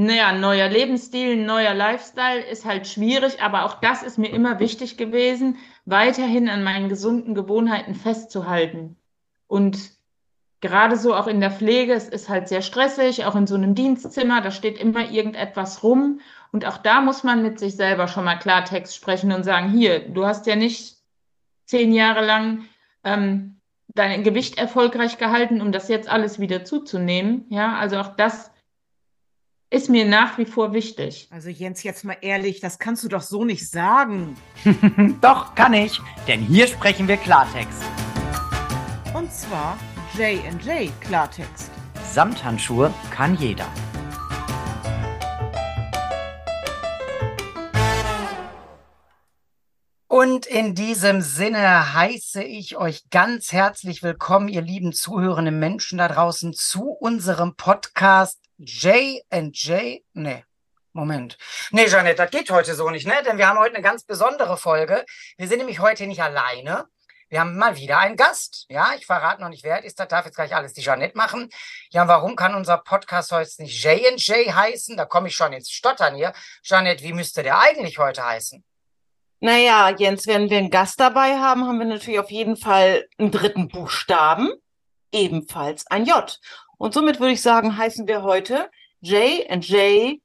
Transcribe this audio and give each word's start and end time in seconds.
naja, 0.00 0.30
neuer 0.30 0.68
Lebensstil, 0.68 1.44
neuer 1.44 1.74
Lifestyle 1.74 2.40
ist 2.40 2.64
halt 2.64 2.86
schwierig, 2.86 3.42
aber 3.42 3.64
auch 3.64 3.80
das 3.80 4.04
ist 4.04 4.16
mir 4.16 4.28
immer 4.28 4.60
wichtig 4.60 4.96
gewesen, 4.96 5.56
weiterhin 5.86 6.48
an 6.48 6.62
meinen 6.62 6.88
gesunden 6.88 7.34
Gewohnheiten 7.34 7.96
festzuhalten. 7.96 8.96
Und 9.48 9.90
gerade 10.60 10.96
so 10.96 11.16
auch 11.16 11.26
in 11.26 11.40
der 11.40 11.50
Pflege, 11.50 11.94
es 11.94 12.08
ist 12.08 12.28
halt 12.28 12.46
sehr 12.46 12.62
stressig, 12.62 13.24
auch 13.24 13.34
in 13.34 13.48
so 13.48 13.56
einem 13.56 13.74
Dienstzimmer, 13.74 14.40
da 14.40 14.52
steht 14.52 14.78
immer 14.78 15.10
irgendetwas 15.10 15.82
rum. 15.82 16.20
Und 16.52 16.64
auch 16.64 16.78
da 16.78 17.00
muss 17.00 17.24
man 17.24 17.42
mit 17.42 17.58
sich 17.58 17.74
selber 17.74 18.06
schon 18.06 18.24
mal 18.24 18.36
Klartext 18.36 18.94
sprechen 18.94 19.32
und 19.32 19.42
sagen, 19.42 19.72
hier, 19.72 20.08
du 20.08 20.24
hast 20.24 20.46
ja 20.46 20.54
nicht 20.54 20.98
zehn 21.64 21.92
Jahre 21.92 22.24
lang 22.24 22.66
ähm, 23.02 23.56
dein 23.88 24.22
Gewicht 24.22 24.58
erfolgreich 24.58 25.18
gehalten, 25.18 25.60
um 25.60 25.72
das 25.72 25.88
jetzt 25.88 26.08
alles 26.08 26.38
wieder 26.38 26.64
zuzunehmen. 26.64 27.46
Ja, 27.48 27.76
also 27.78 27.96
auch 27.96 28.14
das 28.14 28.52
ist 29.70 29.90
mir 29.90 30.06
nach 30.06 30.38
wie 30.38 30.46
vor 30.46 30.72
wichtig. 30.72 31.28
Also 31.30 31.50
Jens, 31.50 31.82
jetzt 31.82 32.04
mal 32.04 32.16
ehrlich, 32.22 32.60
das 32.60 32.78
kannst 32.78 33.04
du 33.04 33.08
doch 33.08 33.20
so 33.20 33.44
nicht 33.44 33.68
sagen. 33.68 34.36
doch, 35.20 35.54
kann 35.54 35.74
ich, 35.74 36.00
denn 36.26 36.40
hier 36.40 36.66
sprechen 36.66 37.06
wir 37.06 37.18
Klartext. 37.18 37.82
Und 39.12 39.30
zwar 39.32 39.78
J&J 40.16 40.90
Klartext. 41.02 41.70
Samthandschuhe 42.02 42.92
kann 43.10 43.36
jeder. 43.36 43.66
Und 50.06 50.46
in 50.46 50.74
diesem 50.74 51.20
Sinne 51.20 51.92
heiße 51.92 52.42
ich 52.42 52.78
euch 52.78 53.10
ganz 53.10 53.52
herzlich 53.52 54.02
willkommen, 54.02 54.48
ihr 54.48 54.62
lieben 54.62 54.94
zuhörenden 54.94 55.58
Menschen 55.58 55.98
da 55.98 56.08
draußen, 56.08 56.54
zu 56.54 56.90
unserem 56.90 57.54
Podcast 57.54 58.47
J&J. 58.58 60.04
Nee, 60.14 60.44
Moment. 60.92 61.38
Nee, 61.70 61.86
Janet, 61.86 62.18
das 62.18 62.30
geht 62.30 62.50
heute 62.50 62.74
so 62.74 62.90
nicht, 62.90 63.06
ne? 63.06 63.14
Denn 63.24 63.38
wir 63.38 63.48
haben 63.48 63.58
heute 63.58 63.76
eine 63.76 63.84
ganz 63.84 64.04
besondere 64.04 64.56
Folge. 64.56 65.04
Wir 65.36 65.46
sind 65.46 65.58
nämlich 65.58 65.78
heute 65.78 66.06
nicht 66.06 66.22
alleine. 66.22 66.86
Wir 67.30 67.40
haben 67.40 67.56
mal 67.56 67.76
wieder 67.76 67.98
einen 67.98 68.16
Gast. 68.16 68.64
Ja, 68.68 68.94
ich 68.96 69.06
verrate 69.06 69.42
noch 69.42 69.50
nicht, 69.50 69.62
wer 69.62 69.84
ist. 69.84 70.00
Das 70.00 70.08
darf 70.08 70.24
jetzt 70.24 70.34
gleich 70.34 70.54
alles 70.54 70.72
die 70.72 70.80
Janet 70.80 71.14
machen. 71.14 71.50
Ja, 71.90 72.08
warum 72.08 72.36
kann 72.36 72.54
unser 72.54 72.78
Podcast 72.78 73.30
heute 73.32 73.62
nicht 73.62 73.84
J&J 73.84 74.52
heißen? 74.52 74.96
Da 74.96 75.04
komme 75.04 75.28
ich 75.28 75.36
schon 75.36 75.52
ins 75.52 75.70
Stottern 75.70 76.14
hier. 76.14 76.32
Janet, 76.64 77.02
wie 77.02 77.12
müsste 77.12 77.42
der 77.42 77.60
eigentlich 77.60 77.98
heute 77.98 78.24
heißen? 78.24 78.64
Naja, 79.40 79.90
Jens, 79.90 80.26
wenn 80.26 80.50
wir 80.50 80.58
einen 80.58 80.70
Gast 80.70 80.98
dabei 80.98 81.38
haben, 81.38 81.64
haben 81.64 81.78
wir 81.78 81.86
natürlich 81.86 82.18
auf 82.18 82.30
jeden 82.30 82.56
Fall 82.56 83.06
einen 83.18 83.30
dritten 83.30 83.68
Buchstaben, 83.68 84.50
ebenfalls 85.12 85.86
ein 85.86 86.06
J. 86.06 86.40
Und 86.78 86.94
somit 86.94 87.18
würde 87.18 87.32
ich 87.32 87.42
sagen, 87.42 87.76
heißen 87.76 88.06
wir 88.06 88.22
heute 88.22 88.70
J 89.00 89.48
and 89.50 89.68
J 89.68 90.20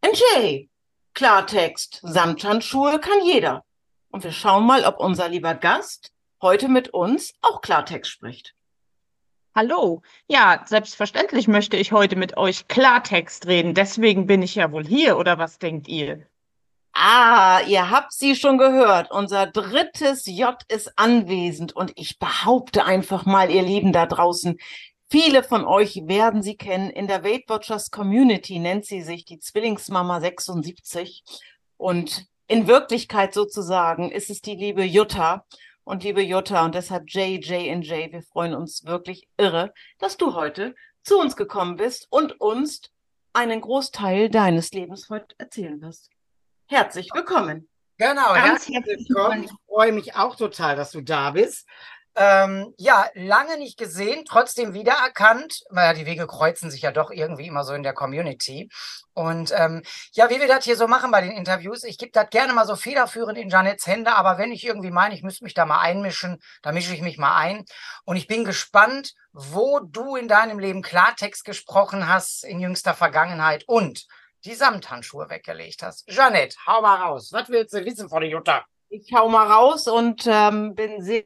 and 0.00 0.18
J. 0.34 0.68
Klartext, 1.14 2.00
Samthandschuhe 2.02 2.98
kann 2.98 3.22
jeder. 3.24 3.64
Und 4.10 4.24
wir 4.24 4.32
schauen 4.32 4.64
mal, 4.64 4.84
ob 4.84 4.98
unser 4.98 5.28
lieber 5.28 5.54
Gast 5.54 6.12
heute 6.40 6.68
mit 6.68 6.88
uns 6.88 7.34
auch 7.42 7.60
Klartext 7.60 8.10
spricht. 8.10 8.54
Hallo. 9.54 10.02
Ja, 10.26 10.62
selbstverständlich 10.64 11.48
möchte 11.48 11.76
ich 11.76 11.92
heute 11.92 12.16
mit 12.16 12.36
euch 12.36 12.66
Klartext 12.68 13.46
reden. 13.46 13.74
Deswegen 13.74 14.26
bin 14.26 14.42
ich 14.42 14.54
ja 14.54 14.72
wohl 14.72 14.86
hier, 14.86 15.18
oder 15.18 15.38
was 15.38 15.58
denkt 15.58 15.88
ihr? 15.88 16.26
Ah, 16.92 17.60
ihr 17.66 17.90
habt 17.90 18.12
sie 18.12 18.34
schon 18.34 18.58
gehört. 18.58 19.10
Unser 19.10 19.46
drittes 19.46 20.26
J 20.26 20.56
ist 20.68 20.92
anwesend 20.96 21.74
und 21.74 21.92
ich 21.96 22.18
behaupte 22.18 22.84
einfach 22.84 23.26
mal, 23.26 23.50
ihr 23.50 23.62
Lieben 23.62 23.92
da 23.92 24.06
draußen, 24.06 24.58
viele 25.10 25.42
von 25.42 25.64
euch 25.64 26.02
werden 26.06 26.42
sie 26.42 26.56
kennen. 26.56 26.90
In 26.90 27.06
der 27.06 27.24
Weight 27.24 27.48
Watchers 27.48 27.90
Community 27.90 28.58
nennt 28.58 28.86
sie 28.86 29.02
sich 29.02 29.24
die 29.24 29.38
Zwillingsmama 29.38 30.20
76 30.20 31.24
und 31.76 32.26
in 32.46 32.66
Wirklichkeit 32.66 33.34
sozusagen 33.34 34.10
ist 34.10 34.30
es 34.30 34.40
die 34.40 34.56
liebe 34.56 34.84
Jutta 34.84 35.44
und 35.84 36.04
liebe 36.04 36.22
Jutta 36.22 36.64
und 36.64 36.74
deshalb 36.74 37.04
JJ 37.08 37.50
wir 38.12 38.22
freuen 38.22 38.54
uns 38.54 38.84
wirklich 38.84 39.28
irre, 39.36 39.72
dass 39.98 40.16
du 40.16 40.34
heute 40.34 40.74
zu 41.02 41.18
uns 41.18 41.36
gekommen 41.36 41.76
bist 41.76 42.06
und 42.10 42.40
uns 42.40 42.82
einen 43.32 43.60
Großteil 43.60 44.28
deines 44.28 44.72
Lebens 44.72 45.08
heute 45.10 45.34
erzählen 45.38 45.80
wirst. 45.80 46.10
Herzlich 46.66 47.10
willkommen. 47.12 47.68
Genau, 47.98 48.32
Ganz 48.32 48.68
herzlich 48.68 49.08
willkommen. 49.08 49.44
Ich 49.44 49.50
freue 49.66 49.92
mich 49.92 50.14
auch 50.14 50.34
total, 50.34 50.74
dass 50.74 50.90
du 50.90 51.02
da 51.02 51.32
bist. 51.32 51.66
Ähm, 52.16 52.74
ja, 52.76 53.08
lange 53.14 53.56
nicht 53.56 53.78
gesehen, 53.78 54.24
trotzdem 54.26 54.74
wiedererkannt. 54.74 55.62
Naja, 55.70 55.94
die 55.94 56.06
Wege 56.06 56.26
kreuzen 56.26 56.70
sich 56.70 56.82
ja 56.82 56.90
doch 56.90 57.10
irgendwie 57.10 57.46
immer 57.46 57.64
so 57.64 57.72
in 57.72 57.82
der 57.82 57.92
Community. 57.92 58.68
Und 59.12 59.52
ähm, 59.56 59.82
ja, 60.12 60.28
wie 60.30 60.40
wir 60.40 60.48
das 60.48 60.64
hier 60.64 60.76
so 60.76 60.88
machen 60.88 61.10
bei 61.10 61.20
den 61.20 61.32
Interviews, 61.32 61.84
ich 61.84 61.98
gebe 61.98 62.12
das 62.12 62.30
gerne 62.30 62.52
mal 62.52 62.66
so 62.66 62.74
federführend 62.74 63.38
in 63.38 63.48
Janets 63.48 63.86
Hände, 63.86 64.14
aber 64.14 64.38
wenn 64.38 64.52
ich 64.52 64.64
irgendwie 64.64 64.90
meine, 64.90 65.14
ich 65.14 65.22
müsste 65.22 65.44
mich 65.44 65.54
da 65.54 65.66
mal 65.66 65.80
einmischen, 65.80 66.38
da 66.62 66.72
mische 66.72 66.94
ich 66.94 67.02
mich 67.02 67.18
mal 67.18 67.36
ein. 67.36 67.64
Und 68.04 68.16
ich 68.16 68.26
bin 68.26 68.44
gespannt, 68.44 69.14
wo 69.32 69.80
du 69.80 70.16
in 70.16 70.28
deinem 70.28 70.58
Leben 70.58 70.82
Klartext 70.82 71.44
gesprochen 71.44 72.08
hast 72.08 72.44
in 72.44 72.60
jüngster 72.60 72.94
Vergangenheit 72.94 73.64
und 73.66 74.06
die 74.44 74.54
Samthandschuhe 74.54 75.28
weggelegt 75.28 75.82
hast. 75.82 76.10
Janette, 76.10 76.56
hau 76.66 76.80
mal 76.80 77.02
raus. 77.02 77.30
Was 77.32 77.48
willst 77.50 77.74
du 77.74 77.84
wissen 77.84 78.08
von 78.08 78.22
der 78.22 78.30
Jutta? 78.30 78.64
Ich 78.92 79.12
hau 79.14 79.28
mal 79.28 79.46
raus 79.46 79.86
und 79.86 80.26
ähm, 80.26 80.74
bin 80.74 81.00
sehr, 81.00 81.22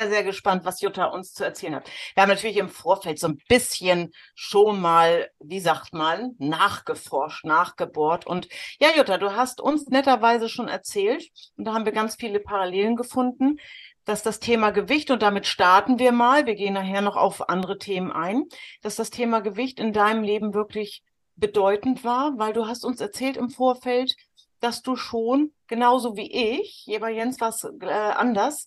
sehr 0.00 0.24
gespannt, 0.24 0.64
was 0.64 0.80
Jutta 0.80 1.04
uns 1.04 1.34
zu 1.34 1.44
erzählen 1.44 1.74
hat. 1.74 1.90
Wir 2.14 2.22
haben 2.22 2.30
natürlich 2.30 2.56
im 2.56 2.70
Vorfeld 2.70 3.18
so 3.18 3.26
ein 3.26 3.42
bisschen 3.46 4.10
schon 4.34 4.80
mal, 4.80 5.28
wie 5.38 5.60
sagt 5.60 5.92
man, 5.92 6.34
nachgeforscht, 6.38 7.44
nachgebohrt. 7.44 8.26
Und 8.26 8.48
ja, 8.80 8.88
Jutta, 8.96 9.18
du 9.18 9.36
hast 9.36 9.60
uns 9.60 9.86
netterweise 9.88 10.48
schon 10.48 10.66
erzählt, 10.66 11.28
und 11.58 11.66
da 11.66 11.74
haben 11.74 11.84
wir 11.84 11.92
ganz 11.92 12.16
viele 12.16 12.40
Parallelen 12.40 12.96
gefunden, 12.96 13.58
dass 14.06 14.22
das 14.22 14.40
Thema 14.40 14.70
Gewicht, 14.70 15.10
und 15.10 15.20
damit 15.20 15.46
starten 15.46 15.98
wir 15.98 16.10
mal, 16.10 16.46
wir 16.46 16.54
gehen 16.54 16.72
nachher 16.72 17.02
noch 17.02 17.16
auf 17.16 17.50
andere 17.50 17.76
Themen 17.76 18.12
ein, 18.12 18.44
dass 18.80 18.96
das 18.96 19.10
Thema 19.10 19.40
Gewicht 19.40 19.78
in 19.78 19.92
deinem 19.92 20.22
Leben 20.22 20.54
wirklich 20.54 21.02
bedeutend 21.36 22.02
war, 22.02 22.38
weil 22.38 22.54
du 22.54 22.66
hast 22.66 22.82
uns 22.82 22.98
erzählt 23.02 23.36
im 23.36 23.50
Vorfeld, 23.50 24.16
dass 24.64 24.82
du 24.82 24.96
schon, 24.96 25.52
genauso 25.66 26.16
wie 26.16 26.32
ich, 26.32 26.88
bei 27.00 27.12
Jens 27.12 27.40
war 27.40 27.50
es 27.50 27.64
äh, 27.64 27.86
anders, 27.86 28.66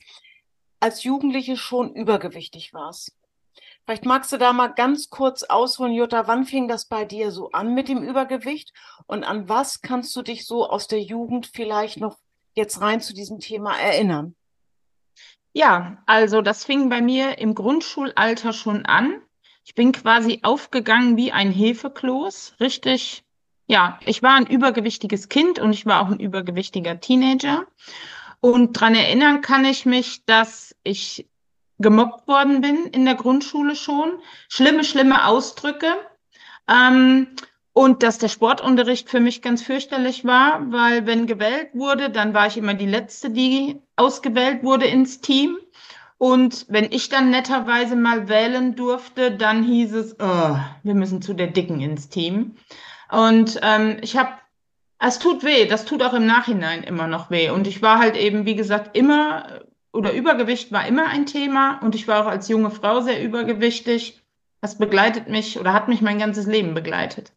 als 0.79 1.03
Jugendliche 1.03 1.57
schon 1.57 1.93
übergewichtig 1.93 2.73
warst. 2.73 3.17
Vielleicht 3.83 4.05
magst 4.05 4.31
du 4.31 4.37
da 4.37 4.53
mal 4.53 4.67
ganz 4.67 5.09
kurz 5.09 5.43
ausholen, 5.43 5.93
Jutta, 5.93 6.27
wann 6.27 6.45
fing 6.45 6.67
das 6.67 6.85
bei 6.85 7.03
dir 7.03 7.31
so 7.31 7.49
an 7.51 7.73
mit 7.73 7.87
dem 7.87 8.03
Übergewicht 8.03 8.73
und 9.07 9.23
an 9.23 9.49
was 9.49 9.81
kannst 9.81 10.15
du 10.15 10.21
dich 10.21 10.45
so 10.45 10.69
aus 10.69 10.87
der 10.87 11.01
Jugend 11.01 11.47
vielleicht 11.47 11.97
noch 11.99 12.17
jetzt 12.53 12.79
rein 12.81 13.01
zu 13.01 13.13
diesem 13.13 13.39
Thema 13.39 13.75
erinnern? 13.75 14.35
Ja, 15.53 16.03
also 16.05 16.41
das 16.43 16.63
fing 16.63 16.89
bei 16.89 17.01
mir 17.01 17.39
im 17.39 17.55
Grundschulalter 17.55 18.53
schon 18.53 18.85
an. 18.85 19.21
Ich 19.63 19.73
bin 19.73 19.91
quasi 19.93 20.41
aufgegangen 20.43 21.17
wie 21.17 21.31
ein 21.31 21.51
Hefekloß, 21.51 22.57
richtig 22.59 23.23
ja, 23.67 23.99
ich 24.05 24.23
war 24.23 24.35
ein 24.35 24.47
übergewichtiges 24.47 25.29
Kind 25.29 25.59
und 25.59 25.73
ich 25.73 25.85
war 25.85 26.01
auch 26.01 26.09
ein 26.09 26.19
übergewichtiger 26.19 26.99
Teenager. 26.99 27.65
Und 28.39 28.73
dran 28.73 28.95
erinnern 28.95 29.41
kann 29.41 29.65
ich 29.65 29.85
mich, 29.85 30.25
dass 30.25 30.75
ich 30.83 31.27
gemobbt 31.79 32.27
worden 32.27 32.61
bin 32.61 32.85
in 32.87 33.05
der 33.05 33.15
Grundschule 33.15 33.75
schon. 33.75 34.19
Schlimme, 34.47 34.83
schlimme 34.83 35.25
Ausdrücke. 35.25 35.87
Ähm, 36.69 37.27
und 37.73 38.01
dass 38.01 38.17
der 38.17 38.29
Sportunterricht 38.29 39.09
für 39.09 39.19
mich 39.19 39.43
ganz 39.43 39.61
fürchterlich 39.61 40.25
war, 40.25 40.71
weil 40.71 41.05
wenn 41.05 41.27
gewählt 41.27 41.69
wurde, 41.73 42.09
dann 42.09 42.33
war 42.33 42.47
ich 42.47 42.57
immer 42.57 42.73
die 42.73 42.87
Letzte, 42.87 43.29
die 43.29 43.79
ausgewählt 43.95 44.63
wurde 44.63 44.85
ins 44.85 45.21
Team. 45.21 45.57
Und 46.17 46.65
wenn 46.69 46.91
ich 46.91 47.09
dann 47.09 47.29
netterweise 47.29 47.95
mal 47.95 48.27
wählen 48.29 48.75
durfte, 48.75 49.29
dann 49.29 49.61
hieß 49.61 49.93
es, 49.93 50.15
oh, 50.19 50.57
wir 50.81 50.95
müssen 50.95 51.21
zu 51.21 51.33
der 51.35 51.47
Dicken 51.47 51.79
ins 51.79 52.09
Team. 52.09 52.55
Und 53.11 53.59
ähm, 53.61 53.97
ich 54.01 54.17
habe, 54.17 54.31
es 54.99 55.19
tut 55.19 55.43
weh, 55.43 55.65
das 55.65 55.85
tut 55.85 56.03
auch 56.03 56.13
im 56.13 56.25
Nachhinein 56.25 56.83
immer 56.83 57.07
noch 57.07 57.29
weh. 57.29 57.49
Und 57.49 57.67
ich 57.67 57.81
war 57.81 57.99
halt 57.99 58.15
eben, 58.15 58.45
wie 58.45 58.55
gesagt, 58.55 58.97
immer, 58.97 59.61
oder 59.93 60.13
Übergewicht 60.13 60.71
war 60.71 60.85
immer 60.87 61.07
ein 61.07 61.25
Thema 61.25 61.79
und 61.81 61.95
ich 61.95 62.07
war 62.07 62.23
auch 62.23 62.29
als 62.29 62.47
junge 62.47 62.71
Frau 62.71 63.01
sehr 63.01 63.23
übergewichtig. 63.23 64.21
Das 64.61 64.77
begleitet 64.77 65.29
mich 65.29 65.59
oder 65.59 65.73
hat 65.73 65.87
mich 65.87 66.01
mein 66.01 66.19
ganzes 66.19 66.45
Leben 66.45 66.73
begleitet. 66.73 67.31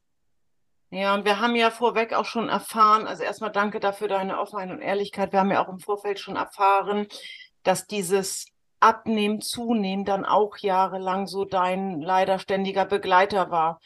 Ja, 0.93 1.15
und 1.15 1.25
wir 1.25 1.39
haben 1.39 1.55
ja 1.55 1.71
vorweg 1.71 2.13
auch 2.15 2.25
schon 2.25 2.49
erfahren, 2.49 3.07
also 3.07 3.23
erstmal 3.23 3.53
danke 3.53 3.79
dafür 3.79 4.09
deine 4.09 4.41
Offenheit 4.41 4.71
und 4.71 4.81
Ehrlichkeit. 4.81 5.33
Wir 5.33 5.39
haben 5.39 5.53
ja 5.53 5.65
auch 5.65 5.69
im 5.69 5.79
Vorfeld 5.79 6.19
schon 6.19 6.35
erfahren, 6.35 7.07
dass 7.63 7.87
dieses 7.87 8.47
Abnehmen, 8.81 9.41
Zunehmen 9.41 10.05
dann 10.05 10.25
auch 10.25 10.57
jahrelang 10.57 11.27
so 11.29 11.45
dein 11.45 12.01
leider 12.01 12.39
ständiger 12.39 12.87
Begleiter 12.87 13.51
war. 13.51 13.79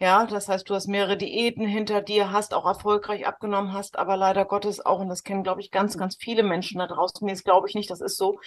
Ja, 0.00 0.26
das 0.26 0.48
heißt, 0.48 0.70
du 0.70 0.74
hast 0.74 0.86
mehrere 0.86 1.16
Diäten 1.16 1.66
hinter 1.66 2.00
dir, 2.02 2.30
hast 2.30 2.54
auch 2.54 2.66
erfolgreich 2.66 3.26
abgenommen, 3.26 3.72
hast 3.72 3.98
aber 3.98 4.16
leider 4.16 4.44
Gottes 4.44 4.84
auch, 4.84 5.00
und 5.00 5.08
das 5.08 5.24
kennen, 5.24 5.42
glaube 5.42 5.60
ich, 5.60 5.72
ganz, 5.72 5.98
ganz 5.98 6.16
viele 6.16 6.44
Menschen 6.44 6.78
da 6.78 6.86
draußen, 6.86 7.26
nee, 7.26 7.32
das 7.32 7.42
glaube 7.42 7.68
ich 7.68 7.74
nicht, 7.74 7.90
das 7.90 8.00
ist 8.00 8.16
so, 8.16 8.38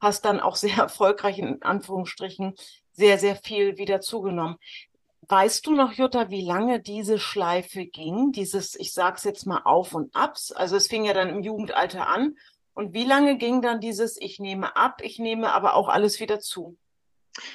hast 0.00 0.26
dann 0.26 0.38
auch 0.38 0.56
sehr 0.56 0.76
erfolgreich, 0.76 1.38
in 1.38 1.62
Anführungsstrichen, 1.62 2.54
sehr, 2.92 3.18
sehr 3.18 3.36
viel 3.36 3.78
wieder 3.78 4.00
zugenommen. 4.00 4.56
Weißt 5.28 5.66
du 5.66 5.72
noch, 5.72 5.92
Jutta, 5.92 6.30
wie 6.30 6.44
lange 6.44 6.80
diese 6.80 7.18
Schleife 7.18 7.86
ging? 7.86 8.32
Dieses, 8.32 8.74
ich 8.74 8.92
sag's 8.92 9.24
jetzt 9.24 9.46
mal 9.46 9.60
auf 9.64 9.94
und 9.94 10.14
abs. 10.14 10.52
Also 10.52 10.76
es 10.76 10.88
fing 10.88 11.04
ja 11.04 11.12
dann 11.12 11.28
im 11.28 11.42
Jugendalter 11.42 12.08
an. 12.08 12.34
Und 12.72 12.94
wie 12.94 13.04
lange 13.04 13.36
ging 13.36 13.60
dann 13.60 13.80
dieses, 13.80 14.16
ich 14.18 14.40
nehme 14.40 14.74
ab, 14.76 15.00
ich 15.02 15.18
nehme 15.18 15.52
aber 15.52 15.74
auch 15.74 15.88
alles 15.88 16.18
wieder 16.20 16.40
zu? 16.40 16.78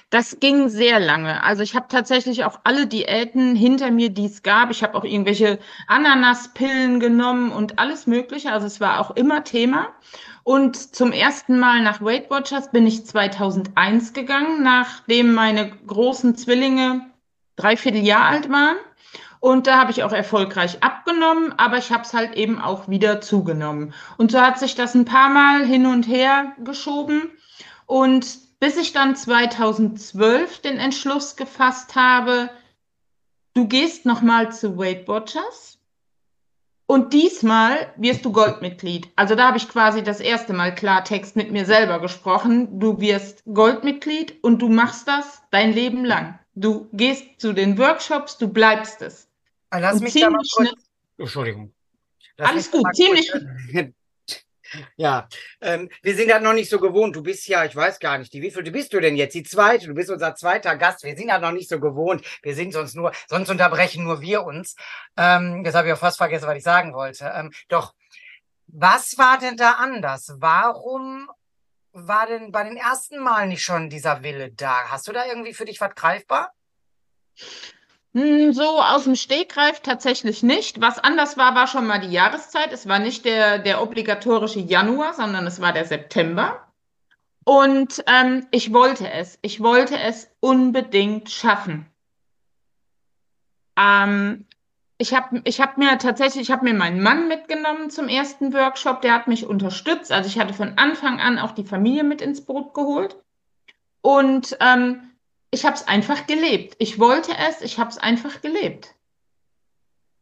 Das 0.09 0.39
ging 0.39 0.69
sehr 0.69 0.99
lange. 0.99 1.43
Also 1.43 1.63
ich 1.63 1.75
habe 1.75 1.87
tatsächlich 1.89 2.43
auch 2.45 2.59
alle 2.63 2.87
Diäten 2.87 3.55
hinter 3.55 3.91
mir, 3.91 4.09
die 4.09 4.25
es 4.25 4.43
gab. 4.43 4.71
Ich 4.71 4.83
habe 4.83 4.95
auch 4.95 5.03
irgendwelche 5.03 5.59
Ananaspillen 5.87 6.99
genommen 6.99 7.51
und 7.51 7.79
alles 7.79 8.07
Mögliche. 8.07 8.51
Also 8.51 8.67
es 8.67 8.79
war 8.79 8.99
auch 8.99 9.11
immer 9.15 9.43
Thema. 9.43 9.89
Und 10.43 10.95
zum 10.95 11.11
ersten 11.11 11.57
Mal 11.57 11.81
nach 11.81 12.01
Weight 12.01 12.29
Watchers 12.29 12.71
bin 12.71 12.85
ich 12.85 13.05
2001 13.05 14.13
gegangen, 14.13 14.61
nachdem 14.61 15.33
meine 15.33 15.71
großen 15.87 16.35
Zwillinge 16.35 17.09
dreiviertel 17.55 18.01
Jahr 18.01 18.25
alt 18.25 18.49
waren. 18.49 18.77
Und 19.39 19.67
da 19.67 19.77
habe 19.77 19.91
ich 19.91 20.03
auch 20.03 20.13
erfolgreich 20.13 20.81
abgenommen, 20.81 21.53
aber 21.57 21.77
ich 21.77 21.91
habe 21.91 22.03
es 22.03 22.13
halt 22.13 22.35
eben 22.35 22.61
auch 22.61 22.87
wieder 22.87 23.19
zugenommen. 23.19 23.93
Und 24.17 24.31
so 24.31 24.39
hat 24.39 24.57
sich 24.57 24.75
das 24.75 24.95
ein 24.95 25.03
paar 25.03 25.29
Mal 25.29 25.65
hin 25.65 25.85
und 25.85 26.07
her 26.07 26.53
geschoben. 26.63 27.29
Und 27.85 28.37
bis 28.63 28.77
ich 28.77 28.93
dann 28.93 29.13
2012 29.13 30.61
den 30.61 30.77
Entschluss 30.77 31.35
gefasst 31.35 31.95
habe, 31.95 32.49
du 33.53 33.67
gehst 33.67 34.05
nochmal 34.05 34.53
zu 34.53 34.77
Weight 34.77 35.05
Watchers 35.09 35.79
und 36.85 37.11
diesmal 37.11 37.91
wirst 37.97 38.23
du 38.23 38.31
Goldmitglied. 38.31 39.09
Also 39.17 39.35
da 39.35 39.47
habe 39.47 39.57
ich 39.57 39.67
quasi 39.67 40.01
das 40.01 40.21
erste 40.21 40.53
Mal 40.53 40.73
Klartext 40.73 41.35
mit 41.35 41.51
mir 41.51 41.65
selber 41.65 41.99
gesprochen. 41.99 42.79
Du 42.79 43.01
wirst 43.01 43.43
Goldmitglied 43.53 44.41
und 44.41 44.61
du 44.61 44.69
machst 44.69 45.09
das 45.09 45.41
dein 45.51 45.73
Leben 45.73 46.05
lang. 46.05 46.39
Du 46.55 46.87
gehst 46.93 47.41
zu 47.41 47.51
den 47.51 47.77
Workshops, 47.77 48.37
du 48.37 48.47
bleibst 48.47 49.01
es. 49.01 49.27
Lass 49.73 49.95
und 49.95 50.03
mich 50.03 50.13
da 50.13 50.29
mal 50.29 50.41
kurz... 50.55 50.71
Entschuldigung. 51.17 51.73
Lass 52.37 52.49
Alles 52.49 52.71
gut, 52.71 52.85
ziemlich. 52.95 53.29
Ja, 54.95 55.27
ähm, 55.61 55.89
wir 56.01 56.15
sind 56.15 56.29
das 56.29 56.41
noch 56.41 56.53
nicht 56.53 56.69
so 56.69 56.79
gewohnt. 56.79 57.15
Du 57.15 57.23
bist 57.23 57.47
ja, 57.47 57.65
ich 57.65 57.75
weiß 57.75 57.99
gar 57.99 58.17
nicht, 58.17 58.33
die 58.33 58.41
wievielte 58.41 58.71
bist 58.71 58.93
du 58.93 58.99
denn 58.99 59.15
jetzt? 59.15 59.33
Die 59.33 59.43
zweite. 59.43 59.87
Du 59.87 59.93
bist 59.93 60.09
unser 60.09 60.35
zweiter 60.35 60.75
Gast. 60.77 61.03
Wir 61.03 61.15
sind 61.15 61.27
das 61.27 61.41
noch 61.41 61.51
nicht 61.51 61.69
so 61.69 61.79
gewohnt. 61.79 62.25
Wir 62.41 62.55
sind 62.55 62.73
sonst 62.73 62.95
nur, 62.95 63.11
sonst 63.27 63.49
unterbrechen 63.49 64.03
nur 64.03 64.21
wir 64.21 64.43
uns. 64.43 64.75
Ähm, 65.17 65.63
das 65.63 65.75
habe 65.75 65.87
ich 65.87 65.93
auch 65.93 65.99
fast 65.99 66.17
vergessen, 66.17 66.47
was 66.47 66.57
ich 66.57 66.63
sagen 66.63 66.93
wollte. 66.93 67.31
Ähm, 67.35 67.51
doch, 67.69 67.93
was 68.67 69.17
war 69.17 69.37
denn 69.37 69.57
da 69.57 69.73
anders? 69.73 70.33
Warum 70.37 71.29
war 71.91 72.25
denn 72.25 72.51
bei 72.51 72.63
den 72.63 72.77
ersten 72.77 73.19
Mal 73.19 73.47
nicht 73.47 73.63
schon 73.63 73.89
dieser 73.89 74.23
Wille 74.23 74.51
da? 74.51 74.89
Hast 74.89 75.07
du 75.07 75.11
da 75.11 75.25
irgendwie 75.25 75.53
für 75.53 75.65
dich 75.65 75.79
was 75.79 75.93
greifbar? 75.93 76.53
Hm, 78.15 78.53
so 78.53 78.79
aus 78.79 79.05
dem 79.05 79.15
Stegreif 79.15 79.79
tatsächlich 79.79 80.43
nicht. 80.43 80.79
Was 80.79 80.99
anders 80.99 81.35
war, 81.35 81.55
war 81.55 81.67
schon 81.67 81.87
mal 81.87 81.99
die 81.99 82.11
Jahreszeit. 82.11 82.71
Es 82.71 82.87
war 82.87 82.99
nicht 82.99 83.25
der, 83.25 83.57
der 83.57 83.81
obligatorische 83.81 84.59
Januar, 84.59 85.13
sondern 85.13 85.47
es 85.47 85.59
war 85.61 85.73
der 85.73 85.85
September. 85.85 86.67
Und 87.43 88.03
ähm, 88.07 88.45
ich 88.51 88.71
wollte 88.71 89.11
es. 89.11 89.39
Ich 89.41 89.61
wollte 89.61 89.97
es 89.99 90.29
unbedingt 90.39 91.31
schaffen. 91.31 91.87
Ähm, 93.77 94.45
ich 94.99 95.15
habe 95.15 95.41
ich 95.43 95.59
hab 95.59 95.79
mir 95.79 95.97
tatsächlich, 95.97 96.43
ich 96.43 96.51
habe 96.51 96.65
mir 96.65 96.75
meinen 96.75 97.01
Mann 97.01 97.27
mitgenommen 97.27 97.89
zum 97.89 98.07
ersten 98.07 98.53
Workshop. 98.53 99.01
Der 99.01 99.15
hat 99.15 99.27
mich 99.27 99.47
unterstützt. 99.47 100.11
Also 100.11 100.29
ich 100.29 100.37
hatte 100.37 100.53
von 100.53 100.77
Anfang 100.77 101.19
an 101.19 101.39
auch 101.39 101.51
die 101.51 101.65
Familie 101.65 102.03
mit 102.03 102.21
ins 102.21 102.45
Boot 102.45 102.75
geholt. 102.75 103.17
Und 104.01 104.55
ähm, 104.59 105.12
ich 105.53 105.65
habe 105.65 105.75
es 105.75 105.87
einfach 105.87 106.25
gelebt. 106.25 106.75
Ich 106.79 106.99
wollte 106.99 107.31
es, 107.37 107.61
ich 107.61 107.77
habe 107.77 107.91
es 107.91 107.99
einfach 107.99 108.41
gelebt. 108.41 108.95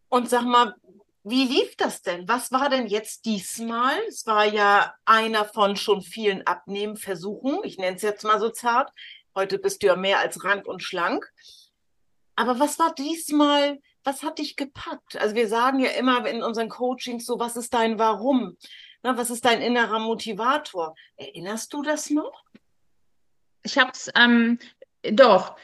Und 0.10 0.30
sag 0.30 0.44
mal, 0.44 0.76
wie 1.24 1.46
lief 1.46 1.78
das 1.78 2.02
denn? 2.02 2.28
Was 2.28 2.52
war 2.52 2.70
denn 2.70 2.88
jetzt 2.88 3.24
diesmal? 3.24 3.98
Es 4.10 4.28
war 4.28 4.46
ja 4.46 4.94
einer 5.06 5.46
von 5.46 5.78
schon 5.78 6.02
vielen 6.02 6.46
Abnehmversuchen. 6.46 7.60
Ich 7.64 7.78
nenne 7.78 7.96
es 7.96 8.02
jetzt 8.02 8.26
mal 8.26 8.42
so 8.42 8.50
zart. 8.50 8.92
Heute 9.34 9.58
bist 9.58 9.82
du 9.82 9.88
ja 9.88 9.96
mehr 9.96 10.20
als 10.20 10.44
rank 10.44 10.68
und 10.68 10.84
schlank. 10.84 11.32
Aber 12.36 12.60
was 12.60 12.78
war 12.78 12.94
diesmal, 12.94 13.80
was 14.04 14.24
hat 14.24 14.38
dich 14.38 14.58
gepackt? 14.58 15.16
Also 15.16 15.36
wir 15.36 15.48
sagen 15.48 15.80
ja 15.80 15.92
immer 15.92 16.26
in 16.26 16.44
unseren 16.44 16.68
Coachings 16.68 17.26
so, 17.26 17.40
was 17.40 17.56
ist 17.56 17.74
dein 17.74 17.98
Warum? 17.98 18.58
Na, 19.02 19.16
was 19.16 19.30
ist 19.30 19.46
dein 19.46 19.62
innerer 19.62 20.00
Motivator? 20.00 20.94
Erinnerst 21.16 21.72
du 21.72 21.84
das 21.84 22.10
noch? 22.10 22.44
Ich 23.64 23.78
habe 23.78 23.92
es 23.92 24.12
ähm, 24.16 24.60
doch. 25.04 25.56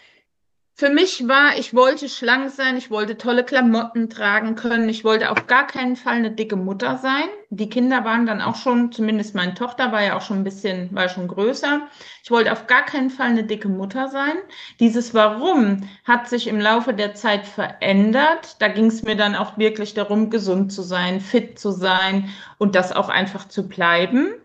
Für 0.79 0.91
mich 0.91 1.27
war, 1.27 1.57
ich 1.57 1.73
wollte 1.73 2.07
schlank 2.07 2.51
sein, 2.51 2.77
ich 2.77 2.91
wollte 2.91 3.17
tolle 3.17 3.43
Klamotten 3.43 4.11
tragen 4.11 4.53
können, 4.53 4.87
ich 4.89 5.03
wollte 5.03 5.31
auf 5.31 5.47
gar 5.47 5.65
keinen 5.65 5.95
Fall 5.95 6.17
eine 6.17 6.29
dicke 6.29 6.55
Mutter 6.55 6.99
sein. 6.99 7.23
Die 7.49 7.67
Kinder 7.67 8.05
waren 8.05 8.27
dann 8.27 8.41
auch 8.41 8.55
schon, 8.55 8.91
zumindest 8.91 9.33
meine 9.33 9.55
Tochter 9.55 9.91
war 9.91 10.03
ja 10.03 10.15
auch 10.15 10.21
schon 10.21 10.37
ein 10.37 10.43
bisschen, 10.43 10.93
war 10.93 11.09
schon 11.09 11.27
größer. 11.27 11.87
Ich 12.23 12.29
wollte 12.29 12.51
auf 12.51 12.67
gar 12.67 12.85
keinen 12.85 13.09
Fall 13.09 13.29
eine 13.29 13.43
dicke 13.43 13.69
Mutter 13.69 14.09
sein. 14.09 14.37
Dieses 14.79 15.15
Warum 15.15 15.89
hat 16.03 16.29
sich 16.29 16.45
im 16.45 16.59
Laufe 16.59 16.93
der 16.93 17.15
Zeit 17.15 17.47
verändert. 17.47 18.57
Da 18.59 18.67
ging 18.67 18.85
es 18.85 19.01
mir 19.01 19.15
dann 19.15 19.33
auch 19.33 19.57
wirklich 19.57 19.95
darum, 19.95 20.29
gesund 20.29 20.71
zu 20.71 20.83
sein, 20.83 21.21
fit 21.21 21.57
zu 21.57 21.71
sein 21.71 22.29
und 22.59 22.75
das 22.75 22.91
auch 22.91 23.09
einfach 23.09 23.47
zu 23.47 23.67
bleiben. 23.67 24.35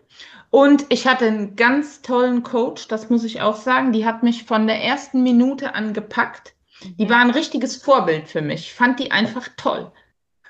Und 0.53 0.85
ich 0.89 1.07
hatte 1.07 1.25
einen 1.25 1.55
ganz 1.55 2.03
tollen 2.03 2.43
Coach, 2.43 2.87
das 2.87 3.09
muss 3.09 3.23
ich 3.23 3.41
auch 3.41 3.55
sagen. 3.55 3.91
Die 3.91 4.05
hat 4.05 4.21
mich 4.21 4.43
von 4.43 4.67
der 4.67 4.83
ersten 4.83 5.23
Minute 5.23 5.73
an 5.73 5.93
gepackt. 5.93 6.53
Die 6.99 7.09
war 7.09 7.17
ein 7.17 7.31
richtiges 7.31 7.77
Vorbild 7.77 8.27
für 8.27 8.43
mich. 8.43 8.67
Ich 8.67 8.73
fand 8.75 8.99
die 8.99 9.11
einfach 9.11 9.49
toll. 9.57 9.91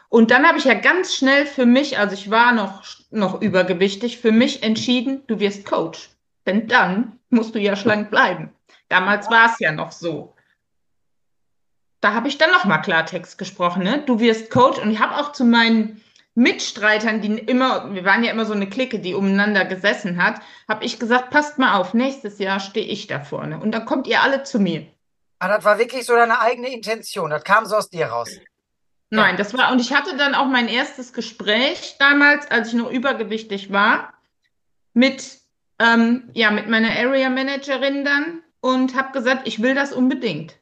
Und 0.09 0.29
dann 0.29 0.45
habe 0.45 0.57
ich 0.57 0.65
ja 0.65 0.73
ganz 0.73 1.15
schnell 1.15 1.45
für 1.45 1.65
mich, 1.65 1.99
also 1.99 2.15
ich 2.15 2.29
war 2.29 2.51
noch, 2.51 2.83
noch 3.11 3.41
übergewichtig, 3.41 4.17
für 4.17 4.33
mich 4.33 4.61
entschieden, 4.61 5.23
du 5.27 5.39
wirst 5.39 5.65
Coach. 5.65 6.09
Denn 6.45 6.67
dann 6.67 7.17
musst 7.29 7.55
du 7.55 7.59
ja 7.59 7.77
schlank 7.77 8.09
bleiben. 8.09 8.51
Damals 8.89 9.31
war 9.31 9.53
es 9.53 9.59
ja 9.59 9.71
noch 9.71 9.93
so. 9.93 10.35
Da 12.01 12.13
habe 12.13 12.27
ich 12.27 12.37
dann 12.37 12.51
nochmal 12.51 12.81
Klartext 12.81 13.37
gesprochen. 13.37 13.83
Ne? 13.83 14.03
Du 14.05 14.19
wirst 14.19 14.51
Coach 14.51 14.79
und 14.79 14.91
ich 14.91 14.99
habe 14.99 15.15
auch 15.15 15.31
zu 15.31 15.45
meinen 15.45 16.02
Mitstreitern, 16.35 17.21
die 17.21 17.37
immer, 17.37 17.93
wir 17.93 18.05
waren 18.05 18.23
ja 18.23 18.31
immer 18.31 18.45
so 18.45 18.53
eine 18.53 18.67
Clique, 18.67 18.99
die 18.99 19.13
umeinander 19.13 19.65
gesessen 19.65 20.23
hat, 20.23 20.41
habe 20.67 20.83
ich 20.83 20.99
gesagt, 20.99 21.29
passt 21.29 21.59
mal 21.59 21.75
auf, 21.75 21.93
nächstes 21.93 22.39
Jahr 22.39 22.59
stehe 22.59 22.87
ich 22.87 23.07
da 23.07 23.19
vorne. 23.19 23.59
Und 23.59 23.71
dann 23.71 23.85
kommt 23.85 24.07
ihr 24.07 24.21
alle 24.21 24.43
zu 24.43 24.59
mir. 24.59 24.87
Aber 25.39 25.53
ah, 25.53 25.57
das 25.57 25.65
war 25.65 25.77
wirklich 25.77 26.05
so 26.05 26.13
deine 26.13 26.39
eigene 26.39 26.73
Intention. 26.73 27.29
Das 27.29 27.43
kam 27.43 27.65
so 27.65 27.75
aus 27.75 27.89
dir 27.89 28.07
raus. 28.07 28.29
Nein, 29.09 29.37
das 29.37 29.55
war, 29.55 29.71
und 29.71 29.79
ich 29.79 29.93
hatte 29.93 30.17
dann 30.17 30.33
auch 30.33 30.47
mein 30.47 30.67
erstes 30.67 31.13
Gespräch 31.13 31.97
damals, 31.99 32.49
als 32.49 32.69
ich 32.69 32.73
noch 32.73 32.89
übergewichtig 32.89 33.71
war, 33.71 34.13
mit, 34.93 35.39
ähm, 35.79 36.31
ja, 36.33 36.49
mit 36.49 36.67
meiner 36.67 36.89
Area 36.89 37.29
Managerin 37.29 38.05
dann 38.05 38.41
und 38.61 38.95
habe 38.95 39.11
gesagt, 39.11 39.47
ich 39.47 39.61
will 39.61 39.75
das 39.75 39.91
unbedingt. 39.91 40.57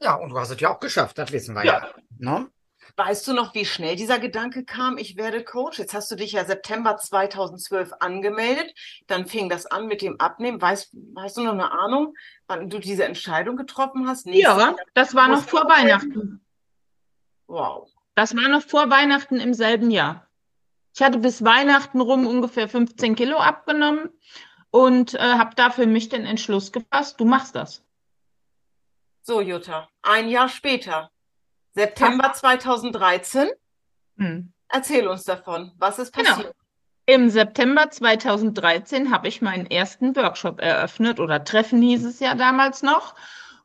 Ja, 0.00 0.14
und 0.14 0.30
du 0.30 0.38
hast 0.38 0.50
es 0.50 0.60
ja 0.60 0.72
auch 0.72 0.78
geschafft, 0.78 1.18
das 1.18 1.32
wissen 1.32 1.54
wir 1.54 1.64
ja. 1.64 1.80
ja. 1.80 1.94
Ne? 2.18 2.50
Weißt 2.96 3.26
du 3.26 3.32
noch, 3.32 3.54
wie 3.54 3.64
schnell 3.64 3.96
dieser 3.96 4.18
Gedanke 4.18 4.64
kam, 4.64 4.98
ich 4.98 5.16
werde 5.16 5.42
Coach? 5.44 5.78
Jetzt 5.78 5.94
hast 5.94 6.10
du 6.10 6.16
dich 6.16 6.32
ja 6.32 6.44
September 6.44 6.96
2012 6.96 7.92
angemeldet. 8.00 8.74
Dann 9.06 9.26
fing 9.26 9.48
das 9.48 9.66
an 9.66 9.86
mit 9.86 10.02
dem 10.02 10.20
Abnehmen. 10.20 10.60
Weißt, 10.60 10.90
weißt 10.92 11.38
du 11.38 11.42
noch 11.42 11.52
eine 11.52 11.72
Ahnung, 11.72 12.14
wann 12.46 12.68
du 12.68 12.78
diese 12.78 13.04
Entscheidung 13.04 13.56
getroffen 13.56 14.08
hast? 14.08 14.26
Nächstes 14.26 14.56
ja, 14.56 14.76
das 14.94 15.14
war 15.14 15.28
noch 15.28 15.42
vor 15.42 15.68
Weihnachten. 15.68 16.44
Wow. 17.46 17.90
Das 18.14 18.36
war 18.36 18.48
noch 18.48 18.62
vor 18.62 18.90
Weihnachten 18.90 19.40
im 19.40 19.54
selben 19.54 19.90
Jahr. 19.90 20.28
Ich 20.94 21.02
hatte 21.02 21.18
bis 21.18 21.44
Weihnachten 21.44 22.00
rum 22.00 22.26
ungefähr 22.26 22.68
15 22.68 23.14
Kilo 23.14 23.38
abgenommen 23.38 24.10
und 24.70 25.14
äh, 25.14 25.18
habe 25.18 25.54
da 25.54 25.70
für 25.70 25.86
mich 25.86 26.10
den 26.10 26.26
Entschluss 26.26 26.72
gefasst, 26.72 27.18
du 27.20 27.24
machst 27.24 27.54
das. 27.54 27.82
So, 29.22 29.40
Jutta, 29.40 29.88
ein 30.02 30.28
Jahr 30.28 30.48
später 30.48 31.10
September 31.74 32.32
2013. 32.32 33.48
Hm. 34.18 34.52
Erzähl 34.68 35.06
uns 35.08 35.24
davon. 35.24 35.72
Was 35.78 35.98
ist 35.98 36.14
genau. 36.14 36.30
passiert? 36.30 36.46
Genau. 36.46 36.56
Im 37.04 37.30
September 37.30 37.90
2013 37.90 39.10
habe 39.12 39.28
ich 39.28 39.42
meinen 39.42 39.66
ersten 39.66 40.14
Workshop 40.14 40.60
eröffnet 40.60 41.18
oder 41.18 41.42
Treffen 41.42 41.82
hieß 41.82 42.04
es 42.04 42.20
ja 42.20 42.34
damals 42.34 42.82
noch. 42.82 43.14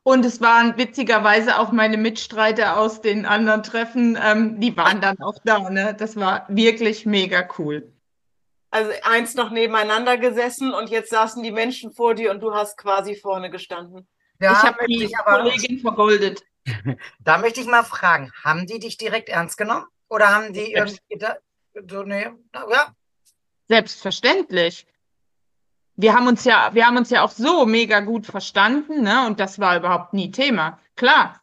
Und 0.02 0.24
es 0.24 0.40
waren 0.40 0.76
witzigerweise 0.76 1.58
auch 1.58 1.70
meine 1.70 1.98
Mitstreiter 1.98 2.78
aus 2.78 3.00
den 3.00 3.26
anderen 3.26 3.62
Treffen, 3.62 4.18
ähm, 4.20 4.58
die 4.58 4.76
waren 4.76 5.00
dann 5.00 5.20
auch 5.20 5.38
da. 5.44 5.70
Ne? 5.70 5.94
Das 5.96 6.16
war 6.16 6.46
wirklich 6.48 7.04
mega 7.04 7.46
cool. 7.58 7.92
Also 8.70 8.90
eins 9.02 9.34
noch 9.34 9.50
nebeneinander 9.50 10.18
gesessen 10.18 10.74
und 10.74 10.90
jetzt 10.90 11.10
saßen 11.10 11.42
die 11.42 11.52
Menschen 11.52 11.92
vor 11.92 12.14
dir 12.14 12.30
und 12.30 12.40
du 12.40 12.52
hast 12.52 12.76
quasi 12.76 13.16
vorne 13.16 13.50
gestanden. 13.50 14.08
Ja, 14.40 14.52
ich 14.52 14.58
habe 14.58 14.86
die 14.86 15.10
Kollegin 15.24 15.80
vergoldet. 15.80 16.42
Da 17.20 17.38
möchte 17.38 17.60
ich 17.60 17.66
mal 17.66 17.84
fragen, 17.84 18.32
haben 18.44 18.66
die 18.66 18.78
dich 18.78 18.96
direkt 18.96 19.28
ernst 19.28 19.58
genommen? 19.58 19.86
Oder 20.08 20.28
haben 20.28 20.52
die 20.52 20.72
irgendwie 20.72 21.18
da, 21.18 21.36
so, 21.88 22.02
nee, 22.02 22.28
ja. 22.54 22.94
Selbstverständlich. 23.68 24.86
wir 25.96 26.14
haben 26.14 26.28
uns 26.28 26.44
ja, 26.44 26.70
wir 26.74 26.86
haben 26.86 26.96
uns 26.96 27.10
ja 27.10 27.22
auch 27.22 27.30
so 27.30 27.66
mega 27.66 28.00
gut 28.00 28.24
verstanden, 28.24 29.02
ne? 29.02 29.26
Und 29.26 29.40
das 29.40 29.58
war 29.58 29.76
überhaupt 29.76 30.14
nie 30.14 30.30
Thema. 30.30 30.78
Klar, 30.94 31.40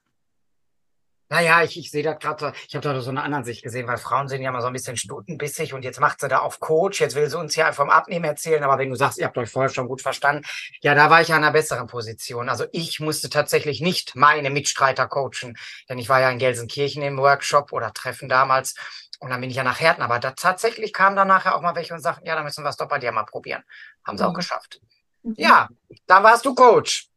naja, 1.30 1.64
ich, 1.64 1.78
ich 1.78 1.90
sehe 1.90 2.04
das 2.04 2.20
gerade, 2.20 2.54
ich 2.68 2.76
habe 2.76 2.88
da 2.88 3.00
so 3.02 3.10
eine 3.10 3.24
andere 3.24 3.44
Sicht 3.44 3.64
gesehen, 3.64 3.88
weil 3.88 3.98
Frauen 3.98 4.28
sind 4.28 4.42
ja 4.42 4.52
mal 4.52 4.62
so 4.62 4.68
ein 4.68 4.74
bisschen 4.74 4.96
stutenbissig 4.96 5.74
und 5.74 5.84
jetzt 5.84 6.00
macht 6.00 6.20
sie 6.20 6.28
da 6.28 6.40
auf 6.40 6.60
Coach, 6.60 7.02
jetzt 7.02 7.16
will 7.16 7.30
sie 7.30 7.38
uns 7.38 7.56
ja 7.56 7.72
vom 7.72 7.90
Abnehmen 7.90 8.26
erzählen, 8.26 8.64
aber 8.64 8.78
wenn 8.78 8.90
du 8.90 8.96
sagst, 8.96 9.18
ihr 9.18 9.26
habt 9.26 9.38
euch 9.38 9.50
vorher 9.50 9.70
schon 9.70 9.88
gut 9.88 10.02
verstanden, 10.02 10.46
ja, 10.82 10.94
da 10.94 11.10
war 11.10 11.22
ich 11.22 11.30
ja 11.30 11.38
in 11.38 11.44
einer 11.44 11.52
besseren 11.52 11.88
Position. 11.88 12.48
Also 12.48 12.66
ich 12.72 13.00
musste 13.00 13.30
tatsächlich 13.30 13.82
nicht 13.82 14.16
meine 14.16 14.50
Mitstreiter 14.50 15.08
coachen, 15.08 15.58
denn 15.90 15.98
ich 15.98 16.10
war 16.10 16.22
ja 16.22 16.30
in 16.30 16.38
Gelsenkirchen 16.38 17.02
im 17.02 17.18
Workshop 17.18 17.72
oder 17.72 17.92
Treffen 17.92 18.30
damals 18.30 18.76
und 19.20 19.30
dann 19.30 19.42
bin 19.42 19.50
ich 19.50 19.56
ja 19.56 19.64
nach 19.64 19.80
Herten, 19.80 20.02
aber 20.02 20.20
da 20.20 20.32
tatsächlich 20.32 20.94
kamen 20.94 21.16
dann 21.16 21.28
nachher 21.28 21.56
auch 21.56 21.62
mal 21.62 21.76
welche 21.76 21.94
und 21.94 22.02
sagten, 22.02 22.28
ja, 22.28 22.36
da 22.36 22.44
müssen 22.44 22.64
wir 22.64 22.70
es 22.70 22.78
doch 22.78 22.88
bei 22.88 23.00
dir 23.00 23.12
mal 23.12 23.24
probieren. 23.24 23.64
Haben 24.06 24.18
sie 24.18 24.24
mhm. 24.24 24.30
auch 24.30 24.34
geschafft. 24.34 24.82
Mhm. 25.24 25.34
Ja, 25.38 25.70
dann 26.06 26.24
warst 26.24 26.46
du 26.46 26.54
Coach. 26.54 27.10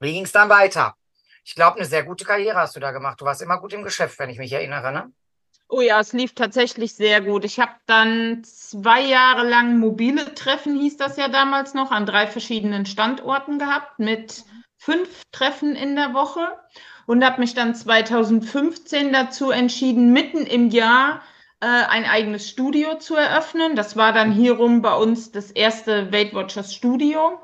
Wie 0.00 0.12
ging 0.12 0.24
es 0.24 0.32
dann 0.32 0.48
weiter? 0.48 0.94
Ich 1.48 1.54
glaube, 1.54 1.78
eine 1.78 1.86
sehr 1.86 2.02
gute 2.02 2.26
Karriere 2.26 2.58
hast 2.58 2.76
du 2.76 2.80
da 2.80 2.90
gemacht. 2.90 3.22
Du 3.22 3.24
warst 3.24 3.40
immer 3.40 3.58
gut 3.58 3.72
im 3.72 3.82
Geschäft, 3.82 4.18
wenn 4.18 4.28
ich 4.28 4.36
mich 4.36 4.52
erinnere, 4.52 4.92
ne? 4.92 5.10
Oh 5.70 5.80
ja, 5.80 5.98
es 5.98 6.12
lief 6.12 6.34
tatsächlich 6.34 6.94
sehr 6.94 7.22
gut. 7.22 7.42
Ich 7.42 7.58
habe 7.58 7.72
dann 7.86 8.44
zwei 8.44 9.00
Jahre 9.00 9.48
lang 9.48 9.78
mobile 9.78 10.34
Treffen, 10.34 10.78
hieß 10.78 10.98
das 10.98 11.16
ja 11.16 11.28
damals 11.28 11.72
noch, 11.72 11.90
an 11.90 12.04
drei 12.04 12.26
verschiedenen 12.26 12.84
Standorten 12.84 13.58
gehabt, 13.58 13.98
mit 13.98 14.44
fünf 14.76 15.22
Treffen 15.32 15.74
in 15.74 15.96
der 15.96 16.12
Woche 16.12 16.48
und 17.06 17.24
habe 17.24 17.40
mich 17.40 17.54
dann 17.54 17.74
2015 17.74 19.14
dazu 19.14 19.50
entschieden, 19.50 20.12
mitten 20.12 20.44
im 20.44 20.68
Jahr 20.68 21.22
äh, 21.60 21.66
ein 21.66 22.04
eigenes 22.04 22.46
Studio 22.46 22.98
zu 22.98 23.16
eröffnen. 23.16 23.74
Das 23.74 23.96
war 23.96 24.12
dann 24.12 24.32
hierum 24.32 24.82
bei 24.82 24.94
uns 24.94 25.32
das 25.32 25.50
erste 25.50 26.12
Weight 26.12 26.34
Watchers 26.34 26.74
Studio 26.74 27.40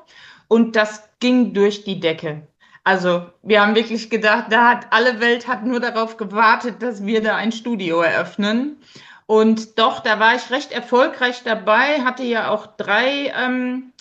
und 0.47 0.75
das 0.75 1.09
ging 1.19 1.55
durch 1.55 1.85
die 1.85 1.99
Decke. 1.99 2.47
Also 2.85 3.25
wir 3.41 3.61
haben 3.61 3.73
wirklich 3.73 4.11
gedacht, 4.11 4.45
da 4.51 4.69
hat 4.69 4.87
alle 4.91 5.19
Welt 5.19 5.47
hat 5.47 5.65
nur 5.65 5.79
darauf 5.79 6.17
gewartet, 6.17 6.83
dass 6.83 7.03
wir 7.03 7.21
da 7.21 7.35
ein 7.35 7.51
Studio 7.51 8.01
eröffnen. 8.01 8.77
Und 9.25 9.79
doch, 9.79 10.01
da 10.01 10.19
war 10.19 10.35
ich 10.35 10.51
recht 10.51 10.71
erfolgreich 10.71 11.41
dabei, 11.43 12.01
hatte 12.01 12.21
ja 12.21 12.49
auch 12.49 12.67
drei 12.77 13.33
ähm, 13.35 13.91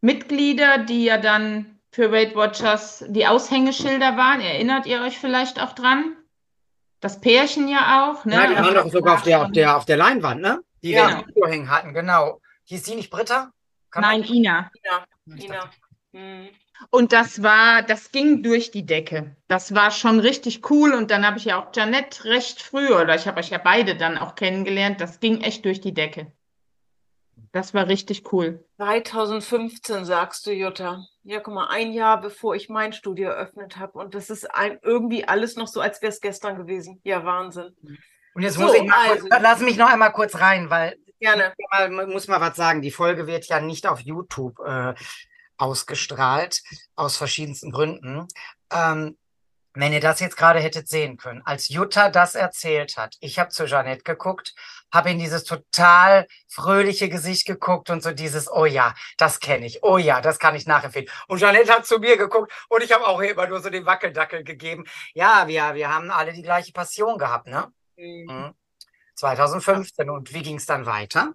Mitglieder, 0.00 0.78
die 0.78 1.04
ja 1.04 1.18
dann 1.18 1.78
für 1.92 2.10
Weight 2.10 2.34
Watchers 2.34 3.04
die 3.08 3.28
Aushängeschilder 3.28 4.16
waren. 4.16 4.40
Erinnert 4.40 4.86
ihr 4.86 5.02
euch 5.02 5.16
vielleicht 5.16 5.62
auch 5.62 5.72
dran? 5.72 6.16
Das 6.98 7.20
Pärchen 7.20 7.68
ja 7.68 8.10
auch. 8.10 8.24
Ne? 8.24 8.34
Ja, 8.34 8.46
die 8.48 8.56
waren 8.56 8.74
doch 8.74 8.90
sogar 8.90 9.14
auf 9.14 9.22
der, 9.22 9.42
auf, 9.42 9.52
der, 9.52 9.76
auf 9.76 9.84
der 9.84 9.96
Leinwand, 9.96 10.40
ne? 10.40 10.60
Die 10.82 10.90
ja. 10.90 11.18
wir 11.18 11.32
genau. 11.32 11.46
hängen 11.46 11.70
hatten, 11.70 11.94
genau. 11.94 12.40
Hieß 12.64 12.82
die 12.82 12.96
nicht 12.96 13.10
Britta? 13.10 13.52
Kann 13.92 14.02
Nein, 14.02 14.24
Ina. 14.24 14.70
Ina. 14.74 15.44
Ina. 15.44 15.70
Hm. 16.12 16.48
Und 16.88 17.12
das 17.12 17.42
war, 17.42 17.82
das 17.82 18.10
ging 18.10 18.42
durch 18.42 18.70
die 18.70 18.86
Decke. 18.86 19.36
Das 19.48 19.74
war 19.74 19.90
schon 19.90 20.18
richtig 20.18 20.70
cool. 20.70 20.94
Und 20.94 21.10
dann 21.10 21.26
habe 21.26 21.38
ich 21.38 21.44
ja 21.44 21.60
auch 21.60 21.68
Janette 21.74 22.24
recht 22.24 22.62
früh, 22.62 22.88
oder 22.88 23.14
ich 23.14 23.26
habe 23.26 23.40
euch 23.40 23.50
ja 23.50 23.58
beide 23.58 23.96
dann 23.96 24.16
auch 24.16 24.34
kennengelernt. 24.34 25.00
Das 25.00 25.20
ging 25.20 25.42
echt 25.42 25.64
durch 25.64 25.80
die 25.80 25.92
Decke. 25.94 26.32
Das 27.52 27.74
war 27.74 27.88
richtig 27.88 28.32
cool. 28.32 28.64
2015 28.76 30.04
sagst 30.04 30.46
du, 30.46 30.52
Jutta. 30.52 31.04
Ja, 31.24 31.40
guck 31.40 31.54
mal, 31.54 31.68
ein 31.68 31.92
Jahr 31.92 32.20
bevor 32.20 32.54
ich 32.54 32.68
mein 32.68 32.92
Studio 32.92 33.28
eröffnet 33.30 33.76
habe. 33.76 33.98
Und 33.98 34.14
das 34.14 34.30
ist 34.30 34.52
ein, 34.54 34.78
irgendwie 34.82 35.26
alles 35.26 35.56
noch 35.56 35.66
so, 35.66 35.80
als 35.80 36.00
wäre 36.00 36.12
es 36.12 36.20
gestern 36.20 36.56
gewesen. 36.56 37.00
Ja, 37.02 37.24
Wahnsinn. 37.24 37.74
Und 38.34 38.42
jetzt 38.42 38.54
so, 38.54 38.62
muss 38.62 38.74
ich 38.74 38.84
mal 38.84 39.10
also, 39.10 39.28
kurz, 39.28 39.42
lass 39.42 39.60
mich 39.60 39.76
noch 39.76 39.90
einmal 39.90 40.12
kurz 40.12 40.38
rein, 40.38 40.70
weil 40.70 40.96
Gerne. 41.20 41.52
Ich 41.58 42.06
muss 42.06 42.28
mal 42.28 42.40
was 42.40 42.56
sagen. 42.56 42.80
Die 42.80 42.90
Folge 42.90 43.26
wird 43.26 43.44
ja 43.46 43.60
nicht 43.60 43.86
auf 43.86 44.00
YouTube 44.00 44.58
äh, 44.60 44.94
ausgestrahlt, 45.60 46.62
aus 46.96 47.16
verschiedensten 47.16 47.70
Gründen. 47.70 48.26
Ähm, 48.72 49.16
wenn 49.74 49.92
ihr 49.92 50.00
das 50.00 50.18
jetzt 50.18 50.36
gerade 50.36 50.58
hättet 50.58 50.88
sehen 50.88 51.16
können, 51.16 51.42
als 51.44 51.68
Jutta 51.68 52.10
das 52.10 52.34
erzählt 52.34 52.96
hat, 52.96 53.16
ich 53.20 53.38
habe 53.38 53.50
zu 53.50 53.66
Jeanette 53.66 54.02
geguckt, 54.02 54.54
habe 54.92 55.10
in 55.10 55.20
dieses 55.20 55.44
total 55.44 56.26
fröhliche 56.48 57.08
Gesicht 57.08 57.46
geguckt 57.46 57.88
und 57.88 58.02
so 58.02 58.10
dieses, 58.10 58.50
oh 58.50 58.66
ja, 58.66 58.94
das 59.16 59.38
kenne 59.38 59.66
ich, 59.66 59.84
oh 59.84 59.96
ja, 59.96 60.20
das 60.20 60.40
kann 60.40 60.56
ich 60.56 60.66
nachempfehlen. 60.66 61.08
Und 61.28 61.38
Jeanette 61.38 61.72
hat 61.72 61.86
zu 61.86 61.98
mir 61.98 62.16
geguckt 62.16 62.52
und 62.68 62.82
ich 62.82 62.90
habe 62.90 63.06
auch 63.06 63.20
immer 63.20 63.46
nur 63.46 63.60
so 63.60 63.70
den 63.70 63.86
Wackeldackel 63.86 64.42
gegeben. 64.42 64.86
Ja, 65.14 65.46
wir, 65.46 65.74
wir 65.74 65.94
haben 65.94 66.10
alle 66.10 66.32
die 66.32 66.42
gleiche 66.42 66.72
Passion 66.72 67.16
gehabt, 67.16 67.46
ne? 67.46 67.72
Mhm. 67.96 68.54
2015 69.14 70.06
mhm. 70.06 70.12
und 70.12 70.34
wie 70.34 70.42
ging 70.42 70.56
es 70.56 70.66
dann 70.66 70.86
weiter? 70.86 71.34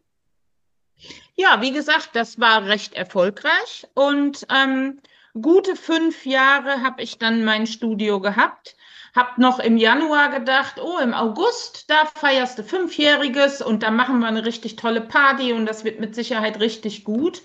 Ja, 1.35 1.61
wie 1.61 1.71
gesagt, 1.71 2.09
das 2.13 2.39
war 2.39 2.65
recht 2.65 2.93
erfolgreich 2.93 3.87
und 3.93 4.47
ähm, 4.49 5.01
gute 5.39 5.75
fünf 5.75 6.25
Jahre 6.25 6.81
habe 6.81 7.01
ich 7.01 7.17
dann 7.17 7.43
mein 7.43 7.67
Studio 7.67 8.19
gehabt. 8.21 8.75
Hab 9.13 9.37
noch 9.37 9.59
im 9.59 9.77
Januar 9.77 10.29
gedacht, 10.29 10.75
oh, 10.81 10.97
im 10.99 11.13
August, 11.13 11.89
da 11.89 12.05
feierst 12.15 12.59
du 12.59 12.63
Fünfjähriges 12.63 13.61
und 13.61 13.83
da 13.83 13.91
machen 13.91 14.19
wir 14.19 14.27
eine 14.27 14.45
richtig 14.45 14.75
tolle 14.75 15.01
Party 15.01 15.53
und 15.53 15.65
das 15.65 15.83
wird 15.83 15.99
mit 15.99 16.15
Sicherheit 16.15 16.59
richtig 16.59 17.05
gut. 17.05 17.41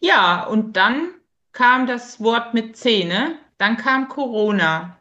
Ja, 0.00 0.44
und 0.44 0.76
dann 0.76 1.10
kam 1.52 1.86
das 1.86 2.20
Wort 2.20 2.54
mit 2.54 2.76
Zähne, 2.76 3.38
dann 3.58 3.76
kam 3.76 4.08
Corona. 4.08 4.98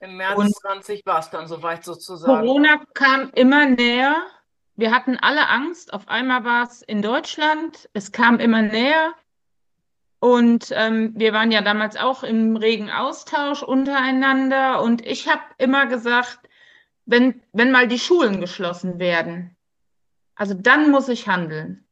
Im 0.00 0.16
März 0.16 0.38
und 0.38 0.54
20 0.54 1.04
war 1.04 1.20
es 1.20 1.30
dann 1.30 1.46
soweit 1.46 1.84
sozusagen. 1.84 2.40
Corona 2.40 2.82
kam 2.94 3.30
immer 3.34 3.66
näher 3.66 4.24
wir 4.76 4.90
hatten 4.90 5.18
alle 5.18 5.48
Angst. 5.48 5.92
Auf 5.92 6.08
einmal 6.08 6.44
war 6.44 6.64
es 6.64 6.82
in 6.82 7.02
Deutschland. 7.02 7.88
Es 7.92 8.12
kam 8.12 8.38
immer 8.38 8.62
näher. 8.62 9.14
Und 10.18 10.68
ähm, 10.72 11.12
wir 11.16 11.32
waren 11.32 11.50
ja 11.50 11.62
damals 11.62 11.96
auch 11.96 12.22
im 12.22 12.56
regen 12.56 12.90
Austausch 12.90 13.62
untereinander. 13.62 14.82
Und 14.82 15.04
ich 15.04 15.28
habe 15.28 15.42
immer 15.58 15.86
gesagt, 15.86 16.48
wenn, 17.06 17.42
wenn 17.52 17.72
mal 17.72 17.88
die 17.88 17.98
Schulen 17.98 18.40
geschlossen 18.40 18.98
werden, 18.98 19.56
also 20.36 20.54
dann 20.54 20.90
muss 20.90 21.08
ich 21.08 21.28
handeln. 21.28 21.84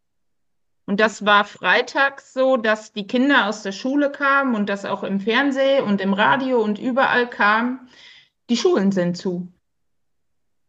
Und 0.87 0.99
das 0.99 1.25
war 1.25 1.45
freitags 1.45 2.33
so, 2.33 2.57
dass 2.57 2.93
die 2.93 3.07
Kinder 3.07 3.47
aus 3.47 3.63
der 3.63 3.73
Schule 3.73 4.11
kamen 4.11 4.55
und 4.55 4.69
das 4.69 4.85
auch 4.85 5.05
im 5.05 5.21
Fernsehen 5.21 5.85
und 5.85 6.01
im 6.01 6.15
Radio 6.15 6.61
und 6.61 6.79
überall 6.79 7.29
kam, 7.29 7.89
die 8.49 8.57
Schulen 8.57 8.91
sind 8.91 9.17
zu. 9.17 9.53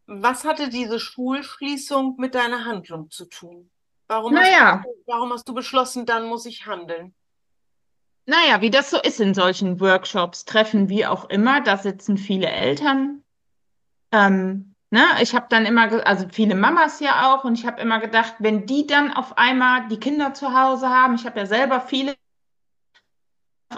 Was 0.06 0.44
hatte 0.44 0.68
diese 0.68 0.98
Schulschließung 0.98 2.16
mit 2.18 2.34
deiner 2.34 2.64
Handlung 2.64 3.10
zu 3.10 3.26
tun? 3.26 3.70
Warum, 4.08 4.34
naja. 4.34 4.78
hast, 4.78 4.84
du, 4.84 4.90
warum 5.06 5.32
hast 5.32 5.48
du 5.48 5.54
beschlossen, 5.54 6.06
dann 6.06 6.26
muss 6.26 6.44
ich 6.44 6.66
handeln? 6.66 7.14
Naja, 8.26 8.60
wie 8.60 8.70
das 8.70 8.90
so 8.90 9.00
ist 9.00 9.20
in 9.20 9.34
solchen 9.34 9.80
Workshops, 9.80 10.44
Treffen, 10.44 10.88
wie 10.88 11.06
auch 11.06 11.28
immer, 11.28 11.60
da 11.60 11.76
sitzen 11.76 12.18
viele 12.18 12.48
Eltern. 12.48 13.22
Ähm, 14.12 14.74
ne? 14.90 15.02
Ich 15.20 15.34
habe 15.34 15.46
dann 15.48 15.66
immer, 15.66 16.06
also 16.06 16.26
viele 16.30 16.54
Mamas 16.54 17.00
ja 17.00 17.34
auch, 17.34 17.44
und 17.44 17.58
ich 17.58 17.66
habe 17.66 17.80
immer 17.80 17.98
gedacht, 17.98 18.34
wenn 18.38 18.66
die 18.66 18.86
dann 18.86 19.12
auf 19.12 19.38
einmal 19.38 19.88
die 19.88 19.98
Kinder 19.98 20.34
zu 20.34 20.52
Hause 20.52 20.88
haben, 20.88 21.14
ich 21.14 21.26
habe 21.26 21.40
ja 21.40 21.46
selber 21.46 21.80
viele 21.80 22.14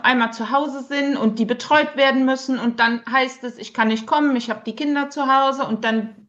einmal 0.02 0.32
zu 0.32 0.50
Hause 0.50 0.82
sind 0.82 1.16
und 1.16 1.38
die 1.38 1.44
betreut 1.44 1.96
werden 1.96 2.24
müssen 2.24 2.58
und 2.58 2.80
dann 2.80 3.04
heißt 3.06 3.44
es, 3.44 3.58
ich 3.58 3.74
kann 3.74 3.88
nicht 3.88 4.06
kommen, 4.06 4.34
ich 4.36 4.50
habe 4.50 4.62
die 4.64 4.74
Kinder 4.74 5.10
zu 5.10 5.26
Hause 5.26 5.64
und 5.64 5.84
dann, 5.84 6.28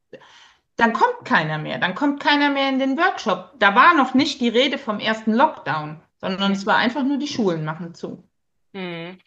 dann 0.75 0.93
kommt 0.93 1.25
keiner 1.25 1.57
mehr, 1.57 1.79
dann 1.79 1.95
kommt 1.95 2.22
keiner 2.22 2.50
mehr 2.50 2.69
in 2.69 2.79
den 2.79 2.98
Workshop. 2.98 3.53
Da 3.60 3.75
war 3.75 3.93
noch 3.95 4.13
nicht 4.13 4.41
die 4.41 4.50
Rede 4.50 4.77
vom 4.77 5.00
ersten 5.00 5.34
Lockdown, 5.34 6.01
sondern 6.19 6.51
es 6.51 6.65
war 6.65 6.77
einfach 6.77 7.03
nur 7.03 7.17
die 7.17 7.27
Schulen 7.27 7.65
machen 7.65 7.95
zu. 7.95 8.24
Hm. 8.74 9.17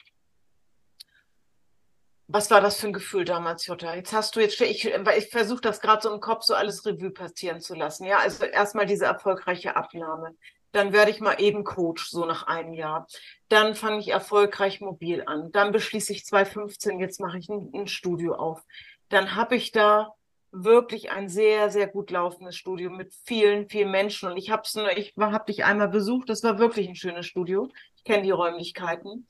Was 2.30 2.50
war 2.50 2.61
das 2.61 2.78
für 2.78 2.88
ein 2.88 2.92
Gefühl 2.92 3.25
damals, 3.25 3.66
Jutta? 3.66 3.95
Jetzt 3.95 4.12
hast 4.12 4.37
du 4.37 4.40
jetzt, 4.40 4.61
ich, 4.61 4.85
ich 4.85 5.30
versuche 5.30 5.62
das 5.62 5.80
gerade 5.80 6.02
so 6.02 6.12
im 6.12 6.21
Kopf 6.21 6.42
so 6.42 6.54
alles 6.54 6.85
Revue 6.85 7.11
passieren 7.11 7.62
zu 7.62 7.75
lassen. 7.75 8.04
Ja, 8.04 8.18
also 8.18 8.45
erstmal 8.45 8.85
diese 8.85 9.07
erfolgreiche 9.07 9.76
Abnahme 9.76 10.35
dann 10.73 10.93
werde 10.93 11.11
ich 11.11 11.21
mal 11.21 11.41
eben 11.41 11.65
Coach, 11.65 12.09
so 12.11 12.25
nach 12.25 12.47
einem 12.47 12.75
Jahr. 12.75 13.07
Dann 13.49 13.75
fange 13.75 14.01
ich 14.01 14.09
erfolgreich 14.09 14.81
mobil 14.81 15.23
an. 15.27 15.51
Dann 15.53 15.73
beschließe 15.73 16.13
ich 16.13 16.25
2015, 16.25 17.01
jetzt 17.01 17.21
mache 17.21 17.39
ich 17.39 17.49
ein, 17.49 17.71
ein 17.75 17.87
Studio 17.89 18.35
auf. 18.35 18.63
Dann 19.09 19.35
habe 19.35 19.57
ich 19.57 19.73
da 19.73 20.15
wirklich 20.51 21.11
ein 21.11 21.29
sehr, 21.29 21.71
sehr 21.71 21.87
gut 21.87 22.11
laufendes 22.11 22.57
Studio 22.57 22.91
mit 22.91 23.15
vielen, 23.25 23.69
vielen 23.69 23.91
Menschen. 23.91 24.31
Und 24.31 24.37
ich 24.37 24.51
habe 24.51 24.63
ich 24.97 25.15
habe 25.19 25.45
dich 25.47 25.65
einmal 25.65 25.89
besucht. 25.89 26.29
Das 26.29 26.43
war 26.43 26.59
wirklich 26.59 26.89
ein 26.89 26.97
schönes 26.97 27.27
Studio. 27.27 27.71
Ich 27.97 28.05
kenne 28.05 28.23
die 28.23 28.31
Räumlichkeiten. 28.31 29.27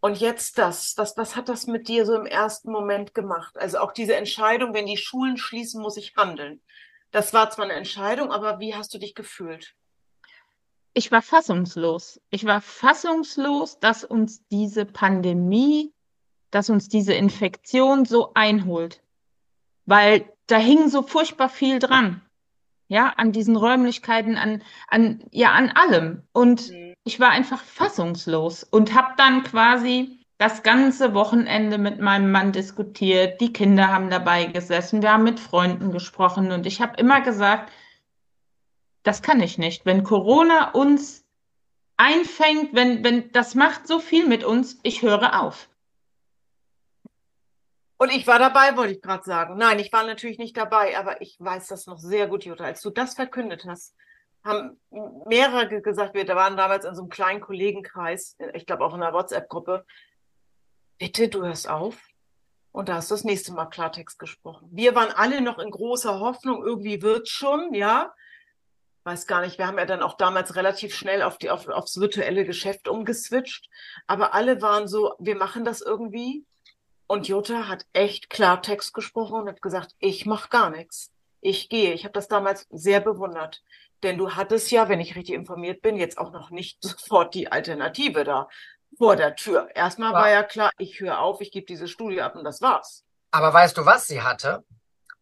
Und 0.00 0.20
jetzt 0.20 0.58
das, 0.58 0.94
das, 0.94 1.16
was 1.16 1.36
hat 1.36 1.48
das 1.48 1.66
mit 1.66 1.88
dir 1.88 2.06
so 2.06 2.14
im 2.14 2.26
ersten 2.26 2.70
Moment 2.70 3.14
gemacht? 3.14 3.58
Also 3.58 3.78
auch 3.78 3.92
diese 3.92 4.14
Entscheidung, 4.14 4.72
wenn 4.72 4.86
die 4.86 4.96
Schulen 4.96 5.36
schließen, 5.36 5.82
muss 5.82 5.96
ich 5.96 6.14
handeln. 6.16 6.60
Das 7.10 7.32
war 7.32 7.50
zwar 7.50 7.64
eine 7.64 7.74
Entscheidung, 7.74 8.30
aber 8.30 8.60
wie 8.60 8.74
hast 8.74 8.92
du 8.94 8.98
dich 8.98 9.14
gefühlt? 9.14 9.74
Ich 10.96 11.12
war 11.12 11.20
fassungslos. 11.20 12.22
Ich 12.30 12.46
war 12.46 12.62
fassungslos, 12.62 13.78
dass 13.80 14.02
uns 14.02 14.46
diese 14.48 14.86
Pandemie, 14.86 15.92
dass 16.50 16.70
uns 16.70 16.88
diese 16.88 17.12
Infektion 17.12 18.06
so 18.06 18.32
einholt. 18.32 19.02
Weil 19.84 20.32
da 20.46 20.56
hing 20.56 20.88
so 20.88 21.02
furchtbar 21.02 21.50
viel 21.50 21.80
dran. 21.80 22.22
ja, 22.88 23.12
an 23.16 23.32
diesen 23.32 23.56
Räumlichkeiten, 23.56 24.36
an, 24.36 24.62
an, 24.88 25.22
ja, 25.32 25.52
an 25.52 25.70
allem. 25.70 26.22
Und 26.32 26.70
mhm. 26.70 26.94
ich 27.04 27.20
war 27.20 27.30
einfach 27.30 27.62
fassungslos 27.62 28.64
und 28.64 28.94
habe 28.94 29.14
dann 29.18 29.42
quasi 29.42 30.20
das 30.38 30.62
ganze 30.62 31.12
Wochenende 31.12 31.76
mit 31.78 32.00
meinem 32.00 32.30
Mann 32.30 32.52
diskutiert. 32.52 33.40
Die 33.40 33.52
Kinder 33.52 33.88
haben 33.88 34.08
dabei 34.08 34.46
gesessen, 34.46 35.02
wir 35.02 35.12
haben 35.12 35.24
mit 35.24 35.40
Freunden 35.40 35.90
gesprochen 35.90 36.52
und 36.52 36.64
ich 36.64 36.80
habe 36.80 36.96
immer 36.96 37.20
gesagt, 37.20 37.70
das 39.06 39.22
kann 39.22 39.40
ich 39.40 39.56
nicht. 39.56 39.86
Wenn 39.86 40.02
Corona 40.02 40.72
uns 40.72 41.24
einfängt, 41.96 42.74
wenn, 42.74 43.04
wenn 43.04 43.30
das 43.32 43.54
macht 43.54 43.86
so 43.86 44.00
viel 44.00 44.26
mit 44.26 44.44
uns, 44.44 44.78
ich 44.82 45.02
höre 45.02 45.40
auf. 45.42 45.68
Und 47.98 48.10
ich 48.10 48.26
war 48.26 48.38
dabei, 48.38 48.76
wollte 48.76 48.94
ich 48.94 49.00
gerade 49.00 49.24
sagen. 49.24 49.56
Nein, 49.56 49.78
ich 49.78 49.92
war 49.92 50.04
natürlich 50.04 50.38
nicht 50.38 50.56
dabei, 50.56 50.98
aber 50.98 51.22
ich 51.22 51.36
weiß 51.38 51.68
das 51.68 51.86
noch 51.86 51.98
sehr 51.98 52.26
gut, 52.26 52.44
Jutta. 52.44 52.64
Als 52.64 52.82
du 52.82 52.90
das 52.90 53.14
verkündet 53.14 53.64
hast, 53.64 53.94
haben 54.44 54.78
mehrere 55.26 55.80
gesagt, 55.80 56.14
wir 56.14 56.26
waren 56.28 56.56
damals 56.56 56.84
in 56.84 56.94
so 56.94 57.02
einem 57.02 57.10
kleinen 57.10 57.40
Kollegenkreis, 57.40 58.36
ich 58.54 58.66
glaube 58.66 58.84
auch 58.84 58.94
in 58.94 59.02
einer 59.02 59.14
WhatsApp-Gruppe. 59.14 59.86
Bitte, 60.98 61.28
du 61.28 61.44
hörst 61.44 61.68
auf. 61.68 61.96
Und 62.72 62.90
da 62.90 62.96
hast 62.96 63.10
du 63.10 63.14
das 63.14 63.24
nächste 63.24 63.52
Mal 63.52 63.66
Klartext 63.66 64.18
gesprochen. 64.18 64.68
Wir 64.70 64.94
waren 64.94 65.10
alle 65.10 65.40
noch 65.40 65.58
in 65.58 65.70
großer 65.70 66.20
Hoffnung, 66.20 66.62
irgendwie 66.62 67.00
wird's 67.00 67.30
schon, 67.30 67.72
ja. 67.72 68.12
Weiß 69.06 69.28
gar 69.28 69.42
nicht, 69.42 69.56
wir 69.56 69.68
haben 69.68 69.78
ja 69.78 69.86
dann 69.86 70.02
auch 70.02 70.14
damals 70.14 70.56
relativ 70.56 70.92
schnell 70.92 71.22
auf 71.22 71.38
die, 71.38 71.48
auf, 71.48 71.68
aufs 71.68 72.00
virtuelle 72.00 72.44
Geschäft 72.44 72.88
umgeswitcht. 72.88 73.70
Aber 74.08 74.34
alle 74.34 74.60
waren 74.62 74.88
so, 74.88 75.14
wir 75.20 75.36
machen 75.36 75.64
das 75.64 75.80
irgendwie. 75.80 76.44
Und 77.06 77.28
Jutta 77.28 77.68
hat 77.68 77.86
echt 77.92 78.30
Klartext 78.30 78.92
gesprochen 78.94 79.42
und 79.42 79.48
hat 79.48 79.62
gesagt, 79.62 79.94
ich 80.00 80.26
mache 80.26 80.48
gar 80.48 80.70
nichts. 80.70 81.12
Ich 81.40 81.68
gehe. 81.68 81.92
Ich 81.92 82.02
habe 82.02 82.14
das 82.14 82.26
damals 82.26 82.66
sehr 82.70 82.98
bewundert. 82.98 83.62
Denn 84.02 84.18
du 84.18 84.32
hattest 84.34 84.72
ja, 84.72 84.88
wenn 84.88 84.98
ich 84.98 85.14
richtig 85.14 85.36
informiert 85.36 85.82
bin, 85.82 85.94
jetzt 85.94 86.18
auch 86.18 86.32
noch 86.32 86.50
nicht 86.50 86.78
sofort 86.82 87.32
die 87.34 87.52
Alternative 87.52 88.24
da 88.24 88.48
vor 88.98 89.14
der 89.14 89.36
Tür. 89.36 89.68
Erstmal 89.76 90.14
war 90.14 90.30
ja 90.30 90.42
klar, 90.42 90.72
ich 90.78 90.98
höre 90.98 91.20
auf, 91.20 91.40
ich 91.40 91.52
gebe 91.52 91.66
diese 91.66 91.86
Studie 91.86 92.22
ab 92.22 92.34
und 92.34 92.42
das 92.42 92.60
war's. 92.60 93.04
Aber 93.30 93.54
weißt 93.54 93.78
du, 93.78 93.86
was 93.86 94.08
sie 94.08 94.22
hatte? 94.22 94.64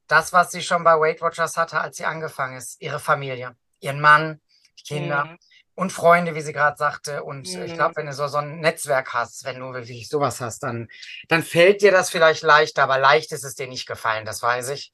Das, 0.07 0.33
was 0.33 0.53
sie 0.53 0.63
schon 0.63 0.85
bei 0.85 0.99
Weight 0.99 1.21
Watchers 1.21 1.59
hatte, 1.59 1.83
als 1.83 1.99
sie 1.99 2.07
angefangen 2.07 2.57
ist, 2.57 2.81
ihre 2.81 2.99
Familie, 2.99 3.55
ihren 3.85 4.01
Mann, 4.01 4.41
die 4.79 4.95
Kinder. 4.95 5.25
Mhm 5.27 5.39
und 5.75 5.93
Freunde, 5.93 6.35
wie 6.35 6.41
sie 6.41 6.53
gerade 6.53 6.77
sagte. 6.77 7.25
Und 7.25 7.53
mhm. 7.53 7.65
ich 7.65 7.75
glaube, 7.75 7.97
wenn 7.97 8.07
du 8.07 8.13
so, 8.13 8.27
so 8.29 8.39
ein 8.39 8.61
Netzwerk 8.61 9.13
hast, 9.13 9.45
wenn 9.45 9.61
du 9.61 9.73
wirklich 9.73 10.09
sowas 10.09 10.41
hast, 10.41 10.63
dann, 10.63 10.89
dann 11.29 11.43
fällt 11.43 11.83
dir 11.83 11.91
das 11.91 12.11
vielleicht 12.11 12.43
leichter, 12.43 12.85
aber 12.85 12.99
leicht 12.99 13.33
ist 13.33 13.45
es 13.45 13.55
dir 13.55 13.67
nicht 13.67 13.87
gefallen, 13.87 14.25
das 14.25 14.43
weiß 14.43 14.71
ich. 14.71 14.93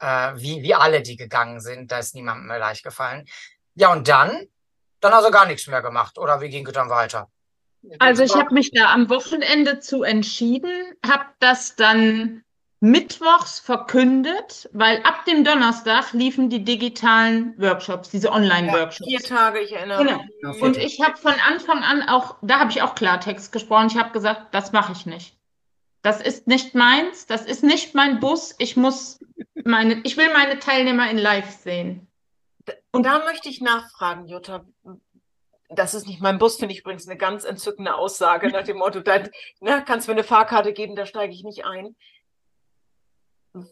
Äh, 0.00 0.32
wie, 0.36 0.62
wie 0.62 0.74
alle, 0.74 1.02
die 1.02 1.16
gegangen 1.16 1.60
sind, 1.60 1.92
da 1.92 1.98
ist 1.98 2.14
niemandem 2.14 2.46
mehr 2.46 2.58
leicht 2.58 2.82
gefallen. 2.82 3.26
Ja, 3.74 3.92
und 3.92 4.08
dann? 4.08 4.46
Dann 5.00 5.12
also 5.12 5.30
gar 5.30 5.46
nichts 5.46 5.66
mehr 5.66 5.82
gemacht. 5.82 6.18
Oder 6.18 6.40
wie 6.40 6.48
ging 6.48 6.66
es 6.66 6.72
dann 6.72 6.88
weiter? 6.88 7.30
Also 7.98 8.22
ich 8.22 8.34
habe 8.34 8.54
mich 8.54 8.70
da 8.72 8.94
am 8.94 9.10
Wochenende 9.10 9.78
zu 9.78 10.04
entschieden, 10.04 10.94
habe 11.06 11.26
das 11.38 11.76
dann 11.76 12.42
mittwochs 12.84 13.60
verkündet, 13.60 14.68
weil 14.74 15.02
ab 15.04 15.24
dem 15.24 15.42
Donnerstag 15.42 16.12
liefen 16.12 16.50
die 16.50 16.64
digitalen 16.64 17.54
Workshops, 17.56 18.10
diese 18.10 18.30
Online-Workshops. 18.30 19.10
Ja, 19.10 19.18
vier 19.18 19.26
Tage, 19.26 19.60
ich 19.60 19.72
erinnere 19.72 20.04
mich. 20.04 20.14
Genau. 20.42 20.64
Und 20.64 20.76
ich 20.76 21.00
habe 21.00 21.16
von 21.16 21.32
Anfang 21.48 21.82
an 21.82 22.06
auch, 22.06 22.36
da 22.42 22.60
habe 22.60 22.70
ich 22.70 22.82
auch 22.82 22.94
Klartext 22.94 23.52
gesprochen. 23.52 23.86
Ich 23.86 23.96
habe 23.96 24.12
gesagt, 24.12 24.54
das 24.54 24.72
mache 24.72 24.92
ich 24.92 25.06
nicht. 25.06 25.34
Das 26.02 26.20
ist 26.20 26.46
nicht 26.46 26.74
meins, 26.74 27.26
das 27.26 27.46
ist 27.46 27.62
nicht 27.62 27.94
mein 27.94 28.20
Bus. 28.20 28.54
Ich 28.58 28.76
muss 28.76 29.18
meine, 29.64 30.02
ich 30.04 30.18
will 30.18 30.30
meine 30.34 30.58
Teilnehmer 30.58 31.08
in 31.10 31.16
Live 31.16 31.52
sehen. 31.52 32.06
Und 32.92 33.06
da 33.06 33.24
möchte 33.24 33.48
ich 33.48 33.62
nachfragen, 33.62 34.26
Jutta. 34.26 34.66
Das 35.70 35.94
ist 35.94 36.06
nicht 36.06 36.20
mein 36.20 36.38
Bus, 36.38 36.58
finde 36.58 36.74
ich 36.74 36.80
übrigens 36.80 37.08
eine 37.08 37.16
ganz 37.16 37.44
entzückende 37.44 37.94
Aussage 37.94 38.50
nach 38.50 38.64
dem 38.64 38.76
Motto, 38.76 39.00
da 39.00 39.20
ne, 39.60 39.82
kannst 39.86 40.06
du 40.06 40.12
mir 40.12 40.18
eine 40.18 40.24
Fahrkarte 40.24 40.74
geben, 40.74 40.94
da 40.94 41.06
steige 41.06 41.32
ich 41.32 41.42
nicht 41.42 41.64
ein. 41.64 41.96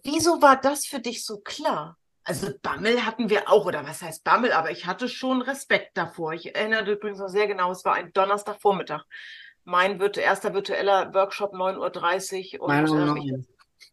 Wieso 0.04 0.40
war 0.40 0.60
das 0.60 0.86
für 0.86 1.00
dich 1.00 1.24
so 1.24 1.40
klar? 1.40 1.98
Also 2.24 2.50
Bammel 2.62 3.04
hatten 3.04 3.30
wir 3.30 3.50
auch, 3.50 3.66
oder 3.66 3.84
was 3.84 4.00
heißt 4.00 4.22
Bammel, 4.22 4.52
aber 4.52 4.70
ich 4.70 4.86
hatte 4.86 5.08
schon 5.08 5.42
Respekt 5.42 5.96
davor. 5.96 6.34
Ich 6.34 6.54
erinnere 6.54 6.92
übrigens 6.92 7.18
noch 7.18 7.28
sehr 7.28 7.48
genau, 7.48 7.72
es 7.72 7.84
war 7.84 7.94
ein 7.94 8.12
Donnerstagvormittag. 8.12 9.04
Mein 9.64 10.00
erster 10.00 10.54
virtueller 10.54 11.12
Workshop 11.14 11.52
9.30 11.52 12.60
Uhr. 12.60 12.68
Und, 12.68 12.88
ähm, 12.90 13.16
ich, 13.16 13.88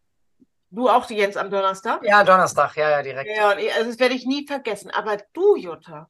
du 0.70 0.90
auch, 0.90 1.10
Jens, 1.10 1.38
am 1.38 1.50
Donnerstag? 1.50 2.04
Ja, 2.04 2.24
Donnerstag, 2.24 2.76
ja, 2.76 2.90
ja, 2.92 3.02
direkt. 3.02 3.36
Ja, 3.36 3.50
also 3.50 3.90
das 3.90 4.00
werde 4.00 4.14
ich 4.14 4.26
nie 4.26 4.46
vergessen. 4.46 4.92
Aber 4.92 5.18
du, 5.34 5.56
Jutta, 5.56 6.10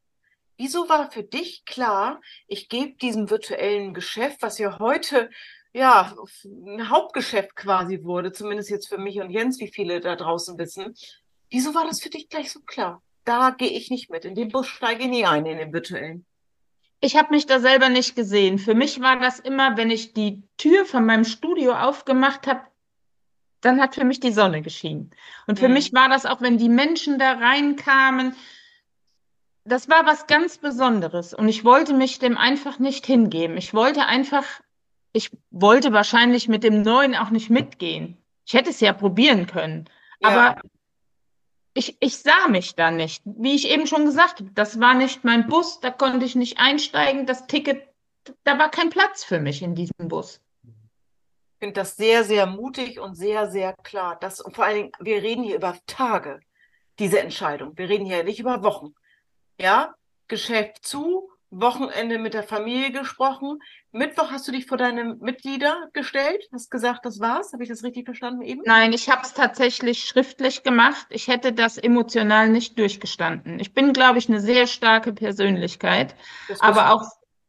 wieso 0.57 0.89
war 0.89 1.09
für 1.09 1.23
dich 1.23 1.63
klar, 1.65 2.19
ich 2.47 2.67
gebe 2.67 2.97
diesem 2.97 3.29
virtuellen 3.29 3.93
Geschäft, 3.93 4.41
was 4.41 4.59
ja 4.59 4.77
heute 4.79 5.29
ja, 5.73 6.15
ein 6.45 6.89
Hauptgeschäft 6.89 7.55
quasi 7.55 8.03
wurde, 8.03 8.31
zumindest 8.31 8.69
jetzt 8.69 8.89
für 8.89 8.97
mich 8.97 9.19
und 9.19 9.29
Jens, 9.29 9.59
wie 9.59 9.71
viele 9.71 9.99
da 9.99 10.15
draußen 10.15 10.57
wissen. 10.57 10.95
Wieso 11.49 11.73
war 11.75 11.85
das 11.85 12.01
für 12.01 12.09
dich 12.09 12.29
gleich 12.29 12.51
so 12.51 12.59
klar? 12.61 13.01
Da 13.25 13.51
gehe 13.51 13.69
ich 13.69 13.89
nicht 13.89 14.09
mit. 14.09 14.25
In 14.25 14.35
den 14.35 14.49
Bus 14.49 14.67
steige 14.67 15.03
ich 15.03 15.09
nie 15.09 15.25
ein, 15.25 15.45
in 15.45 15.57
den 15.57 15.73
virtuellen. 15.73 16.25
Ich 17.01 17.15
habe 17.15 17.29
mich 17.29 17.45
da 17.45 17.59
selber 17.59 17.89
nicht 17.89 18.15
gesehen. 18.15 18.59
Für 18.59 18.73
mich 18.73 18.99
war 18.99 19.19
das 19.19 19.39
immer, 19.39 19.77
wenn 19.77 19.89
ich 19.89 20.13
die 20.13 20.43
Tür 20.57 20.85
von 20.85 21.05
meinem 21.05 21.23
Studio 21.23 21.73
aufgemacht 21.73 22.47
habe, 22.47 22.61
dann 23.61 23.81
hat 23.81 23.95
für 23.95 24.03
mich 24.03 24.19
die 24.19 24.31
Sonne 24.31 24.61
geschienen. 24.61 25.11
Und 25.47 25.59
für 25.59 25.67
mhm. 25.67 25.75
mich 25.75 25.93
war 25.93 26.09
das 26.09 26.25
auch, 26.25 26.41
wenn 26.41 26.57
die 26.57 26.69
Menschen 26.69 27.19
da 27.19 27.33
reinkamen, 27.33 28.35
das 29.65 29.87
war 29.87 30.05
was 30.05 30.27
ganz 30.27 30.57
Besonderes. 30.57 31.33
Und 31.33 31.47
ich 31.47 31.63
wollte 31.63 31.93
mich 31.93 32.19
dem 32.19 32.37
einfach 32.37 32.79
nicht 32.79 33.05
hingeben. 33.05 33.57
Ich 33.57 33.73
wollte 33.73 34.05
einfach 34.05 34.45
ich 35.13 35.31
wollte 35.51 35.93
wahrscheinlich 35.93 36.47
mit 36.47 36.63
dem 36.63 36.81
Neuen 36.81 37.15
auch 37.15 37.29
nicht 37.29 37.49
mitgehen. 37.49 38.17
Ich 38.45 38.53
hätte 38.53 38.69
es 38.69 38.79
ja 38.79 38.93
probieren 38.93 39.47
können. 39.47 39.89
Ja. 40.19 40.29
Aber 40.29 40.61
ich, 41.73 41.97
ich 41.99 42.17
sah 42.17 42.47
mich 42.47 42.75
da 42.75 42.91
nicht. 42.91 43.21
Wie 43.25 43.55
ich 43.55 43.69
eben 43.69 43.87
schon 43.87 44.05
gesagt 44.05 44.39
habe, 44.39 44.51
das 44.53 44.79
war 44.79 44.93
nicht 44.93 45.23
mein 45.23 45.47
Bus, 45.47 45.79
da 45.79 45.91
konnte 45.91 46.25
ich 46.25 46.35
nicht 46.35 46.59
einsteigen. 46.59 47.25
Das 47.25 47.47
Ticket, 47.47 47.87
da 48.43 48.57
war 48.57 48.69
kein 48.69 48.89
Platz 48.89 49.23
für 49.23 49.39
mich 49.39 49.61
in 49.61 49.75
diesem 49.75 50.07
Bus. 50.07 50.41
Ich 50.63 51.65
finde 51.65 51.81
das 51.81 51.95
sehr, 51.95 52.23
sehr 52.23 52.45
mutig 52.45 52.99
und 52.99 53.15
sehr, 53.15 53.49
sehr 53.51 53.73
klar. 53.83 54.17
Das, 54.19 54.39
und 54.39 54.55
vor 54.55 54.65
allen 54.65 54.75
Dingen, 54.75 54.91
wir 54.99 55.21
reden 55.21 55.43
hier 55.43 55.57
über 55.57 55.77
Tage, 55.85 56.39
diese 56.99 57.19
Entscheidung. 57.19 57.77
Wir 57.77 57.89
reden 57.89 58.05
hier 58.05 58.23
nicht 58.23 58.39
über 58.39 58.63
Wochen. 58.63 58.95
Ja, 59.59 59.93
Geschäft 60.27 60.85
zu, 60.85 61.29
Wochenende 61.51 62.19
mit 62.19 62.33
der 62.33 62.43
Familie 62.43 62.91
gesprochen. 62.91 63.59
Mittwoch 63.91 64.31
hast 64.31 64.47
du 64.47 64.51
dich 64.51 64.67
vor 64.67 64.77
deine 64.77 65.15
Mitglieder 65.15 65.89
gestellt, 65.93 66.47
hast 66.53 66.69
gesagt, 66.69 67.05
das 67.05 67.19
war's. 67.19 67.53
Habe 67.53 67.63
ich 67.63 67.69
das 67.69 67.83
richtig 67.83 68.05
verstanden 68.05 68.43
eben? 68.43 68.61
Nein, 68.65 68.93
ich 68.93 69.09
habe 69.09 69.23
es 69.23 69.33
tatsächlich 69.33 70.05
schriftlich 70.05 70.63
gemacht. 70.63 71.07
Ich 71.09 71.27
hätte 71.27 71.51
das 71.51 71.77
emotional 71.77 72.49
nicht 72.49 72.77
durchgestanden. 72.77 73.59
Ich 73.59 73.73
bin, 73.73 73.93
glaube 73.93 74.19
ich, 74.19 74.29
eine 74.29 74.39
sehr 74.39 74.67
starke 74.67 75.11
Persönlichkeit, 75.11 76.15
aber 76.59 76.93
auch 76.93 77.03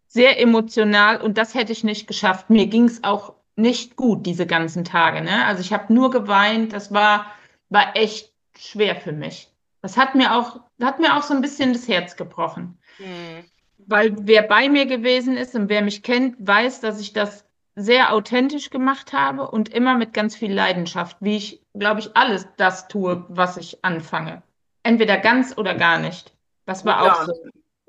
sehr 0.08 0.40
emotional 0.40 1.20
und 1.20 1.36
das 1.36 1.54
hätte 1.54 1.72
ich 1.72 1.84
nicht 1.84 2.06
geschafft. 2.06 2.48
Mir 2.48 2.66
ging 2.66 2.84
es 2.84 3.04
auch 3.04 3.34
nicht 3.54 3.96
gut 3.96 4.24
diese 4.24 4.46
ganzen 4.46 4.84
Tage. 4.84 5.20
Ne? 5.20 5.44
Also 5.44 5.60
ich 5.60 5.72
habe 5.72 5.92
nur 5.92 6.10
geweint. 6.10 6.72
Das 6.72 6.92
war, 6.92 7.26
war 7.68 7.94
echt 7.96 8.32
schwer 8.58 8.96
für 8.96 9.12
mich. 9.12 9.48
Das 9.82 9.98
hat 9.98 10.14
mir 10.14 10.34
auch, 10.34 10.60
hat 10.82 11.00
mir 11.00 11.16
auch 11.16 11.22
so 11.22 11.34
ein 11.34 11.42
bisschen 11.42 11.74
das 11.74 11.86
Herz 11.86 12.16
gebrochen. 12.16 12.78
Hm 12.96 13.44
weil 13.90 14.14
wer 14.20 14.42
bei 14.42 14.68
mir 14.68 14.86
gewesen 14.86 15.36
ist 15.36 15.54
und 15.54 15.68
wer 15.68 15.82
mich 15.82 16.02
kennt, 16.02 16.36
weiß, 16.38 16.80
dass 16.80 17.00
ich 17.00 17.12
das 17.12 17.44
sehr 17.74 18.12
authentisch 18.12 18.70
gemacht 18.70 19.12
habe 19.12 19.50
und 19.50 19.68
immer 19.68 19.96
mit 19.96 20.12
ganz 20.12 20.36
viel 20.36 20.52
Leidenschaft, 20.52 21.16
wie 21.20 21.36
ich, 21.36 21.62
glaube 21.74 22.00
ich, 22.00 22.16
alles 22.16 22.46
das 22.56 22.88
tue, 22.88 23.24
was 23.28 23.56
ich 23.56 23.84
anfange. 23.84 24.42
Entweder 24.82 25.18
ganz 25.18 25.56
oder 25.56 25.74
gar 25.74 25.98
nicht. 25.98 26.32
Das 26.66 26.84
war 26.84 27.04
ja, 27.04 27.12
auch 27.12 27.24
so. 27.24 27.32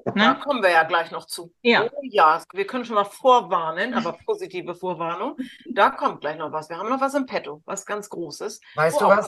Ne? 0.05 0.13
Da 0.15 0.33
kommen 0.33 0.63
wir 0.63 0.71
ja 0.71 0.83
gleich 0.83 1.11
noch 1.11 1.25
zu. 1.25 1.53
Ja. 1.61 1.83
Oh, 1.83 1.99
ja, 2.03 2.41
wir 2.53 2.65
können 2.65 2.85
schon 2.85 2.95
mal 2.95 3.05
vorwarnen, 3.05 3.93
aber 3.93 4.17
positive 4.25 4.73
Vorwarnung. 4.73 5.37
Da 5.69 5.91
kommt 5.91 6.21
gleich 6.21 6.37
noch 6.37 6.51
was. 6.51 6.69
Wir 6.69 6.77
haben 6.77 6.89
noch 6.89 7.01
was 7.01 7.13
im 7.13 7.27
Petto, 7.27 7.61
was 7.65 7.85
ganz 7.85 8.09
Großes. 8.09 8.61
Weißt 8.75 8.99
du 8.99 9.05
was? 9.05 9.27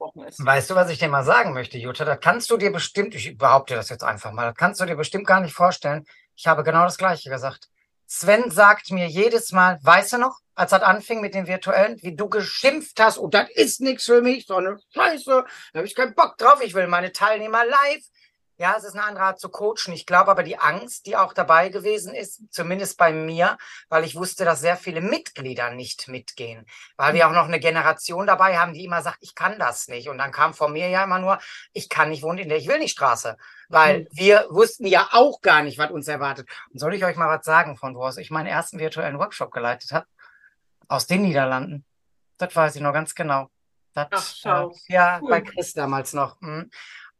Ausgesprochen 0.00 0.24
ist. 0.28 0.44
Weißt 0.44 0.70
du, 0.70 0.74
was 0.74 0.90
ich 0.90 0.98
dir 0.98 1.08
mal 1.08 1.24
sagen 1.24 1.52
möchte, 1.52 1.78
Jutta? 1.78 2.04
Da 2.04 2.16
kannst 2.16 2.50
du 2.50 2.56
dir 2.56 2.72
bestimmt, 2.72 3.14
ich 3.14 3.36
behaupte 3.36 3.74
das 3.74 3.88
jetzt 3.88 4.04
einfach 4.04 4.32
mal, 4.32 4.46
da 4.46 4.52
kannst 4.52 4.80
du 4.80 4.86
dir 4.86 4.96
bestimmt 4.96 5.26
gar 5.26 5.40
nicht 5.40 5.54
vorstellen. 5.54 6.06
Ich 6.36 6.46
habe 6.46 6.64
genau 6.64 6.84
das 6.84 6.98
Gleiche 6.98 7.30
gesagt. 7.30 7.68
Sven 8.06 8.50
sagt 8.50 8.90
mir 8.90 9.06
jedes 9.06 9.52
Mal, 9.52 9.78
weißt 9.82 10.14
du 10.14 10.18
noch, 10.18 10.38
als 10.54 10.72
das 10.72 10.82
anfing 10.82 11.20
mit 11.20 11.34
den 11.34 11.46
virtuellen, 11.46 11.96
wie 12.02 12.16
du 12.16 12.28
geschimpft 12.28 12.98
hast, 13.00 13.18
oh, 13.18 13.28
das 13.28 13.48
ist 13.50 13.80
nichts 13.80 14.04
für 14.04 14.20
mich, 14.20 14.46
so 14.46 14.56
eine 14.56 14.78
Scheiße, 14.94 15.44
da 15.72 15.78
habe 15.78 15.86
ich 15.86 15.94
keinen 15.94 16.14
Bock 16.14 16.36
drauf, 16.36 16.60
ich 16.60 16.74
will 16.74 16.88
meine 16.88 17.12
Teilnehmer 17.12 17.64
live. 17.64 18.04
Ja, 18.60 18.74
es 18.76 18.84
ist 18.84 18.92
eine 18.92 19.04
andere 19.04 19.24
Art 19.24 19.40
zu 19.40 19.48
coachen. 19.48 19.94
Ich 19.94 20.04
glaube 20.04 20.30
aber 20.30 20.42
die 20.42 20.58
Angst, 20.58 21.06
die 21.06 21.16
auch 21.16 21.32
dabei 21.32 21.70
gewesen 21.70 22.14
ist, 22.14 22.42
zumindest 22.50 22.98
bei 22.98 23.10
mir, 23.10 23.56
weil 23.88 24.04
ich 24.04 24.16
wusste, 24.16 24.44
dass 24.44 24.60
sehr 24.60 24.76
viele 24.76 25.00
Mitglieder 25.00 25.70
nicht 25.70 26.08
mitgehen, 26.08 26.66
weil 26.98 27.14
wir 27.14 27.26
auch 27.26 27.32
noch 27.32 27.46
eine 27.46 27.58
Generation 27.58 28.26
dabei 28.26 28.58
haben, 28.58 28.74
die 28.74 28.84
immer 28.84 29.00
sagt, 29.00 29.16
ich 29.22 29.34
kann 29.34 29.58
das 29.58 29.88
nicht. 29.88 30.10
Und 30.10 30.18
dann 30.18 30.30
kam 30.30 30.52
von 30.52 30.74
mir 30.74 30.90
ja 30.90 31.04
immer 31.04 31.18
nur, 31.18 31.38
ich 31.72 31.88
kann 31.88 32.10
nicht 32.10 32.22
wohnen 32.22 32.36
in 32.36 32.50
der 32.50 32.58
Ich 32.58 32.68
will 32.68 32.78
nicht 32.78 32.92
Straße, 32.92 33.38
weil 33.70 34.00
mhm. 34.00 34.08
wir 34.10 34.46
wussten 34.50 34.84
ja 34.84 35.08
auch 35.12 35.40
gar 35.40 35.62
nicht, 35.62 35.78
was 35.78 35.90
uns 35.90 36.06
erwartet. 36.06 36.46
Und 36.70 36.80
soll 36.80 36.92
ich 36.92 37.02
euch 37.02 37.16
mal 37.16 37.34
was 37.34 37.46
sagen, 37.46 37.78
von 37.78 37.96
wo 37.96 38.02
aus 38.02 38.18
ich 38.18 38.30
meinen 38.30 38.46
ersten 38.46 38.78
virtuellen 38.78 39.18
Workshop 39.18 39.52
geleitet 39.52 39.92
habe? 39.92 40.04
Aus 40.86 41.06
den 41.06 41.22
Niederlanden. 41.22 41.86
Das 42.36 42.54
weiß 42.54 42.76
ich 42.76 42.82
noch 42.82 42.92
ganz 42.92 43.14
genau. 43.14 43.48
Das, 43.94 44.08
Ach, 44.10 44.34
schau. 44.36 44.70
Äh, 44.70 44.92
ja, 44.92 45.18
cool. 45.22 45.30
bei 45.30 45.40
Chris 45.40 45.72
damals 45.72 46.12
noch. 46.12 46.38
Mhm. 46.42 46.70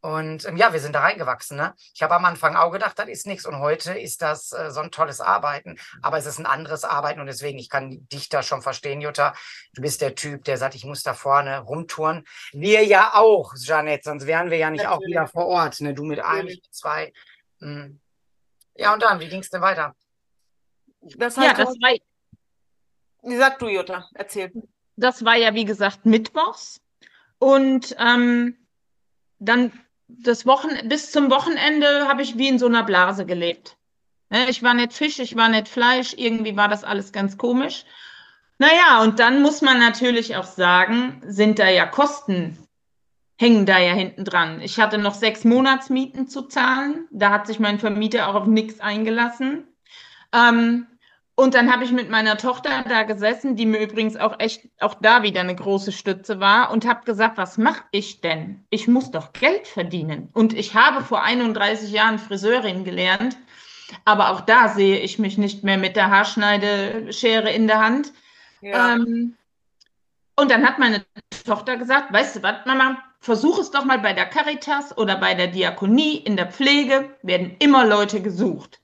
Und 0.02 0.46
ähm, 0.46 0.56
ja, 0.56 0.72
wir 0.72 0.80
sind 0.80 0.94
da 0.94 1.00
reingewachsen. 1.00 1.58
Ne? 1.58 1.74
Ich 1.94 2.02
habe 2.02 2.14
am 2.14 2.24
Anfang 2.24 2.56
auch 2.56 2.70
gedacht, 2.70 2.98
das 2.98 3.08
ist 3.08 3.26
nichts. 3.26 3.44
Und 3.44 3.58
heute 3.58 3.98
ist 3.98 4.22
das 4.22 4.52
äh, 4.52 4.70
so 4.70 4.80
ein 4.80 4.90
tolles 4.90 5.20
Arbeiten. 5.20 5.76
Aber 6.00 6.16
es 6.16 6.24
ist 6.24 6.38
ein 6.38 6.46
anderes 6.46 6.84
Arbeiten. 6.84 7.20
Und 7.20 7.26
deswegen, 7.26 7.58
ich 7.58 7.68
kann 7.68 8.08
dich 8.08 8.30
da 8.30 8.42
schon 8.42 8.62
verstehen, 8.62 9.02
Jutta. 9.02 9.34
Du 9.74 9.82
bist 9.82 10.00
der 10.00 10.14
Typ, 10.14 10.44
der 10.44 10.56
sagt, 10.56 10.74
ich 10.74 10.86
muss 10.86 11.02
da 11.02 11.12
vorne 11.12 11.58
rumtouren. 11.58 12.24
Wir 12.52 12.84
ja 12.84 13.12
auch, 13.14 13.54
Janette. 13.56 14.04
Sonst 14.04 14.26
wären 14.26 14.50
wir 14.50 14.56
ja 14.56 14.70
nicht 14.70 14.84
Natürlich. 14.84 15.04
auch 15.04 15.06
wieder 15.06 15.26
vor 15.26 15.46
Ort. 15.46 15.80
Ne? 15.82 15.92
Du 15.92 16.04
mit 16.04 16.20
einem, 16.20 16.46
mit 16.46 16.64
zwei. 16.70 17.12
Mhm. 17.58 18.00
Ja, 18.76 18.94
und 18.94 19.02
dann, 19.02 19.20
wie 19.20 19.28
ging 19.28 19.40
es 19.40 19.50
denn 19.50 19.60
weiter? 19.60 19.94
Das 21.02 21.36
heißt, 21.36 21.46
ja, 21.46 21.64
das 21.64 21.74
war. 21.76 21.94
Wie 23.22 23.36
sagst 23.36 23.60
du, 23.60 23.68
Jutta? 23.68 24.08
Erzähl. 24.14 24.50
Das 24.96 25.24
war 25.26 25.36
ja, 25.36 25.54
wie 25.54 25.66
gesagt, 25.66 26.06
Mittwochs. 26.06 26.80
Und 27.38 27.94
ähm, 27.98 28.56
dann 29.38 29.72
das 30.18 30.46
Wochen 30.46 30.70
bis 30.88 31.12
zum 31.12 31.30
Wochenende 31.30 32.08
habe 32.08 32.22
ich 32.22 32.38
wie 32.38 32.48
in 32.48 32.58
so 32.58 32.66
einer 32.66 32.84
Blase 32.84 33.26
gelebt. 33.26 33.76
Ne, 34.30 34.48
ich 34.48 34.62
war 34.62 34.74
nicht 34.74 34.92
Fisch, 34.92 35.18
ich 35.18 35.36
war 35.36 35.48
nicht 35.48 35.68
Fleisch, 35.68 36.14
irgendwie 36.16 36.56
war 36.56 36.68
das 36.68 36.84
alles 36.84 37.12
ganz 37.12 37.36
komisch. 37.36 37.84
Naja, 38.58 39.02
und 39.02 39.18
dann 39.18 39.42
muss 39.42 39.62
man 39.62 39.78
natürlich 39.78 40.36
auch 40.36 40.44
sagen, 40.44 41.22
sind 41.26 41.58
da 41.58 41.68
ja 41.68 41.86
Kosten, 41.86 42.58
hängen 43.38 43.64
da 43.64 43.78
ja 43.78 43.94
hinten 43.94 44.24
dran. 44.24 44.60
Ich 44.60 44.78
hatte 44.78 44.98
noch 44.98 45.14
sechs 45.14 45.44
Monatsmieten 45.44 46.28
zu 46.28 46.42
zahlen. 46.42 47.08
Da 47.10 47.30
hat 47.30 47.46
sich 47.46 47.58
mein 47.58 47.78
Vermieter 47.78 48.28
auch 48.28 48.34
auf 48.34 48.46
nichts 48.46 48.80
eingelassen. 48.80 49.66
Ähm, 50.32 50.86
und 51.40 51.54
dann 51.54 51.72
habe 51.72 51.84
ich 51.84 51.90
mit 51.90 52.10
meiner 52.10 52.36
Tochter 52.36 52.84
da 52.86 53.04
gesessen, 53.04 53.56
die 53.56 53.64
mir 53.64 53.80
übrigens 53.80 54.14
auch 54.14 54.38
echt 54.38 54.68
auch 54.78 54.94
da 55.00 55.22
wieder 55.22 55.40
eine 55.40 55.56
große 55.56 55.90
Stütze 55.90 56.38
war 56.38 56.70
und 56.70 56.86
habe 56.86 57.06
gesagt, 57.06 57.38
was 57.38 57.56
mache 57.56 57.82
ich 57.92 58.20
denn? 58.20 58.66
Ich 58.68 58.88
muss 58.88 59.10
doch 59.10 59.32
Geld 59.32 59.66
verdienen. 59.66 60.28
Und 60.34 60.52
ich 60.52 60.74
habe 60.74 61.02
vor 61.02 61.22
31 61.22 61.92
Jahren 61.92 62.18
Friseurin 62.18 62.84
gelernt, 62.84 63.38
aber 64.04 64.32
auch 64.32 64.42
da 64.42 64.68
sehe 64.68 64.98
ich 64.98 65.18
mich 65.18 65.38
nicht 65.38 65.64
mehr 65.64 65.78
mit 65.78 65.96
der 65.96 66.10
Haarschneideschere 66.10 67.50
in 67.50 67.66
der 67.66 67.80
Hand. 67.80 68.12
Ja. 68.60 68.96
Ähm, 68.96 69.34
und 70.36 70.50
dann 70.50 70.66
hat 70.66 70.78
meine 70.78 71.06
Tochter 71.46 71.78
gesagt, 71.78 72.12
weißt 72.12 72.36
du 72.36 72.42
was, 72.42 72.66
Mama, 72.66 72.98
versuch 73.20 73.58
es 73.58 73.70
doch 73.70 73.86
mal 73.86 73.98
bei 73.98 74.12
der 74.12 74.26
Caritas 74.26 74.96
oder 74.98 75.16
bei 75.16 75.32
der 75.32 75.46
Diakonie 75.46 76.18
in 76.18 76.36
der 76.36 76.52
Pflege, 76.52 77.16
werden 77.22 77.56
immer 77.60 77.86
Leute 77.86 78.20
gesucht. 78.20 78.79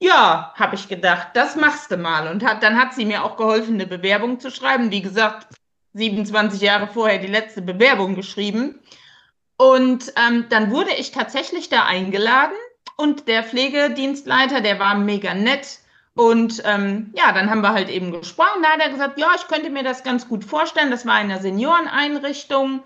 Ja, 0.00 0.52
habe 0.56 0.74
ich 0.74 0.88
gedacht, 0.88 1.28
das 1.34 1.56
machst 1.56 1.90
du 1.90 1.96
mal. 1.96 2.28
Und 2.28 2.44
hat, 2.44 2.62
dann 2.62 2.78
hat 2.78 2.94
sie 2.94 3.04
mir 3.04 3.24
auch 3.24 3.36
geholfen, 3.36 3.74
eine 3.74 3.86
Bewerbung 3.86 4.40
zu 4.40 4.50
schreiben. 4.50 4.90
Wie 4.90 5.02
gesagt, 5.02 5.54
27 5.94 6.60
Jahre 6.60 6.88
vorher 6.88 7.18
die 7.18 7.28
letzte 7.28 7.62
Bewerbung 7.62 8.14
geschrieben. 8.14 8.80
Und 9.56 10.12
ähm, 10.16 10.46
dann 10.50 10.70
wurde 10.70 10.92
ich 10.94 11.12
tatsächlich 11.12 11.68
da 11.68 11.84
eingeladen 11.84 12.56
und 12.96 13.28
der 13.28 13.44
Pflegedienstleiter, 13.44 14.60
der 14.60 14.78
war 14.78 14.96
mega 14.96 15.34
nett. 15.34 15.78
Und 16.14 16.62
ähm, 16.64 17.12
ja, 17.16 17.32
dann 17.32 17.50
haben 17.50 17.60
wir 17.60 17.72
halt 17.72 17.88
eben 17.88 18.12
gesprochen. 18.12 18.62
Da 18.62 18.70
hat 18.70 18.80
er 18.80 18.90
gesagt, 18.90 19.18
ja, 19.18 19.28
ich 19.36 19.48
könnte 19.48 19.70
mir 19.70 19.82
das 19.82 20.04
ganz 20.04 20.28
gut 20.28 20.44
vorstellen. 20.44 20.90
Das 20.90 21.06
war 21.06 21.20
in 21.20 21.30
einer 21.30 21.40
Senioreneinrichtung. 21.40 22.82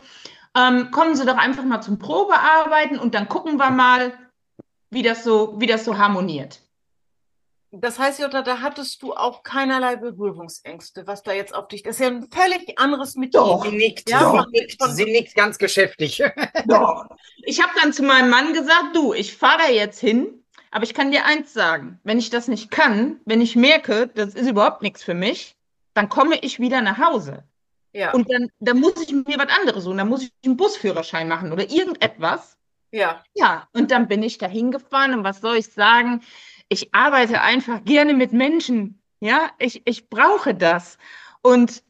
Ähm, 0.57 0.91
kommen 0.91 1.15
Sie 1.15 1.27
doch 1.27 1.37
einfach 1.37 1.65
mal 1.65 1.83
zum 1.83 1.99
Probearbeiten 1.99 2.99
und 2.99 3.15
dann 3.15 3.29
gucken 3.29 3.59
wir 3.59 3.71
mal, 3.71 4.13
wie 4.91 5.03
das 5.03 5.25
so, 5.25 5.55
wie 5.61 5.67
das 5.67 5.85
so 5.85 5.99
harmoniert. 5.99 6.61
Das 7.71 7.99
heißt, 7.99 8.21
Jutta, 8.21 8.43
da 8.43 8.61
hattest 8.61 9.03
du 9.03 9.13
auch 9.13 9.43
keinerlei 9.43 9.97
Berührungsängste, 9.97 11.07
was 11.07 11.23
da 11.23 11.33
jetzt 11.33 11.55
auf 11.55 11.69
dich. 11.69 11.83
Das 11.83 11.97
ist 11.97 12.01
ja 12.01 12.07
ein 12.07 12.29
völlig 12.31 12.79
anderes 12.79 13.15
Metier. 13.15 13.41
Doch, 13.41 13.65
sie 13.65 13.77
nickt, 13.77 14.09
ja, 14.09 14.21
doch, 14.21 14.47
nickt, 14.51 14.83
sie 14.83 15.05
nickt 15.05 15.35
ganz 15.35 15.59
geschäftig. 15.59 16.23
Doch. 16.67 17.07
Ich 17.45 17.63
habe 17.63 17.73
dann 17.81 17.93
zu 17.93 18.03
meinem 18.03 18.31
Mann 18.31 18.55
gesagt, 18.55 18.95
du, 18.97 19.13
ich 19.13 19.37
fahre 19.37 19.59
da 19.67 19.71
jetzt 19.71 20.01
hin, 20.01 20.43
aber 20.71 20.85
ich 20.85 20.95
kann 20.95 21.11
dir 21.11 21.27
eins 21.27 21.53
sagen, 21.53 22.01
wenn 22.05 22.19
ich 22.19 22.31
das 22.31 22.49
nicht 22.49 22.71
kann, 22.71 23.21
wenn 23.27 23.43
ich 23.43 23.55
merke, 23.55 24.09
das 24.09 24.35
ist 24.35 24.49
überhaupt 24.49 24.81
nichts 24.81 25.03
für 25.03 25.15
mich, 25.15 25.55
dann 25.93 26.09
komme 26.09 26.39
ich 26.41 26.61
wieder 26.61 26.81
nach 26.81 26.99
Hause. 26.99 27.45
Ja. 27.93 28.13
Und 28.13 28.33
dann, 28.33 28.49
dann 28.61 28.81
muss 28.81 28.95
ich 29.03 29.13
mir 29.13 29.39
was 29.39 29.49
anderes 29.59 29.85
suchen, 29.85 29.99
dann 29.99 30.09
muss 30.09 30.23
ich 30.23 30.33
einen 30.45 30.57
Busführerschein 30.57 31.29
machen 31.29 31.53
oder 31.53 31.69
irgendetwas. 31.69 32.57
Ja. 32.93 33.23
Ja, 33.35 33.69
und 33.73 33.91
dann 33.91 34.09
bin 34.09 34.23
ich 34.23 34.39
da 34.39 34.47
hingefahren 34.47 35.15
und 35.15 35.25
was 35.25 35.41
soll 35.41 35.57
ich 35.57 35.67
sagen? 35.67 36.23
Ich 36.69 36.95
arbeite 36.95 37.41
einfach 37.41 37.85
gerne 37.85 38.15
mit 38.15 38.33
Menschen. 38.33 39.01
Ja, 39.21 39.51
ich, 39.59 39.83
ich 39.87 40.09
brauche 40.09 40.55
das. 40.55 40.99
Und 41.43 41.83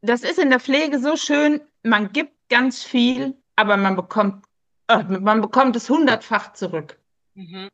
das 0.00 0.22
ist 0.22 0.38
in 0.38 0.50
der 0.50 0.60
Pflege 0.60 0.98
so 0.98 1.16
schön, 1.16 1.60
man 1.82 2.12
gibt 2.12 2.32
ganz 2.48 2.82
viel, 2.82 3.36
aber 3.56 3.76
man 3.76 3.96
bekommt, 3.96 4.46
äh, 4.88 5.02
man 5.02 5.40
bekommt 5.40 5.76
es 5.76 5.90
hundertfach 5.90 6.52
zurück. 6.52 6.98
Mhm. 7.34 7.68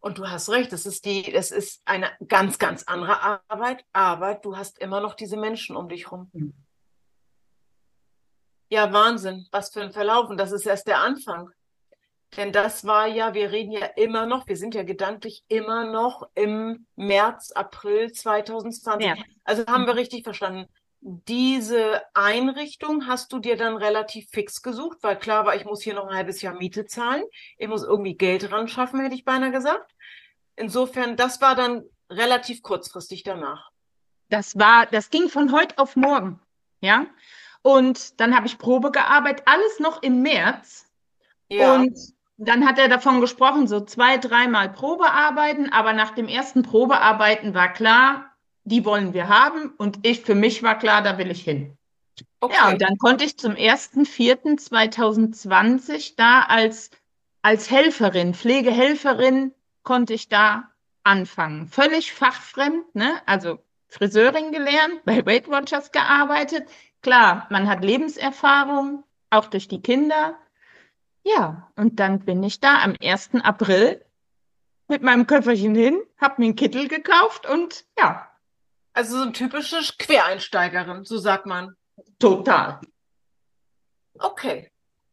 Und 0.00 0.18
du 0.18 0.28
hast 0.28 0.48
recht, 0.50 0.72
das 0.72 0.84
ist 0.84 1.04
die, 1.04 1.30
das 1.30 1.50
ist 1.50 1.80
eine 1.84 2.10
ganz, 2.26 2.58
ganz 2.58 2.82
andere 2.84 3.40
Arbeit, 3.48 3.84
aber 3.92 4.34
du 4.34 4.56
hast 4.56 4.78
immer 4.78 5.00
noch 5.00 5.14
diese 5.14 5.36
Menschen 5.36 5.76
um 5.76 5.88
dich 5.88 6.10
rum. 6.10 6.30
Mhm. 6.32 6.54
Ja, 8.68 8.92
Wahnsinn, 8.92 9.46
was 9.52 9.70
für 9.70 9.82
ein 9.82 9.92
Verlauf. 9.92 10.30
Und 10.30 10.38
das 10.38 10.50
ist 10.50 10.66
erst 10.66 10.86
der 10.86 11.00
Anfang. 11.00 11.50
Denn 12.36 12.50
das 12.50 12.86
war 12.86 13.06
ja, 13.06 13.34
wir 13.34 13.52
reden 13.52 13.72
ja 13.72 13.84
immer 13.96 14.24
noch, 14.24 14.46
wir 14.46 14.56
sind 14.56 14.74
ja 14.74 14.84
gedanklich 14.84 15.44
immer 15.48 15.84
noch 15.84 16.28
im 16.34 16.86
März, 16.96 17.52
April 17.52 18.10
2020. 18.10 19.06
Ja. 19.06 19.16
Also 19.44 19.66
haben 19.66 19.86
wir 19.86 19.96
richtig 19.96 20.24
verstanden. 20.24 20.66
Diese 21.00 22.00
Einrichtung 22.14 23.06
hast 23.06 23.32
du 23.32 23.38
dir 23.38 23.56
dann 23.56 23.76
relativ 23.76 24.30
fix 24.30 24.62
gesucht, 24.62 24.98
weil 25.02 25.18
klar 25.18 25.44
war, 25.44 25.56
ich 25.56 25.64
muss 25.64 25.82
hier 25.82 25.94
noch 25.94 26.06
ein 26.06 26.14
halbes 26.14 26.40
Jahr 26.40 26.54
Miete 26.54 26.86
zahlen. 26.86 27.24
Ich 27.58 27.68
muss 27.68 27.82
irgendwie 27.82 28.14
Geld 28.14 28.50
ran 28.50 28.68
schaffen, 28.68 29.00
hätte 29.00 29.14
ich 29.14 29.24
beinahe 29.24 29.50
gesagt. 29.50 29.92
Insofern, 30.56 31.16
das 31.16 31.40
war 31.40 31.54
dann 31.54 31.82
relativ 32.08 32.62
kurzfristig 32.62 33.24
danach. 33.24 33.70
Das 34.30 34.58
war, 34.58 34.86
das 34.86 35.10
ging 35.10 35.28
von 35.28 35.52
heute 35.52 35.76
auf 35.78 35.96
morgen. 35.96 36.40
Ja. 36.80 37.06
Und 37.60 38.20
dann 38.20 38.34
habe 38.34 38.46
ich 38.46 38.58
Probe 38.58 38.90
gearbeitet, 38.90 39.42
alles 39.46 39.80
noch 39.80 40.02
im 40.02 40.22
März. 40.22 40.86
Ja. 41.48 41.74
Und 41.74 41.98
dann 42.36 42.66
hat 42.66 42.78
er 42.78 42.88
davon 42.88 43.20
gesprochen, 43.20 43.66
so 43.66 43.80
zwei, 43.80 44.18
dreimal 44.18 44.68
Probearbeiten, 44.70 45.72
aber 45.72 45.92
nach 45.92 46.10
dem 46.10 46.28
ersten 46.28 46.62
Probearbeiten 46.62 47.54
war 47.54 47.72
klar, 47.72 48.26
die 48.64 48.84
wollen 48.84 49.14
wir 49.14 49.28
haben 49.28 49.72
und 49.76 50.06
ich, 50.06 50.22
für 50.22 50.34
mich 50.34 50.62
war 50.62 50.78
klar, 50.78 51.02
da 51.02 51.18
will 51.18 51.30
ich 51.30 51.42
hin. 51.42 51.76
Okay. 52.40 52.54
Ja, 52.56 52.70
und 52.70 52.82
dann 52.82 52.98
konnte 52.98 53.24
ich 53.24 53.38
zum 53.38 53.52
1.4.2020 53.52 56.14
da 56.16 56.42
als, 56.42 56.90
als 57.42 57.70
Helferin, 57.70 58.34
Pflegehelferin, 58.34 59.52
konnte 59.82 60.14
ich 60.14 60.28
da 60.28 60.70
anfangen. 61.04 61.68
Völlig 61.68 62.12
fachfremd, 62.12 62.94
ne? 62.94 63.20
Also 63.26 63.58
Friseurin 63.88 64.52
gelernt, 64.52 65.04
bei 65.04 65.26
Weight 65.26 65.48
Watchers 65.48 65.92
gearbeitet. 65.92 66.68
Klar, 67.02 67.46
man 67.50 67.68
hat 67.68 67.84
Lebenserfahrung, 67.84 69.04
auch 69.30 69.46
durch 69.46 69.68
die 69.68 69.82
Kinder. 69.82 70.36
Ja, 71.24 71.70
und 71.76 72.00
dann 72.00 72.20
bin 72.20 72.42
ich 72.42 72.60
da 72.60 72.82
am 72.82 72.96
1. 73.00 73.30
April 73.42 74.04
mit 74.88 75.02
meinem 75.02 75.26
Köfferchen 75.26 75.74
hin, 75.74 76.02
hab 76.18 76.38
mir 76.38 76.46
einen 76.46 76.56
Kittel 76.56 76.88
gekauft 76.88 77.48
und 77.48 77.84
ja. 77.98 78.28
Also 78.92 79.18
so 79.18 79.22
ein 79.22 79.32
typisches 79.32 79.96
Quereinsteigerin, 79.96 81.04
so 81.04 81.18
sagt 81.18 81.46
man. 81.46 81.76
Total. 82.18 82.80
Okay. 84.18 84.70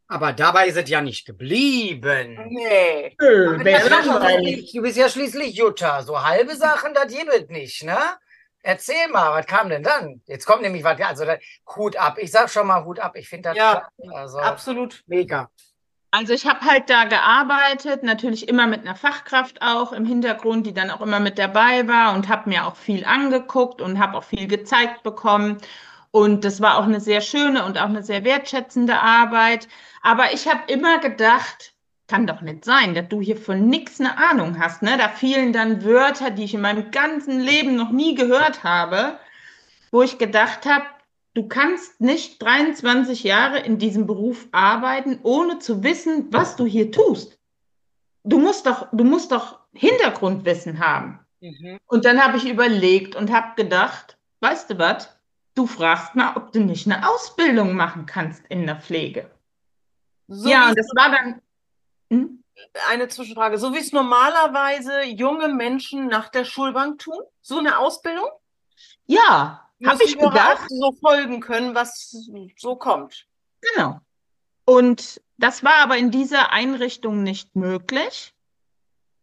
Aber 0.07 0.33
dabei 0.33 0.67
ist 0.67 0.75
es 0.75 0.89
ja 0.89 1.01
nicht 1.01 1.25
geblieben. 1.25 2.37
Nee. 2.49 3.15
Nö, 3.21 3.57
du 3.57 4.81
bist 4.81 4.97
ja 4.97 5.07
schließlich 5.07 5.55
Jutta. 5.55 6.01
So 6.01 6.21
halbe 6.23 6.55
Sachen, 6.55 6.93
das 6.93 7.13
gibt 7.13 7.51
nicht, 7.51 7.83
ne? 7.83 7.97
Erzähl 8.61 9.07
mal, 9.09 9.31
was 9.31 9.45
kam 9.45 9.69
denn 9.69 9.83
dann? 9.83 10.21
Jetzt 10.25 10.45
kommt 10.45 10.63
nämlich 10.63 10.83
was, 10.83 10.99
also 10.99 11.25
Hut 11.75 11.95
ab. 11.95 12.17
Ich 12.17 12.31
sag 12.31 12.49
schon 12.49 12.67
mal 12.67 12.83
Hut 12.83 12.99
ab. 12.99 13.15
Ich 13.15 13.29
finde 13.29 13.49
das 13.49 13.57
ja, 13.57 13.87
also, 14.11 14.39
absolut 14.39 15.03
mega. 15.07 15.49
Also 16.11 16.33
ich 16.33 16.47
habe 16.47 16.61
halt 16.61 16.89
da 16.89 17.03
gearbeitet, 17.03 18.01
natürlich 18.03 18.47
immer 18.47 18.65
mit 18.65 18.81
einer 18.81 18.95
Fachkraft 18.95 19.61
auch 19.61 19.91
im 19.91 20.05
Hintergrund, 20.05 20.65
die 20.65 20.73
dann 20.73 20.89
auch 20.89 21.01
immer 21.01 21.19
mit 21.19 21.37
dabei 21.37 21.87
war 21.87 22.15
und 22.15 22.27
habe 22.29 22.49
mir 22.49 22.65
auch 22.65 22.75
viel 22.75 23.05
angeguckt 23.05 23.79
und 23.79 23.99
habe 23.99 24.17
auch 24.17 24.23
viel 24.23 24.47
gezeigt 24.47 25.03
bekommen. 25.03 25.59
Und 26.11 26.45
das 26.45 26.61
war 26.61 26.79
auch 26.79 26.85
eine 26.85 26.99
sehr 26.99 27.21
schöne 27.21 27.63
und 27.63 27.77
auch 27.77 27.85
eine 27.85 28.01
sehr 28.01 28.23
wertschätzende 28.23 28.99
Arbeit. 28.99 29.67
Aber 30.01 30.33
ich 30.33 30.47
habe 30.47 30.61
immer 30.71 30.97
gedacht, 30.97 31.73
kann 32.07 32.25
doch 32.25 32.41
nicht 32.41 32.65
sein, 32.65 32.95
dass 32.95 33.07
du 33.07 33.21
hier 33.21 33.37
von 33.37 33.67
nichts 33.67 33.99
eine 33.99 34.17
Ahnung 34.17 34.59
hast. 34.59 34.81
Ne? 34.81 34.97
Da 34.97 35.09
fielen 35.09 35.53
dann 35.53 35.85
Wörter, 35.85 36.31
die 36.31 36.45
ich 36.45 36.55
in 36.55 36.61
meinem 36.61 36.89
ganzen 36.89 37.39
Leben 37.39 37.75
noch 37.75 37.91
nie 37.91 38.15
gehört 38.15 38.63
habe, 38.63 39.19
wo 39.91 40.01
ich 40.01 40.17
gedacht 40.17 40.65
habe, 40.65 40.85
du 41.33 41.47
kannst 41.47 42.01
nicht 42.01 42.41
23 42.41 43.23
Jahre 43.23 43.59
in 43.59 43.77
diesem 43.77 44.07
Beruf 44.07 44.47
arbeiten, 44.51 45.19
ohne 45.23 45.59
zu 45.59 45.83
wissen, 45.83 46.27
was 46.31 46.55
du 46.55 46.65
hier 46.65 46.91
tust. 46.91 47.39
Du 48.23 48.39
musst 48.39 48.65
doch, 48.65 48.87
du 48.91 49.03
musst 49.03 49.31
doch 49.31 49.59
Hintergrundwissen 49.73 50.79
haben. 50.79 51.19
Mhm. 51.41 51.79
Und 51.87 52.05
dann 52.05 52.23
habe 52.23 52.37
ich 52.37 52.49
überlegt 52.49 53.15
und 53.15 53.31
habe 53.31 53.61
gedacht, 53.61 54.17
weißt 54.41 54.69
du 54.71 54.77
was? 54.77 55.15
Du 55.55 55.65
fragst 55.65 56.15
mal, 56.15 56.35
ob 56.35 56.51
du 56.51 56.59
nicht 56.59 56.85
eine 56.85 57.07
Ausbildung 57.09 57.75
machen 57.75 58.05
kannst 58.05 58.45
in 58.47 58.65
der 58.65 58.79
Pflege. 58.79 59.29
So 60.27 60.47
ja, 60.47 60.69
und 60.69 60.77
das 60.77 60.87
war 60.95 61.11
dann 61.11 61.41
hm? 62.11 62.43
Eine 62.89 63.07
Zwischenfrage. 63.07 63.57
So 63.57 63.73
wie 63.73 63.79
es 63.79 63.93
normalerweise 63.93 65.03
junge 65.03 65.47
Menschen 65.47 66.07
nach 66.07 66.29
der 66.29 66.43
Schulbank 66.43 66.99
tun? 66.99 67.21
So 67.41 67.57
eine 67.59 67.77
Ausbildung? 67.77 68.27
Ja, 69.05 69.68
habe 69.85 70.03
ich 70.03 70.17
gedacht. 70.17 70.67
so 70.69 70.91
folgen 70.93 71.39
können, 71.39 71.75
was 71.75 72.09
so 72.57 72.75
kommt. 72.75 73.27
Genau. 73.61 73.99
Und 74.65 75.21
das 75.37 75.63
war 75.63 75.77
aber 75.77 75.97
in 75.97 76.11
dieser 76.11 76.51
Einrichtung 76.51 77.23
nicht 77.23 77.55
möglich. 77.55 78.33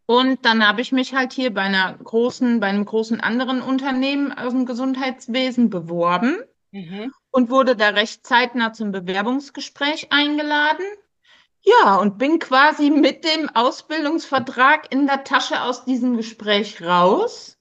Und 0.06 0.44
dann 0.44 0.66
habe 0.66 0.80
ich 0.80 0.92
mich 0.92 1.14
halt 1.14 1.32
hier 1.32 1.52
bei 1.52 1.62
einer 1.62 1.94
großen, 1.94 2.60
bei 2.60 2.68
einem 2.68 2.84
großen 2.84 3.20
anderen 3.20 3.60
Unternehmen 3.60 4.32
aus 4.32 4.52
dem 4.52 4.64
Gesundheitswesen 4.64 5.68
beworben 5.68 6.38
mhm. 6.70 7.12
und 7.32 7.50
wurde 7.50 7.76
da 7.76 7.88
recht 7.88 8.24
zeitnah 8.24 8.72
zum 8.72 8.92
Bewerbungsgespräch 8.92 10.12
eingeladen. 10.12 10.86
Ja, 11.62 11.96
und 11.96 12.18
bin 12.18 12.38
quasi 12.38 12.90
mit 12.90 13.24
dem 13.24 13.48
Ausbildungsvertrag 13.48 14.92
in 14.92 15.08
der 15.08 15.24
Tasche 15.24 15.62
aus 15.62 15.84
diesem 15.84 16.16
Gespräch 16.16 16.80
raus. 16.80 17.55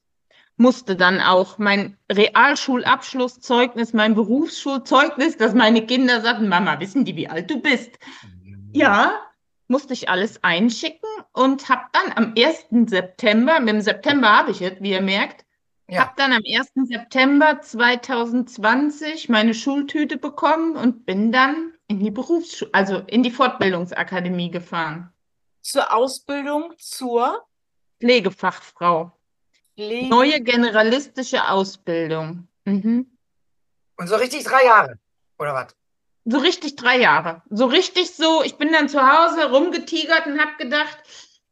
Musste 0.58 0.96
dann 0.96 1.20
auch 1.20 1.58
mein 1.58 1.98
Realschulabschlusszeugnis, 2.10 3.92
mein 3.92 4.14
Berufsschulzeugnis, 4.14 5.36
dass 5.36 5.52
meine 5.54 5.84
Kinder 5.84 6.22
sagten, 6.22 6.48
Mama, 6.48 6.80
wissen 6.80 7.04
die, 7.04 7.16
wie 7.16 7.28
alt 7.28 7.50
du 7.50 7.60
bist? 7.60 7.98
Ja, 8.72 9.12
musste 9.68 9.92
ich 9.92 10.08
alles 10.08 10.42
einschicken 10.42 11.08
und 11.32 11.68
habe 11.68 11.82
dann 11.92 12.12
am 12.12 12.34
1. 12.36 12.88
September, 12.88 13.60
mit 13.60 13.68
dem 13.68 13.80
September 13.80 14.28
habe 14.28 14.50
ich 14.52 14.62
es, 14.62 14.80
wie 14.80 14.92
ihr 14.92 15.02
merkt, 15.02 15.44
ja. 15.88 16.02
habe 16.02 16.12
dann 16.16 16.32
am 16.32 16.42
1. 16.46 16.88
September 16.88 17.60
2020 17.60 19.28
meine 19.28 19.54
Schultüte 19.54 20.16
bekommen 20.16 20.76
und 20.76 21.06
bin 21.06 21.32
dann 21.32 21.72
in 21.88 22.00
die 22.00 22.10
Berufsschule, 22.10 22.70
also 22.72 23.02
in 23.06 23.22
die 23.22 23.30
Fortbildungsakademie 23.30 24.50
gefahren. 24.50 25.12
Zur 25.62 25.92
Ausbildung 25.92 26.72
zur 26.78 27.44
Pflegefachfrau. 28.00 29.12
Pflege. 29.76 30.08
Neue 30.08 30.40
generalistische 30.40 31.48
Ausbildung. 31.48 32.48
Mhm. 32.64 33.06
Und 33.98 34.08
so 34.08 34.16
richtig 34.16 34.44
drei 34.44 34.64
Jahre, 34.64 34.98
oder 35.38 35.54
was? 35.54 35.76
So 36.24 36.38
richtig 36.38 36.76
drei 36.76 36.98
Jahre. 36.98 37.42
So 37.50 37.66
richtig 37.66 38.10
so, 38.14 38.42
ich 38.42 38.56
bin 38.56 38.72
dann 38.72 38.88
zu 38.88 39.00
Hause 39.00 39.50
rumgetigert 39.50 40.26
und 40.26 40.40
habe 40.40 40.56
gedacht, 40.58 40.98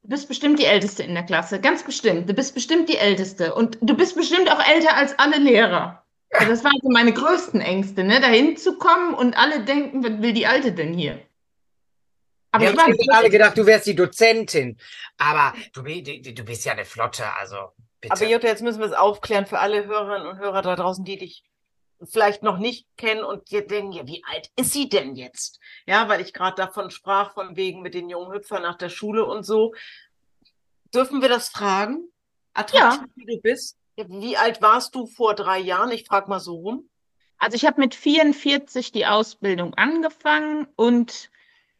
du 0.02 0.08
bist 0.08 0.26
bestimmt 0.26 0.58
die 0.58 0.64
Älteste 0.64 1.02
in 1.02 1.14
der 1.14 1.22
Klasse. 1.22 1.60
Ganz 1.60 1.84
bestimmt. 1.84 2.28
Du 2.28 2.34
bist 2.34 2.54
bestimmt 2.54 2.88
die 2.88 2.96
Älteste. 2.96 3.54
Und 3.54 3.78
du 3.80 3.94
bist 3.96 4.16
bestimmt 4.16 4.50
auch 4.50 4.66
älter 4.66 4.96
als 4.96 5.16
alle 5.18 5.38
Lehrer. 5.38 6.04
Also 6.30 6.50
das 6.50 6.64
waren 6.64 6.78
so 6.82 6.90
meine 6.90 7.12
größten 7.12 7.60
Ängste, 7.60 8.02
ne? 8.02 8.20
dahin 8.20 8.56
zu 8.56 8.76
kommen 8.76 9.14
und 9.14 9.36
alle 9.38 9.64
denken, 9.64 10.02
was 10.02 10.20
will 10.20 10.32
die 10.32 10.48
Alte 10.48 10.72
denn 10.72 10.92
hier? 10.92 11.20
Aber 12.50 12.64
Wir 12.64 12.76
haben 12.76 12.94
alle 13.10 13.30
gedacht, 13.30 13.56
du 13.56 13.66
wärst 13.66 13.86
die 13.86 13.94
Dozentin. 13.94 14.76
Aber 15.18 15.54
du, 15.72 15.82
du 15.82 16.44
bist 16.44 16.64
ja 16.64 16.72
eine 16.72 16.84
Flotte, 16.84 17.24
also 17.38 17.72
bitte. 18.08 18.12
Aber 18.12 18.30
Jutta, 18.30 18.46
jetzt 18.46 18.62
müssen 18.62 18.80
wir 18.80 18.86
es 18.86 18.92
aufklären 18.92 19.46
für 19.46 19.58
alle 19.58 19.86
Hörerinnen 19.86 20.28
und 20.28 20.38
Hörer 20.38 20.62
da 20.62 20.76
draußen, 20.76 21.04
die 21.04 21.18
dich 21.18 21.44
vielleicht 22.02 22.42
noch 22.42 22.58
nicht 22.58 22.86
kennen 22.96 23.24
und 23.24 23.50
dir 23.50 23.66
denken, 23.66 23.92
ja, 23.92 24.06
wie 24.06 24.22
alt 24.30 24.50
ist 24.56 24.72
sie 24.72 24.88
denn 24.88 25.16
jetzt? 25.16 25.60
Ja, 25.86 26.08
weil 26.08 26.20
ich 26.20 26.32
gerade 26.32 26.56
davon 26.56 26.90
sprach, 26.90 27.32
von 27.32 27.56
wegen 27.56 27.82
mit 27.82 27.94
den 27.94 28.10
jungen 28.10 28.32
Hüpfern 28.32 28.62
nach 28.62 28.76
der 28.76 28.88
Schule 28.88 29.24
und 29.24 29.44
so. 29.44 29.74
Dürfen 30.92 31.22
wir 31.22 31.28
das 31.28 31.48
fragen? 31.48 32.08
Attraktiv, 32.52 33.00
ja. 33.00 33.08
wie 33.14 33.26
du 33.26 33.40
bist? 33.40 33.78
Wie 33.96 34.36
alt 34.36 34.60
warst 34.60 34.94
du 34.94 35.06
vor 35.06 35.34
drei 35.34 35.58
Jahren? 35.58 35.90
Ich 35.92 36.04
frage 36.06 36.28
mal 36.28 36.40
so 36.40 36.56
rum. 36.56 36.88
Also 37.38 37.56
ich 37.56 37.66
habe 37.66 37.80
mit 37.80 37.94
44 37.94 38.92
die 38.92 39.06
Ausbildung 39.06 39.74
angefangen 39.74 40.66
und 40.76 41.30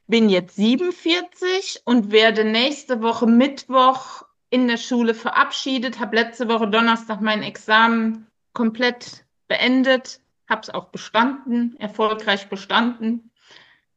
bin 0.06 0.28
jetzt 0.28 0.56
47 0.56 1.82
und 1.84 2.12
werde 2.12 2.44
nächste 2.44 3.02
Woche 3.02 3.26
Mittwoch 3.26 4.24
in 4.54 4.68
der 4.68 4.76
Schule 4.76 5.14
verabschiedet. 5.14 5.98
Habe 5.98 6.14
letzte 6.14 6.46
Woche 6.48 6.68
Donnerstag 6.68 7.20
mein 7.20 7.42
Examen 7.42 8.28
komplett 8.52 9.24
beendet, 9.48 10.20
habe 10.48 10.60
es 10.62 10.70
auch 10.70 10.90
bestanden, 10.90 11.76
erfolgreich 11.80 12.48
bestanden. 12.48 13.32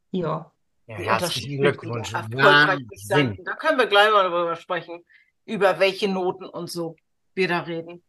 Ja. 0.09 0.51
Ja, 0.87 0.95
herzlichen 0.95 1.61
Glückwunsch. 1.61 2.11
Da 2.11 2.23
können 2.23 3.77
wir 3.77 3.85
gleich 3.85 4.09
mal 4.09 4.23
darüber 4.23 4.55
sprechen, 4.55 5.05
über 5.45 5.79
welche 5.79 6.07
Noten 6.07 6.45
und 6.45 6.71
so 6.71 6.95
wir 7.35 7.47
da 7.47 7.59
reden. 7.59 8.01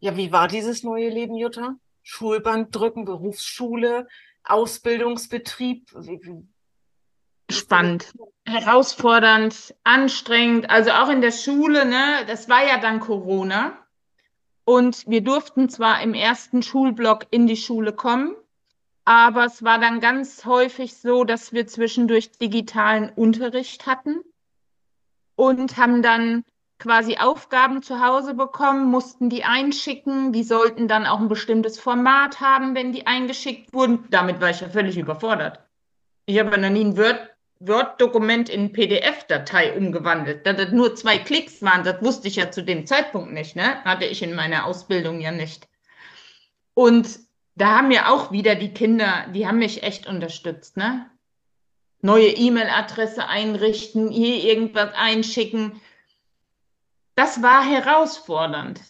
Ja, 0.00 0.16
wie 0.16 0.32
war 0.32 0.48
dieses 0.48 0.82
neue 0.82 1.10
Leben, 1.10 1.36
Jutta? 1.36 1.74
Schulbank 2.02 2.72
drücken, 2.72 3.04
Berufsschule, 3.04 4.08
Ausbildungsbetrieb. 4.42 5.90
Spannend, 7.50 8.12
herausfordernd, 8.44 9.74
anstrengend. 9.84 10.70
Also 10.70 10.90
auch 10.90 11.08
in 11.08 11.20
der 11.20 11.32
Schule, 11.32 11.86
ne? 11.86 12.24
Das 12.26 12.48
war 12.48 12.66
ja 12.66 12.78
dann 12.78 13.00
Corona. 13.00 13.72
Und 14.64 15.06
wir 15.06 15.22
durften 15.22 15.70
zwar 15.70 16.02
im 16.02 16.12
ersten 16.12 16.62
Schulblock 16.62 17.26
in 17.30 17.46
die 17.46 17.56
Schule 17.56 17.94
kommen, 17.94 18.34
aber 19.06 19.46
es 19.46 19.62
war 19.62 19.78
dann 19.78 20.00
ganz 20.00 20.44
häufig 20.44 20.94
so, 20.98 21.24
dass 21.24 21.54
wir 21.54 21.66
zwischendurch 21.66 22.32
digitalen 22.32 23.08
Unterricht 23.08 23.86
hatten 23.86 24.20
und 25.36 25.78
haben 25.78 26.02
dann 26.02 26.44
quasi 26.78 27.16
Aufgaben 27.16 27.82
zu 27.82 28.04
Hause 28.04 28.34
bekommen, 28.34 28.90
mussten 28.90 29.30
die 29.30 29.44
einschicken. 29.44 30.32
Die 30.32 30.42
sollten 30.42 30.88
dann 30.88 31.06
auch 31.06 31.20
ein 31.20 31.28
bestimmtes 31.28 31.80
Format 31.80 32.42
haben, 32.42 32.74
wenn 32.74 32.92
die 32.92 33.06
eingeschickt 33.06 33.72
wurden. 33.72 34.04
Damit 34.10 34.42
war 34.42 34.50
ich 34.50 34.60
ja 34.60 34.68
völlig 34.68 34.98
überfordert. 34.98 35.60
Ich 36.26 36.38
habe 36.38 36.58
noch 36.58 36.68
nie 36.68 36.84
ein 36.84 36.98
Word, 36.98 37.30
Word-Dokument 37.60 38.48
in 38.48 38.72
PDF-Datei 38.72 39.76
umgewandelt. 39.76 40.46
Da 40.46 40.52
das 40.52 40.70
nur 40.70 40.94
zwei 40.94 41.18
Klicks 41.18 41.62
waren, 41.62 41.84
das 41.84 42.02
wusste 42.02 42.28
ich 42.28 42.36
ja 42.36 42.50
zu 42.50 42.62
dem 42.62 42.86
Zeitpunkt 42.86 43.32
nicht. 43.32 43.56
Ne? 43.56 43.82
Hatte 43.84 44.04
ich 44.04 44.22
in 44.22 44.34
meiner 44.34 44.66
Ausbildung 44.66 45.20
ja 45.20 45.32
nicht. 45.32 45.68
Und 46.74 47.18
da 47.56 47.78
haben 47.78 47.90
ja 47.90 48.10
auch 48.12 48.30
wieder 48.30 48.54
die 48.54 48.72
Kinder, 48.72 49.26
die 49.34 49.46
haben 49.46 49.58
mich 49.58 49.82
echt 49.82 50.06
unterstützt. 50.06 50.76
Ne? 50.76 51.10
Neue 52.00 52.28
E-Mail-Adresse 52.28 53.26
einrichten, 53.26 54.10
hier 54.10 54.44
irgendwas 54.44 54.94
einschicken 54.94 55.80
das 57.18 57.42
war 57.42 57.64
herausfordernd. 57.64 58.80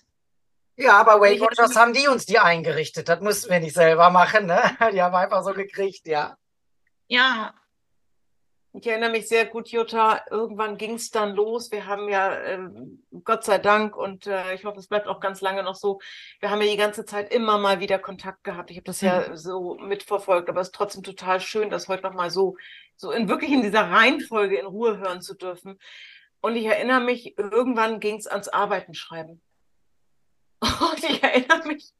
Ja, 0.77 1.01
aber 1.01 1.19
Weight 1.19 1.41
Watchers 1.41 1.75
haben 1.77 1.95
die 1.95 2.09
uns 2.09 2.27
die 2.27 2.39
eingerichtet. 2.39 3.09
Das 3.09 3.21
mussten 3.23 3.49
wir 3.51 3.59
nicht 3.59 3.73
selber 3.73 4.11
machen. 4.11 4.45
Ne? 4.45 4.61
Die 4.93 5.01
haben 5.01 5.15
einfach 5.15 5.43
so 5.43 5.55
gekriegt, 5.55 6.07
ja. 6.07 6.37
Ja. 7.07 7.55
Ich 8.81 8.87
erinnere 8.87 9.11
mich 9.11 9.27
sehr 9.27 9.45
gut, 9.47 9.71
Jutta. 9.71 10.25
Irgendwann 10.31 10.77
ging 10.77 10.95
es 10.95 11.11
dann 11.11 11.35
los. 11.35 11.73
Wir 11.73 11.87
haben 11.87 12.09
ja, 12.09 12.33
äh, 12.33 12.59
Gott 13.25 13.43
sei 13.43 13.59
Dank, 13.59 13.97
und 13.97 14.29
äh, 14.29 14.55
ich 14.55 14.65
hoffe, 14.65 14.79
es 14.79 14.87
bleibt 14.87 15.09
auch 15.09 15.19
ganz 15.19 15.41
lange 15.41 15.65
noch 15.65 15.75
so, 15.75 15.99
wir 16.39 16.51
haben 16.51 16.63
ja 16.63 16.71
die 16.71 16.77
ganze 16.77 17.05
Zeit 17.05 17.33
immer 17.33 17.59
mal 17.59 17.81
wieder 17.81 17.99
Kontakt 17.99 18.45
gehabt. 18.45 18.71
Ich 18.71 18.77
habe 18.77 18.85
das 18.85 19.01
ja 19.01 19.29
mhm. 19.29 19.37
so 19.37 19.75
mitverfolgt, 19.81 20.49
aber 20.49 20.61
es 20.61 20.69
ist 20.69 20.77
trotzdem 20.77 21.03
total 21.03 21.41
schön, 21.41 21.71
das 21.71 21.89
heute 21.89 22.05
nochmal 22.05 22.31
so, 22.31 22.57
so 22.95 23.11
in 23.11 23.29
wirklich 23.29 23.51
in 23.51 23.63
dieser 23.63 23.91
Reihenfolge 23.91 24.57
in 24.57 24.67
Ruhe 24.67 24.99
hören 24.99 25.23
zu 25.23 25.35
dürfen. 25.35 25.81
Und 26.41 26.55
ich 26.55 26.67
erinnere 26.67 27.01
mich, 27.01 27.37
irgendwann 27.37 27.99
ging 27.99 28.17
es 28.17 28.29
ans 28.29 28.49
Arbeiten 28.49 28.95
schreiben. 28.95 29.43
Und 30.61 31.03
ich 31.03 31.21
erinnere 31.21 31.67
mich, 31.67 31.91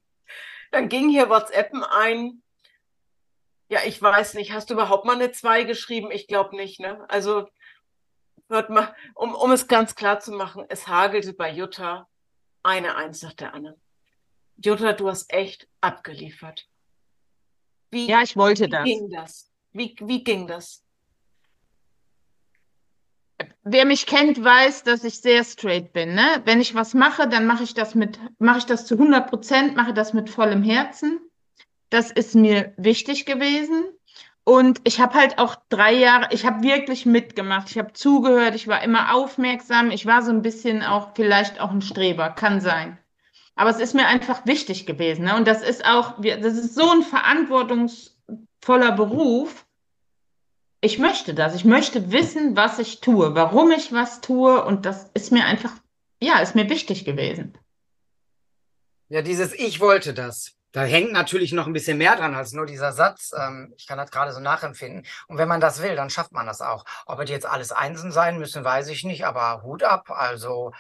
dann 0.71 0.89
ging 0.89 1.09
hier 1.09 1.29
WhatsAppen 1.29 1.83
ein. 1.83 2.43
Ja, 3.69 3.81
ich 3.85 4.01
weiß 4.01 4.35
nicht, 4.35 4.53
hast 4.53 4.71
du 4.71 4.75
überhaupt 4.75 5.05
mal 5.05 5.17
eine 5.17 5.31
2 5.31 5.65
geschrieben? 5.65 6.11
Ich 6.11 6.27
glaube 6.27 6.57
nicht, 6.57 6.81
ne? 6.81 7.05
Also, 7.09 7.49
hört 8.49 8.71
mal, 8.71 8.95
um, 9.15 9.35
um 9.35 9.53
es 9.53 9.69
ganz 9.69 9.95
klar 9.95 10.21
zu 10.21 10.33
machen, 10.33 10.65
es 10.69 10.89
hagelte 10.89 11.35
bei 11.35 11.51
Jutta 11.51 12.09
eine 12.63 12.97
Eins 12.97 13.23
nach 13.23 13.35
der 13.35 13.55
anderen. 13.55 13.81
Jutta, 14.57 14.93
du 14.93 15.09
hast 15.09 15.33
echt 15.33 15.69
abgeliefert. 15.81 16.67
Wie, 17.91 18.07
ja, 18.07 18.23
ich 18.23 18.37
wollte 18.37 18.65
wie 18.65 18.71
das. 18.71 18.85
Ging 18.85 19.11
das? 19.11 19.53
Wie, 19.73 19.97
wie 20.01 20.25
ging 20.25 20.47
das? 20.47 20.83
wer 23.71 23.85
mich 23.85 24.07
kennt, 24.07 24.43
weiß, 24.43 24.83
dass 24.85 25.05
ich 25.05 25.21
sehr 25.21 25.45
straight 25.45 25.93
bin. 25.93 26.15
Ne? 26.15 26.43
Wenn 26.45 26.61
ich 26.61 26.75
was 26.75 26.95
mache, 26.95 27.29
dann 27.29 27.47
mache 27.47 27.65
ich 27.65 27.75
das 27.75 27.95
mit, 27.95 28.19
mache 28.39 28.59
ich 28.59 28.67
das 28.67 28.87
zu 28.87 28.95
100 28.95 29.29
Prozent, 29.29 29.77
mache 29.77 29.95
das 29.95 30.13
mit 30.13 30.31
vollem 30.31 30.63
Herzen. 30.63 31.21
Das 31.91 32.11
ist 32.11 32.35
mir 32.35 32.73
wichtig 32.77 33.25
gewesen. 33.27 33.85
Und 34.45 34.81
ich 34.85 34.99
habe 34.99 35.13
halt 35.15 35.39
auch 35.39 35.57
drei 35.69 35.93
Jahre, 35.93 36.29
ich 36.31 36.47
habe 36.47 36.63
wirklich 36.63 37.05
mitgemacht, 37.05 37.71
ich 37.71 37.77
habe 37.77 37.93
zugehört, 37.93 38.55
ich 38.55 38.67
war 38.67 38.83
immer 38.83 39.15
aufmerksam, 39.15 39.91
ich 39.91 40.07
war 40.07 40.23
so 40.23 40.31
ein 40.31 40.41
bisschen 40.41 40.83
auch 40.83 41.11
vielleicht 41.15 41.61
auch 41.61 41.71
ein 41.71 41.83
Streber, 41.83 42.31
kann 42.31 42.63
sein. 42.63 42.97
Aber 43.57 43.69
es 43.69 43.79
ist 43.79 43.95
mir 43.95 44.07
einfach 44.07 44.47
wichtig 44.47 44.87
gewesen. 44.87 45.25
Ne? 45.25 45.37
Und 45.37 45.47
das 45.47 45.63
ist 45.63 45.85
auch, 45.85 46.15
das 46.23 46.55
ist 46.55 46.75
so 46.75 46.89
ein 46.89 47.03
verantwortungsvoller 47.03 48.93
Beruf. 48.93 49.67
Ich 50.81 50.99
möchte 50.99 51.35
das. 51.35 51.55
Ich 51.55 51.65
möchte 51.65 52.13
wissen, 52.13 52.57
was 52.57 52.79
ich 52.79 53.01
tue, 53.01 53.35
warum 53.35 53.73
ich 53.73 53.93
was 53.93 54.21
tue. 54.21 54.65
Und 54.65 54.87
das 54.87 55.11
ist 55.13 55.33
mir 55.33 55.45
einfach, 55.45 55.73
ja, 56.23 56.39
ist 56.39 56.55
mir 56.55 56.71
wichtig 56.71 57.05
gewesen. 57.05 57.59
Ja, 59.09 59.23
dieses 59.23 59.53
Ich 59.53 59.81
wollte 59.81 60.15
das. 60.15 60.58
Da 60.79 60.85
hängt 60.85 61.11
natürlich 61.11 61.51
noch 61.51 61.67
ein 61.67 61.73
bisschen 61.73 61.99
mehr 61.99 62.15
dran 62.15 62.37
als 62.37 62.53
nur 62.53 62.65
dieser 62.65 62.93
Satz. 62.93 63.33
Ähm, 63.37 63.75
ich 63.77 63.89
kann 63.89 63.99
das 63.99 64.13
gerade 64.13 64.33
so 64.33 64.39
nachempfinden. 64.39 65.05
Und 65.27 65.37
wenn 65.37 65.49
man 65.49 65.61
das 65.61 65.83
will, 65.83 65.97
dann 65.97 66.09
schafft 66.09 66.31
man 66.31 66.47
das 66.47 66.61
auch. 66.61 66.85
Ob 67.07 67.19
es 67.19 67.29
jetzt 67.29 67.47
alles 67.47 67.73
Einsen 67.73 68.13
sein 68.13 68.39
müssen, 68.39 68.63
weiß 68.63 68.87
ich 68.87 69.03
nicht, 69.03 69.27
aber 69.27 69.65
Hut 69.65 69.83
ab. 69.83 70.09
Also, 70.09 70.71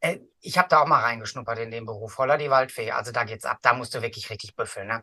äh, 0.00 0.18
ich 0.42 0.58
habe 0.58 0.68
da 0.68 0.82
auch 0.82 0.86
mal 0.86 1.00
reingeschnuppert 1.00 1.60
in 1.60 1.70
den 1.70 1.86
Beruf. 1.86 2.18
Holla 2.18 2.36
die 2.36 2.50
Waldfee. 2.50 2.90
Also, 2.90 3.10
da 3.10 3.24
geht's 3.24 3.46
ab. 3.46 3.56
Da 3.62 3.72
musst 3.72 3.94
du 3.94 4.02
wirklich 4.02 4.28
richtig 4.28 4.54
büffeln, 4.54 4.86
ne? 4.86 5.02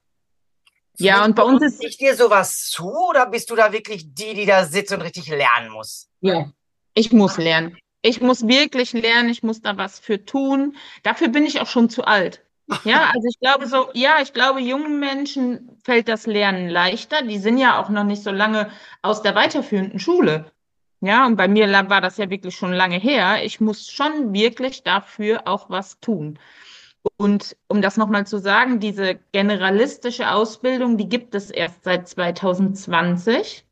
Ja, 0.98 1.26
und 1.26 1.36
bei 1.36 1.42
uns 1.42 1.64
ist. 1.64 1.84
Ich 1.84 1.98
dir 1.98 2.16
sowas 2.16 2.70
zu 2.70 2.94
oder 3.10 3.26
bist 3.26 3.50
du 3.50 3.56
da 3.56 3.72
wirklich 3.72 4.14
die, 4.14 4.36
die 4.36 4.46
da 4.46 4.66
sitzt 4.66 4.94
und 4.94 5.02
richtig 5.02 5.28
lernen 5.28 5.72
muss? 5.72 6.08
Ja, 6.22 6.52
ich 6.94 7.12
muss 7.12 7.38
lernen. 7.38 7.80
Ich 8.04 8.22
muss 8.22 8.48
wirklich 8.48 8.94
lernen. 8.94 9.30
Ich 9.30 9.42
muss 9.42 9.62
da 9.62 9.76
was 9.76 9.98
für 9.98 10.24
tun. 10.24 10.78
Dafür 11.02 11.30
bin 11.30 11.48
ich 11.48 11.62
auch 11.62 11.68
schon 11.68 11.90
zu 11.90 12.04
alt. 12.04 12.45
Ja, 12.84 13.12
also 13.14 13.28
ich 13.28 13.40
glaube 13.40 13.68
so, 13.68 13.90
ja, 13.94 14.16
ich 14.22 14.34
glaube, 14.34 14.60
jungen 14.60 15.00
Menschen 15.00 15.78
fällt 15.84 16.08
das 16.08 16.26
Lernen 16.26 16.70
leichter. 16.70 17.22
Die 17.22 17.38
sind 17.38 17.58
ja 17.58 17.80
auch 17.80 17.90
noch 17.90 18.04
nicht 18.04 18.24
so 18.24 18.32
lange 18.32 18.72
aus 19.02 19.22
der 19.22 19.36
weiterführenden 19.36 20.00
Schule. 20.00 20.52
Ja, 21.02 21.28
und 21.28 21.36
bei 21.36 21.48
mir 21.48 21.68
war 21.90 22.02
das 22.02 22.18
ja 22.18 22.30
wirklich 22.30 22.56
schon 22.56 22.74
lange 22.74 22.98
her. 22.98 23.44
Ich 23.44 23.62
muss 23.62 23.92
schon 23.92 24.34
wirklich 24.34 24.84
dafür 24.84 25.48
auch 25.48 25.70
was 25.70 26.00
tun. 26.00 26.40
Und 27.18 27.56
um 27.68 27.82
das 27.82 27.98
nochmal 27.98 28.26
zu 28.26 28.40
sagen, 28.40 28.80
diese 28.80 29.20
generalistische 29.32 30.32
Ausbildung, 30.32 30.98
die 30.98 31.08
gibt 31.08 31.36
es 31.36 31.52
erst 31.52 31.84
seit 31.84 32.08
2020. 32.08 33.64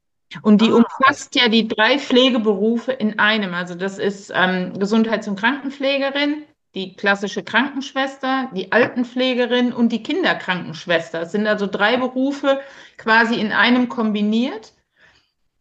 Und 0.41 0.61
die 0.61 0.69
ah. 0.69 0.75
umfasst 0.75 1.35
ja 1.35 1.47
die 1.47 1.67
drei 1.67 1.97
Pflegeberufe 1.97 2.91
in 2.91 3.19
einem. 3.19 3.53
Also 3.53 3.75
das 3.75 3.97
ist 3.97 4.31
ähm, 4.35 4.77
Gesundheits- 4.77 5.27
und 5.27 5.39
Krankenpflegerin, 5.39 6.43
die 6.75 6.95
klassische 6.95 7.43
Krankenschwester, 7.43 8.49
die 8.53 8.71
Altenpflegerin 8.71 9.73
und 9.73 9.91
die 9.91 10.01
Kinderkrankenschwester. 10.01 11.21
Es 11.21 11.31
sind 11.31 11.45
also 11.45 11.67
drei 11.67 11.97
Berufe 11.97 12.59
quasi 12.97 13.35
in 13.35 13.51
einem 13.51 13.89
kombiniert. 13.89 14.73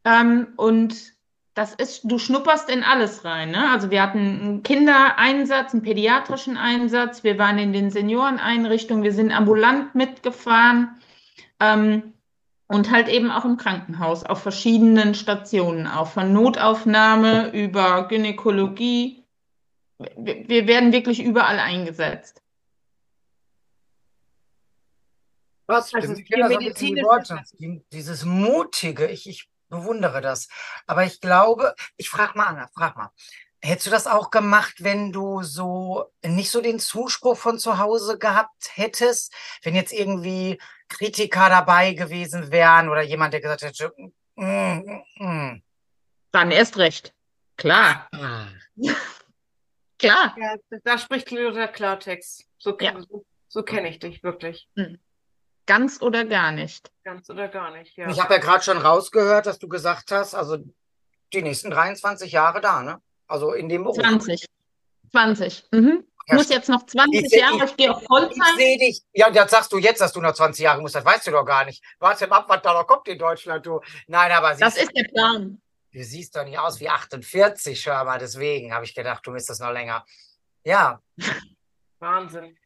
Ähm, 0.05 0.49
und 0.57 1.13
das 1.55 1.75
ist, 1.75 2.03
du 2.05 2.19
schnupperst 2.19 2.71
in 2.71 2.83
alles 2.83 3.27
rein. 3.27 3.51
Ne? 3.51 3.71
Also 3.71 3.91
wir 3.91 4.03
hatten 4.03 4.19
einen 4.19 4.63
Kindereinsatz, 4.63 5.75
einen 5.75 5.83
pädiatrischen 5.83 6.57
Einsatz, 6.57 7.25
wir 7.25 7.39
waren 7.39 7.59
in 7.59 7.75
den 7.75 7.91
Senioreneinrichtungen, 7.91 9.05
wir 9.05 9.13
sind 9.13 9.33
ambulant 9.33 9.95
mitgefahren 9.95 10.97
ähm, 11.61 12.15
und 12.69 12.91
halt 12.91 13.09
eben 13.09 13.31
auch 13.31 13.45
im 13.45 13.59
Krankenhaus 13.59 14.25
auf 14.25 14.43
verschiedenen 14.43 15.15
Stationen, 15.15 15.87
auch 15.87 16.09
von 16.09 16.33
Notaufnahme 16.33 17.51
über 17.53 18.09
Gynäkologie, 18.09 19.22
wir, 19.99 20.67
werden 20.67 20.93
wirklich 20.93 21.23
überall 21.23 21.59
eingesetzt. 21.59 22.43
Was? 25.67 25.95
Also 25.95 26.15
ich 26.15 26.29
kenne 26.29 26.49
das 26.49 26.75
die 26.75 26.97
Worte. 26.97 27.43
Dieses 27.93 28.25
Mutige, 28.25 29.07
ich, 29.07 29.29
ich 29.29 29.49
bewundere 29.69 30.21
das. 30.21 30.49
Aber 30.87 31.05
ich 31.05 31.21
glaube, 31.21 31.75
ich 31.97 32.11
frage 32.11 32.37
mal 32.37 32.47
Anna, 32.47 32.69
frag 32.75 32.97
mal. 32.97 33.11
Hättest 33.65 33.87
du 33.87 33.91
das 33.93 34.07
auch 34.09 34.31
gemacht, 34.31 34.75
wenn 34.79 35.13
du 35.13 35.43
so 35.45 36.11
nicht 36.25 36.51
so 36.51 36.61
den 36.61 36.81
Zuspruch 36.81 37.37
von 37.37 37.61
zu 37.61 37.79
Hause 37.79 38.19
gehabt 38.19 38.73
hättest? 38.75 39.33
Wenn 39.63 39.77
jetzt 39.77 39.93
irgendwie 39.93 40.61
Kritiker 40.89 41.49
dabei 41.49 41.95
gewesen 41.95 42.51
wären 42.51 42.89
oder 42.89 43.03
jemand, 43.03 43.33
der 43.35 43.41
gesagt 43.41 43.63
hätte, 43.63 43.93
mm, 44.35 44.45
mm, 44.45 45.03
mm. 45.17 45.63
dann 46.33 46.51
erst 46.51 46.77
recht. 46.77 47.15
Klar. 47.57 48.09
Ah. 48.13 48.47
Klar. 50.03 50.37
Ja, 50.37 50.57
da 50.85 50.99
spricht 50.99 51.31
der 51.31 51.69
Klartext. 51.69 52.45
So, 52.59 52.77
ja. 52.81 53.01
so, 53.09 53.25
so 53.49 53.63
kenne 53.63 53.89
ich 53.89 54.01
dich 54.01 54.23
wirklich. 54.23 54.69
Hm. 54.77 54.99
Ganz 55.67 56.03
oder 56.03 56.25
gar 56.25 56.51
nicht. 56.51 56.91
Ganz 57.05 57.31
oder 57.31 57.49
gar 57.49 57.71
nicht, 57.71 57.97
ja. 57.97 58.09
Ich 58.11 58.21
habe 58.21 58.35
ja 58.35 58.41
gerade 58.41 58.65
schon 58.65 58.79
rausgehört, 58.79 59.47
dass 59.47 59.61
du 59.61 59.69
gesagt 59.69 60.11
hast, 60.11 60.35
also 60.35 60.59
die 61.33 61.43
nächsten 61.43 61.71
23 61.71 62.33
Jahre 62.33 62.61
da, 62.61 62.83
ne? 62.83 63.01
Also 63.29 63.53
in 63.53 63.69
dem 63.69 63.85
Beruf. 63.85 63.97
20. 63.97 64.45
20. 65.13 65.65
Mhm. 65.71 66.05
Ich 66.27 66.33
muss 66.35 66.49
jetzt 66.49 66.69
noch 66.69 66.85
20 66.85 67.25
ich, 67.25 67.33
Jahre, 67.33 67.65
ich, 67.65 67.77
gehe 67.77 67.91
auf 67.91 68.03
Vollzeit. 68.05 68.37
Ich 68.37 68.57
sehe 68.57 68.79
dich. 68.79 69.03
Ja, 69.13 69.31
das 69.31 69.51
sagst 69.51 69.73
du 69.73 69.79
jetzt, 69.79 70.01
dass 70.01 70.13
du 70.13 70.21
noch 70.21 70.35
20 70.35 70.65
Jahre 70.65 70.81
musst. 70.81 70.95
Das 70.95 71.05
weißt 71.05 71.27
du 71.27 71.31
doch 71.31 71.45
gar 71.45 71.65
nicht. 71.65 71.83
Warte 71.99 72.27
mal 72.27 72.39
ab, 72.39 72.47
was 72.49 72.63
da 72.63 72.75
noch 72.75 72.87
kommt 72.87 73.09
in 73.09 73.19
Deutschland, 73.19 73.65
du. 73.67 73.81
Nein, 74.07 74.33
aber 74.33 74.55
Das 74.55 74.77
ist 74.77 74.91
der 74.97 75.05
Plan. 75.05 75.61
Du 75.93 76.03
siehst 76.03 76.35
doch 76.37 76.45
nicht 76.45 76.59
aus 76.59 76.81
wie 76.81 76.89
48, 76.89 77.81
schau 77.81 78.05
mal. 78.05 78.19
Deswegen 78.19 78.73
habe 78.73 78.85
ich 78.85 78.95
gedacht, 78.95 79.27
du 79.27 79.31
müsstest 79.31 79.61
noch 79.61 79.73
länger. 79.73 80.05
Ja. 80.65 81.03
Wahnsinn. 81.99 82.57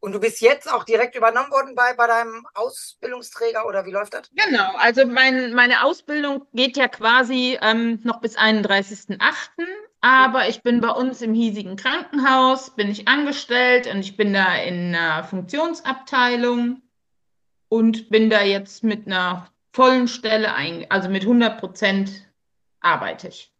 Und 0.00 0.12
du 0.12 0.20
bist 0.20 0.40
jetzt 0.40 0.70
auch 0.70 0.84
direkt 0.84 1.16
übernommen 1.16 1.50
worden 1.50 1.74
bei, 1.74 1.94
bei 1.94 2.06
deinem 2.06 2.46
Ausbildungsträger 2.54 3.66
oder 3.66 3.86
wie 3.86 3.92
läuft 3.92 4.14
das? 4.14 4.30
Genau, 4.34 4.76
also 4.76 5.06
mein, 5.06 5.54
meine 5.54 5.82
Ausbildung 5.84 6.46
geht 6.52 6.76
ja 6.76 6.86
quasi 6.86 7.58
ähm, 7.62 8.00
noch 8.04 8.20
bis 8.20 8.36
31.08. 8.36 9.18
Aber 10.00 10.48
ich 10.48 10.62
bin 10.62 10.80
bei 10.80 10.90
uns 10.90 11.22
im 11.22 11.34
hiesigen 11.34 11.76
Krankenhaus, 11.76 12.74
bin 12.76 12.90
ich 12.90 13.08
angestellt 13.08 13.86
und 13.86 14.00
ich 14.00 14.16
bin 14.16 14.32
da 14.32 14.56
in 14.56 14.94
einer 14.94 15.24
Funktionsabteilung 15.24 16.82
und 17.68 18.10
bin 18.10 18.28
da 18.28 18.42
jetzt 18.42 18.84
mit 18.84 19.06
einer 19.06 19.50
vollen 19.72 20.08
Stelle, 20.08 20.54
ein, 20.54 20.86
also 20.90 21.08
mit 21.08 21.22
100 21.22 21.58
Prozent 21.58 22.25
arbeite 22.86 23.28
ich. 23.28 23.52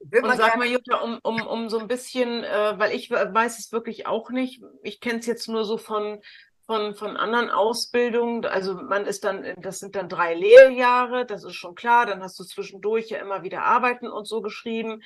Und 0.00 0.36
sag 0.36 0.56
mal, 0.56 0.66
Jutta, 0.66 0.96
um, 0.96 1.18
um, 1.22 1.46
um 1.46 1.68
so 1.68 1.78
ein 1.78 1.86
bisschen, 1.86 2.42
äh, 2.42 2.78
weil 2.78 2.92
ich 2.92 3.10
weiß 3.10 3.58
es 3.58 3.72
wirklich 3.72 4.06
auch 4.06 4.30
nicht, 4.30 4.60
ich 4.82 5.00
kenne 5.00 5.20
es 5.20 5.26
jetzt 5.26 5.48
nur 5.48 5.64
so 5.64 5.78
von, 5.78 6.20
von, 6.66 6.94
von 6.96 7.16
anderen 7.16 7.50
Ausbildungen. 7.50 8.44
Also 8.44 8.74
man 8.74 9.06
ist 9.06 9.22
dann, 9.22 9.54
das 9.58 9.78
sind 9.78 9.94
dann 9.94 10.08
drei 10.08 10.34
Lehrjahre, 10.34 11.24
das 11.24 11.44
ist 11.44 11.54
schon 11.54 11.76
klar, 11.76 12.06
dann 12.06 12.22
hast 12.22 12.38
du 12.38 12.44
zwischendurch 12.44 13.10
ja 13.10 13.18
immer 13.18 13.44
wieder 13.44 13.62
Arbeiten 13.62 14.08
und 14.08 14.26
so 14.26 14.42
geschrieben. 14.42 15.02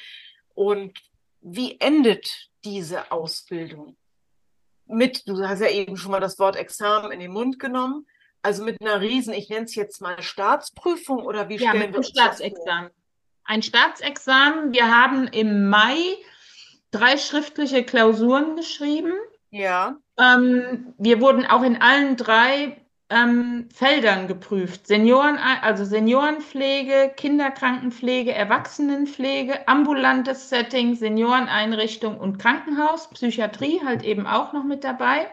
Und 0.55 0.99
wie 1.43 1.79
endet 1.79 2.49
diese 2.65 3.13
Ausbildung? 3.13 3.97
Mit, 4.87 5.29
du 5.29 5.47
hast 5.47 5.61
ja 5.61 5.69
eben 5.69 5.99
schon 5.99 6.13
mal 6.13 6.21
das 6.21 6.39
Wort 6.39 6.57
Examen 6.57 7.13
in 7.13 7.21
den 7.21 7.33
Mund 7.33 7.59
genommen. 7.59 8.07
Also 8.43 8.65
mit 8.65 8.81
einer 8.81 9.01
riesen, 9.01 9.35
ich 9.35 9.49
nenne 9.49 9.65
es 9.65 9.75
jetzt 9.75 10.01
mal 10.01 10.23
Staatsprüfung 10.23 11.19
oder 11.19 11.49
wie 11.49 11.57
ja, 11.57 11.71
stellen 11.71 11.93
wir 11.93 11.99
uns 11.99 12.09
Staatsexamen. 12.09 12.91
Ein 13.45 13.63
Staatsexamen. 13.63 14.73
Wir 14.73 14.95
haben 14.95 15.29
im 15.29 15.69
Mai 15.69 16.17
drei 16.91 17.17
schriftliche 17.17 17.85
Klausuren 17.85 18.57
geschrieben. 18.57 19.13
Ja. 19.51 19.97
Ähm, 20.19 20.95
wir 20.99 21.21
wurden 21.21 21.47
auch 21.47 21.63
in 21.63 21.81
allen 21.81 22.17
drei 22.17 22.77
ähm, 23.09 23.69
Feldern 23.73 24.27
geprüft. 24.27 24.87
Senioren, 24.87 25.39
also 25.39 25.85
Seniorenpflege, 25.85 27.13
Kinderkrankenpflege, 27.17 28.33
Erwachsenenpflege, 28.33 29.69
ambulantes 29.69 30.49
Setting, 30.49 30.97
Senioreneinrichtung 30.97 32.19
und 32.19 32.39
Krankenhaus, 32.39 33.09
Psychiatrie 33.11 33.81
halt 33.85 34.03
eben 34.03 34.27
auch 34.27 34.53
noch 34.53 34.65
mit 34.65 34.83
dabei. 34.83 35.31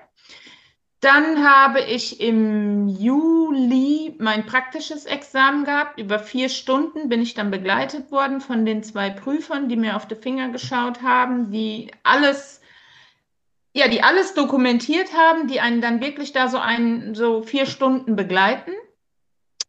Dann 1.03 1.45
habe 1.45 1.81
ich 1.81 2.21
im 2.21 2.87
Juli 2.87 4.15
mein 4.19 4.45
praktisches 4.45 5.03
Examen 5.03 5.65
gehabt. 5.65 5.99
Über 5.99 6.17
vier 6.17 6.47
Stunden 6.47 7.09
bin 7.09 7.21
ich 7.21 7.33
dann 7.33 7.51
begleitet 7.51 8.09
worden 8.09 8.39
von 8.39 8.65
den 8.65 8.83
zwei 8.83 9.09
Prüfern, 9.09 9.67
die 9.67 9.75
mir 9.75 9.97
auf 9.97 10.07
die 10.07 10.15
Finger 10.15 10.47
geschaut 10.47 11.01
haben, 11.01 11.51
die 11.51 11.91
alles, 12.03 12.61
ja, 13.73 13.89
die 13.89 14.01
alles 14.01 14.33
dokumentiert 14.33 15.13
haben, 15.13 15.49
die 15.49 15.59
einen 15.59 15.81
dann 15.81 15.99
wirklich 15.99 16.31
da 16.31 16.47
so 16.47 16.57
ein, 16.57 17.15
so 17.15 17.41
vier 17.41 17.65
Stunden 17.65 18.15
begleiten. 18.15 18.71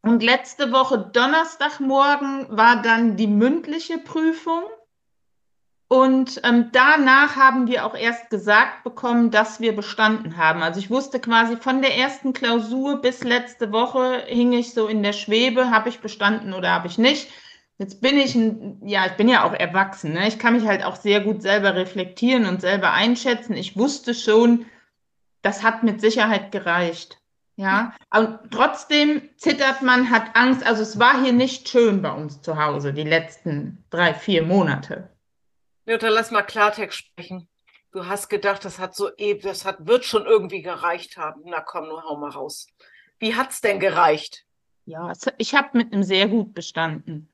Und 0.02 0.22
letzte 0.22 0.70
Woche 0.70 1.10
Donnerstagmorgen 1.12 2.46
war 2.56 2.80
dann 2.80 3.16
die 3.16 3.26
mündliche 3.26 3.98
Prüfung. 3.98 4.62
Und 5.94 6.40
ähm, 6.42 6.70
danach 6.72 7.36
haben 7.36 7.68
wir 7.68 7.86
auch 7.86 7.94
erst 7.94 8.28
gesagt 8.28 8.82
bekommen, 8.82 9.30
dass 9.30 9.60
wir 9.60 9.76
bestanden 9.76 10.36
haben. 10.36 10.60
Also 10.60 10.80
ich 10.80 10.90
wusste 10.90 11.20
quasi 11.20 11.56
von 11.56 11.82
der 11.82 11.96
ersten 11.96 12.32
Klausur 12.32 13.00
bis 13.00 13.22
letzte 13.22 13.70
Woche 13.70 14.24
hing 14.26 14.52
ich 14.52 14.74
so 14.74 14.88
in 14.88 15.04
der 15.04 15.12
Schwebe, 15.12 15.70
habe 15.70 15.88
ich 15.88 16.00
bestanden 16.00 16.52
oder 16.52 16.72
habe 16.72 16.88
ich 16.88 16.98
nicht. 16.98 17.30
Jetzt 17.78 18.00
bin 18.00 18.18
ich 18.18 18.34
ein, 18.34 18.82
ja, 18.84 19.06
ich 19.06 19.12
bin 19.12 19.28
ja 19.28 19.44
auch 19.44 19.52
erwachsen. 19.52 20.14
Ne? 20.14 20.26
Ich 20.26 20.40
kann 20.40 20.54
mich 20.54 20.66
halt 20.66 20.82
auch 20.82 20.96
sehr 20.96 21.20
gut 21.20 21.42
selber 21.42 21.76
reflektieren 21.76 22.46
und 22.46 22.60
selber 22.60 22.90
einschätzen. 22.90 23.54
Ich 23.54 23.76
wusste 23.76 24.14
schon, 24.14 24.66
das 25.42 25.62
hat 25.62 25.84
mit 25.84 26.00
Sicherheit 26.00 26.50
gereicht. 26.50 27.18
Ja, 27.54 27.94
und 28.12 28.40
trotzdem 28.50 29.22
zittert 29.36 29.80
man, 29.82 30.10
hat 30.10 30.34
Angst. 30.34 30.66
Also 30.66 30.82
es 30.82 30.98
war 30.98 31.22
hier 31.22 31.32
nicht 31.32 31.68
schön 31.68 32.02
bei 32.02 32.10
uns 32.10 32.42
zu 32.42 32.60
Hause 32.60 32.92
die 32.92 33.04
letzten 33.04 33.84
drei, 33.90 34.12
vier 34.12 34.42
Monate. 34.42 35.13
Jutta, 35.86 36.08
lass 36.08 36.30
mal 36.30 36.42
Klartext 36.42 36.98
sprechen. 36.98 37.48
Du 37.92 38.06
hast 38.06 38.28
gedacht, 38.28 38.64
das 38.64 38.78
hat 38.78 38.94
so 38.94 39.10
ewig, 39.16 39.42
das 39.42 39.64
hat, 39.64 39.86
wird 39.86 40.04
schon 40.04 40.26
irgendwie 40.26 40.62
gereicht 40.62 41.16
haben. 41.16 41.42
Na 41.44 41.60
komm, 41.60 41.88
nur 41.88 42.02
hau 42.04 42.16
mal 42.16 42.30
raus. 42.30 42.66
Wie 43.18 43.34
hat's 43.34 43.60
denn 43.60 43.78
gereicht? 43.78 44.44
Ja, 44.86 45.12
ich 45.38 45.54
habe 45.54 45.78
mit 45.78 45.92
einem 45.92 46.02
sehr 46.02 46.28
gut 46.28 46.54
bestanden. 46.54 47.30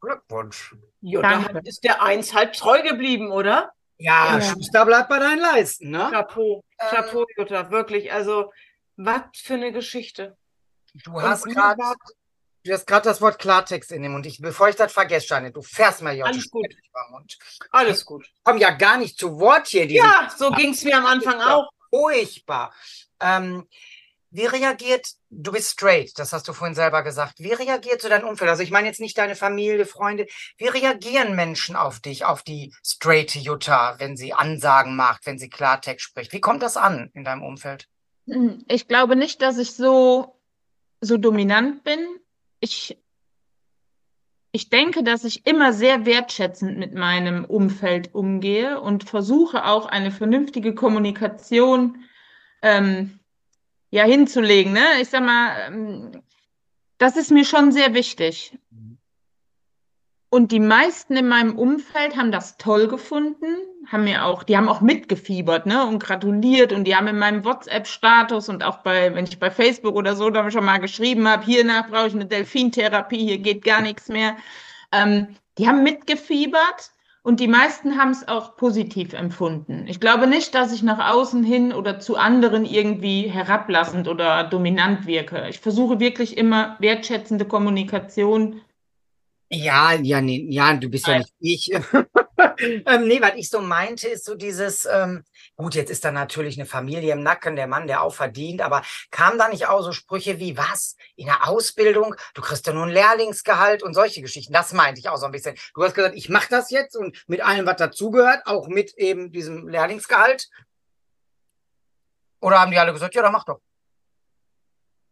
Glückwunsch. 0.00 0.76
Jutta 1.00 1.58
ist 1.64 1.84
der 1.84 2.02
eins 2.02 2.32
halb 2.34 2.52
treu 2.52 2.82
geblieben, 2.82 3.30
oder? 3.32 3.72
Ja, 3.98 4.38
ja. 4.38 4.40
Schuster 4.40 4.84
bleibt 4.84 5.08
bei 5.08 5.18
deinen 5.18 5.40
Leisten, 5.40 5.90
ne? 5.90 6.08
Chapeau, 6.10 6.62
Chapeau, 6.78 7.20
ähm, 7.22 7.26
Jutta, 7.38 7.70
wirklich. 7.70 8.12
Also 8.12 8.52
was 8.96 9.22
für 9.34 9.54
eine 9.54 9.72
Geschichte. 9.72 10.36
Du 11.04 11.20
hast 11.20 11.44
gerade 11.44 11.82
Du 12.66 12.72
hast 12.72 12.86
gerade 12.86 13.04
das 13.04 13.20
Wort 13.20 13.38
Klartext 13.38 13.92
in 13.92 14.02
dem 14.02 14.12
Mund. 14.12 14.26
Ich, 14.26 14.40
bevor 14.40 14.68
ich 14.68 14.74
das 14.74 14.92
vergesse, 14.92 15.28
Janet, 15.28 15.54
du 15.54 15.62
fährst 15.62 16.02
mal 16.02 16.12
hier 16.12 16.26
Alles 16.26 16.50
gut. 16.50 16.66
Alles 17.70 18.04
gut. 18.04 18.24
Ich 18.24 18.42
komme 18.42 18.60
ja 18.60 18.72
gar 18.72 18.98
nicht 18.98 19.16
zu 19.16 19.38
Wort 19.38 19.68
hier. 19.68 19.86
Ja, 19.86 20.28
so 20.36 20.50
ging 20.50 20.72
es 20.72 20.82
mir 20.82 20.98
am 20.98 21.06
Anfang 21.06 21.40
auch. 21.40 21.70
Furchtbar. 21.90 22.74
Ähm, 23.20 23.68
wie 24.30 24.46
reagiert, 24.46 25.06
du 25.30 25.52
bist 25.52 25.70
straight, 25.70 26.18
das 26.18 26.32
hast 26.32 26.48
du 26.48 26.52
vorhin 26.52 26.74
selber 26.74 27.04
gesagt. 27.04 27.38
Wie 27.38 27.52
reagiert 27.52 28.02
so 28.02 28.08
dein 28.08 28.24
Umfeld? 28.24 28.50
Also 28.50 28.64
ich 28.64 28.72
meine 28.72 28.88
jetzt 28.88 29.00
nicht 29.00 29.16
deine 29.16 29.36
Familie, 29.36 29.86
Freunde. 29.86 30.26
Wie 30.58 30.66
reagieren 30.66 31.36
Menschen 31.36 31.76
auf 31.76 32.00
dich, 32.00 32.24
auf 32.24 32.42
die 32.42 32.74
straight 32.84 33.36
Jutta, 33.36 33.94
wenn 33.98 34.16
sie 34.16 34.34
Ansagen 34.34 34.96
macht, 34.96 35.24
wenn 35.24 35.38
sie 35.38 35.48
Klartext 35.48 36.04
spricht? 36.04 36.32
Wie 36.32 36.40
kommt 36.40 36.64
das 36.64 36.76
an 36.76 37.10
in 37.14 37.22
deinem 37.22 37.44
Umfeld? 37.44 37.88
Ich 38.66 38.88
glaube 38.88 39.14
nicht, 39.14 39.40
dass 39.40 39.56
ich 39.56 39.72
so, 39.72 40.36
so 41.00 41.16
dominant 41.16 41.84
bin. 41.84 42.18
Ich, 42.66 42.98
ich 44.50 44.70
denke, 44.70 45.04
dass 45.04 45.22
ich 45.22 45.46
immer 45.46 45.72
sehr 45.72 46.04
wertschätzend 46.04 46.76
mit 46.78 46.94
meinem 46.94 47.44
Umfeld 47.44 48.12
umgehe 48.12 48.80
und 48.80 49.04
versuche 49.04 49.66
auch 49.66 49.86
eine 49.86 50.10
vernünftige 50.10 50.74
Kommunikation 50.74 52.04
ähm, 52.62 53.20
ja, 53.90 54.02
hinzulegen. 54.02 54.72
Ne? 54.72 54.84
Ich 55.00 55.10
sag 55.10 55.22
mal, 55.22 55.56
ähm, 55.68 56.22
das 56.98 57.16
ist 57.16 57.30
mir 57.30 57.44
schon 57.44 57.70
sehr 57.70 57.94
wichtig. 57.94 58.58
Und 60.28 60.50
die 60.50 60.60
meisten 60.60 61.16
in 61.16 61.28
meinem 61.28 61.56
Umfeld 61.56 62.16
haben 62.16 62.32
das 62.32 62.56
toll 62.56 62.88
gefunden, 62.88 63.46
haben 63.86 64.04
mir 64.04 64.24
auch, 64.24 64.42
die 64.42 64.56
haben 64.56 64.68
auch 64.68 64.80
mitgefiebert, 64.80 65.66
ne, 65.66 65.86
und 65.86 66.02
gratuliert 66.02 66.72
und 66.72 66.84
die 66.84 66.96
haben 66.96 67.06
in 67.06 67.18
meinem 67.18 67.44
WhatsApp-Status 67.44 68.48
und 68.48 68.64
auch 68.64 68.78
bei, 68.78 69.14
wenn 69.14 69.24
ich 69.24 69.38
bei 69.38 69.50
Facebook 69.50 69.94
oder 69.94 70.16
so 70.16 70.28
da 70.30 70.50
schon 70.50 70.64
mal 70.64 70.78
geschrieben 70.78 71.28
habe, 71.28 71.44
hiernach 71.44 71.88
brauche 71.88 72.08
ich 72.08 72.14
eine 72.14 72.26
Delfintherapie, 72.26 73.24
hier 73.24 73.38
geht 73.38 73.64
gar 73.64 73.80
nichts 73.80 74.08
mehr. 74.08 74.36
Ähm, 74.90 75.28
die 75.58 75.68
haben 75.68 75.84
mitgefiebert 75.84 76.90
und 77.22 77.40
die 77.40 77.48
meisten 77.48 77.96
haben 77.96 78.10
es 78.10 78.26
auch 78.26 78.56
positiv 78.56 79.12
empfunden. 79.12 79.86
Ich 79.86 80.00
glaube 80.00 80.26
nicht, 80.26 80.54
dass 80.54 80.72
ich 80.72 80.82
nach 80.82 81.12
außen 81.12 81.44
hin 81.44 81.72
oder 81.72 81.98
zu 81.98 82.16
anderen 82.16 82.64
irgendwie 82.64 83.22
herablassend 83.28 84.06
oder 84.08 84.44
dominant 84.44 85.06
wirke. 85.06 85.46
Ich 85.48 85.60
versuche 85.60 85.98
wirklich 85.98 86.36
immer 86.36 86.76
wertschätzende 86.80 87.44
Kommunikation 87.44 88.60
ja, 89.50 89.92
ja, 89.92 90.20
nee, 90.20 90.46
ja, 90.50 90.74
du 90.74 90.88
bist 90.88 91.06
ja 91.06 91.18
nicht 91.18 91.34
ich. 91.40 91.70
ähm, 92.58 93.06
nee, 93.06 93.20
was 93.20 93.34
ich 93.36 93.48
so 93.48 93.60
meinte, 93.60 94.08
ist 94.08 94.24
so 94.24 94.34
dieses, 94.34 94.86
ähm, 94.86 95.24
gut, 95.56 95.74
jetzt 95.74 95.90
ist 95.90 96.04
da 96.04 96.10
natürlich 96.10 96.58
eine 96.58 96.66
Familie 96.66 97.12
im 97.12 97.22
Nacken, 97.22 97.56
der 97.56 97.66
Mann, 97.66 97.86
der 97.86 98.02
auch 98.02 98.14
verdient, 98.14 98.60
aber 98.60 98.82
kam 99.10 99.38
da 99.38 99.48
nicht 99.48 99.66
auch 99.66 99.82
so 99.82 99.92
Sprüche 99.92 100.38
wie, 100.38 100.56
was, 100.56 100.96
in 101.16 101.26
der 101.26 101.48
Ausbildung, 101.48 102.14
du 102.34 102.42
kriegst 102.42 102.66
ja 102.66 102.72
nur 102.72 102.84
ein 102.84 102.92
Lehrlingsgehalt 102.92 103.82
und 103.82 103.94
solche 103.94 104.20
Geschichten. 104.20 104.52
Das 104.52 104.72
meinte 104.72 105.00
ich 105.00 105.08
auch 105.08 105.16
so 105.16 105.26
ein 105.26 105.32
bisschen. 105.32 105.56
Du 105.74 105.82
hast 105.82 105.94
gesagt, 105.94 106.16
ich 106.16 106.28
mache 106.28 106.48
das 106.50 106.70
jetzt 106.70 106.96
und 106.96 107.16
mit 107.26 107.40
allem, 107.40 107.66
was 107.66 107.76
dazugehört, 107.76 108.46
auch 108.46 108.68
mit 108.68 108.94
eben 108.96 109.32
diesem 109.32 109.68
Lehrlingsgehalt. 109.68 110.48
Oder 112.40 112.60
haben 112.60 112.70
die 112.70 112.78
alle 112.78 112.92
gesagt, 112.92 113.14
ja, 113.14 113.22
dann 113.22 113.32
mach 113.32 113.44
doch. 113.44 113.60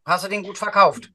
Hast 0.04 0.24
du 0.24 0.28
den 0.28 0.42
gut 0.42 0.58
verkauft? 0.58 1.10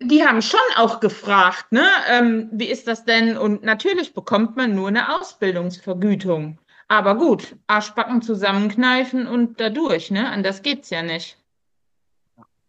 Die 0.00 0.26
haben 0.26 0.42
schon 0.42 0.60
auch 0.76 1.00
gefragt, 1.00 1.72
ne, 1.72 1.86
ähm, 2.08 2.48
wie 2.52 2.68
ist 2.68 2.86
das 2.86 3.04
denn? 3.04 3.36
Und 3.38 3.62
natürlich 3.62 4.14
bekommt 4.14 4.56
man 4.56 4.74
nur 4.74 4.88
eine 4.88 5.18
Ausbildungsvergütung. 5.18 6.58
Aber 6.88 7.16
gut, 7.16 7.56
Arschbacken 7.66 8.22
zusammenkneifen 8.22 9.26
und 9.26 9.60
dadurch, 9.60 10.10
ne? 10.10 10.28
Anders 10.28 10.62
geht's 10.62 10.90
ja 10.90 11.02
nicht. 11.02 11.36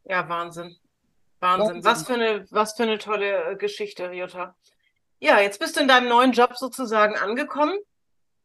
Ja, 0.06 0.28
Wahnsinn. 0.28 0.76
Wahnsinn. 1.40 1.84
Was 1.84 2.08
für 2.08 2.14
eine, 2.16 2.46
was 2.50 2.76
für 2.76 2.84
eine 2.84 2.98
tolle 2.98 3.52
äh, 3.52 3.56
Geschichte, 3.56 4.12
Jutta. 4.12 4.56
Ja, 5.20 5.40
jetzt 5.40 5.60
bist 5.60 5.76
du 5.76 5.82
in 5.82 5.88
deinem 5.88 6.10
neuen 6.10 6.32
Job 6.32 6.56
sozusagen 6.56 7.16
angekommen. 7.16 7.78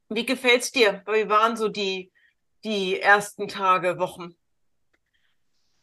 Wie 0.08 0.26
gefällt's 0.26 0.72
dir? 0.72 1.02
Wie 1.06 1.28
waren 1.28 1.56
so 1.56 1.68
die, 1.68 2.10
die 2.64 3.00
ersten 3.00 3.48
Tage, 3.48 3.98
Wochen? 3.98 4.34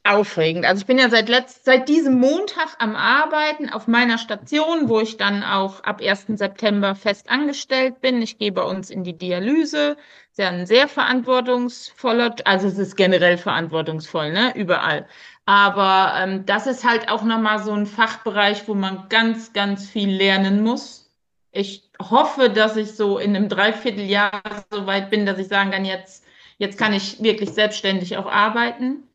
Aufregend. 0.10 0.66
Also 0.66 0.82
ich 0.82 0.88
bin 0.88 0.98
ja 0.98 1.10
seit 1.10 1.30
letzt, 1.30 1.66
seit 1.66 1.88
diesem 1.88 2.20
Montag 2.20 2.76
am 2.80 2.96
Arbeiten 2.96 3.70
auf 3.70 3.88
meiner 3.88 4.18
Station, 4.18 4.90
wo 4.90 5.00
ich 5.00 5.18
dann 5.18 5.44
auch 5.44 5.84
ab 5.84 6.02
1. 6.02 6.26
September 6.36 6.96
fest 6.96 7.30
angestellt 7.30 8.02
bin. 8.02 8.22
Ich 8.22 8.38
gehe 8.38 8.52
bei 8.52 8.64
uns 8.64 8.90
in 8.90 9.04
die 9.04 9.18
Dialyse. 9.18 9.98
Ist 10.32 10.40
ja 10.40 10.50
ein 10.50 10.66
sehr 10.66 10.88
verantwortungsvoller, 10.88 12.36
also 12.46 12.68
es 12.68 12.78
ist 12.78 12.96
generell 12.96 13.38
verantwortungsvoll, 13.38 14.32
ne, 14.32 14.54
überall. 14.56 15.08
Aber 15.46 16.14
ähm, 16.18 16.46
das 16.46 16.68
ist 16.68 16.88
halt 16.88 17.10
auch 17.10 17.24
nochmal 17.24 17.60
so 17.64 17.72
ein 17.74 17.86
Fachbereich, 17.86 18.68
wo 18.68 18.76
man 18.76 19.10
ganz, 19.10 19.54
ganz 19.54 19.90
viel 19.90 20.10
lernen 20.10 20.64
muss. 20.64 21.12
Ich 21.52 21.90
hoffe, 22.00 22.50
dass 22.50 22.78
ich 22.78 22.96
so 22.96 23.18
in 23.18 23.36
einem 23.36 23.50
Dreivierteljahr 23.50 24.42
so 24.70 24.86
weit 24.86 25.10
bin, 25.10 25.26
dass 25.26 25.40
ich 25.40 25.48
sagen 25.48 25.72
kann, 25.72 25.86
jetzt, 25.86 26.24
jetzt 26.58 26.78
kann 26.78 26.94
ich 26.94 27.22
wirklich 27.22 27.50
selbstständig 27.50 28.18
auch 28.18 28.28
arbeiten. 28.28 29.10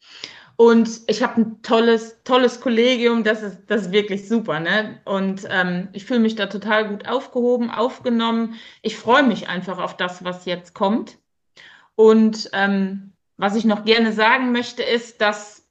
Und 0.57 1.01
ich 1.09 1.23
habe 1.23 1.41
ein 1.41 1.63
tolles, 1.63 2.23
tolles 2.23 2.61
Kollegium, 2.61 3.25
das 3.25 3.43
ist, 3.43 3.59
das 3.67 3.83
ist 3.83 3.93
wirklich 3.93 4.29
super, 4.29 4.61
ne? 4.61 5.01
Und 5.05 5.47
ähm, 5.51 5.89
ich 5.93 6.05
fühle 6.05 6.21
mich 6.21 6.37
da 6.37 6.47
total 6.47 6.89
gut 6.89 7.09
aufgehoben, 7.09 7.71
aufgenommen. 7.71 8.55
Ich 8.83 8.97
freue 8.97 9.25
mich 9.25 9.49
einfach 9.49 9.79
auf 9.79 9.97
das, 9.97 10.25
was 10.25 10.45
jetzt 10.45 10.75
kommt. 10.75 11.19
Und 11.97 12.51
ähm, 12.53 13.13
was 13.37 13.57
ich 13.57 13.65
noch 13.65 13.85
gerne 13.85 14.13
sagen 14.13 14.53
möchte, 14.53 14.85
ist, 14.85 15.21
dass 15.21 15.67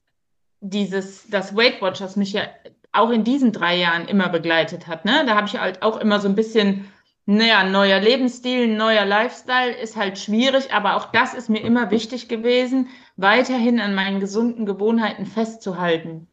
dieses, 0.59 1.29
das 1.29 1.55
Weight 1.55 1.81
Watchers 1.81 2.17
mich 2.17 2.33
ja 2.33 2.43
auch 2.91 3.09
in 3.09 3.23
diesen 3.23 3.53
drei 3.53 3.77
Jahren 3.77 4.07
immer 4.07 4.29
begleitet 4.29 4.87
hat. 4.87 5.05
Ne? 5.05 5.23
Da 5.25 5.35
habe 5.35 5.47
ich 5.47 5.57
halt 5.57 5.81
auch 5.81 5.97
immer 5.97 6.19
so 6.19 6.27
ein 6.27 6.35
bisschen 6.35 6.91
naja, 7.25 7.63
neuer 7.63 8.01
Lebensstil, 8.01 8.67
neuer 8.67 9.05
Lifestyle 9.05 9.71
ist 9.71 9.95
halt 9.95 10.19
schwierig, 10.19 10.73
aber 10.73 10.97
auch 10.97 11.05
das 11.11 11.33
ist 11.33 11.49
mir 11.49 11.61
immer 11.61 11.89
wichtig 11.89 12.27
gewesen, 12.27 12.89
weiterhin 13.15 13.79
an 13.79 13.95
meinen 13.95 14.19
gesunden 14.19 14.65
Gewohnheiten 14.65 15.25
festzuhalten. 15.25 16.27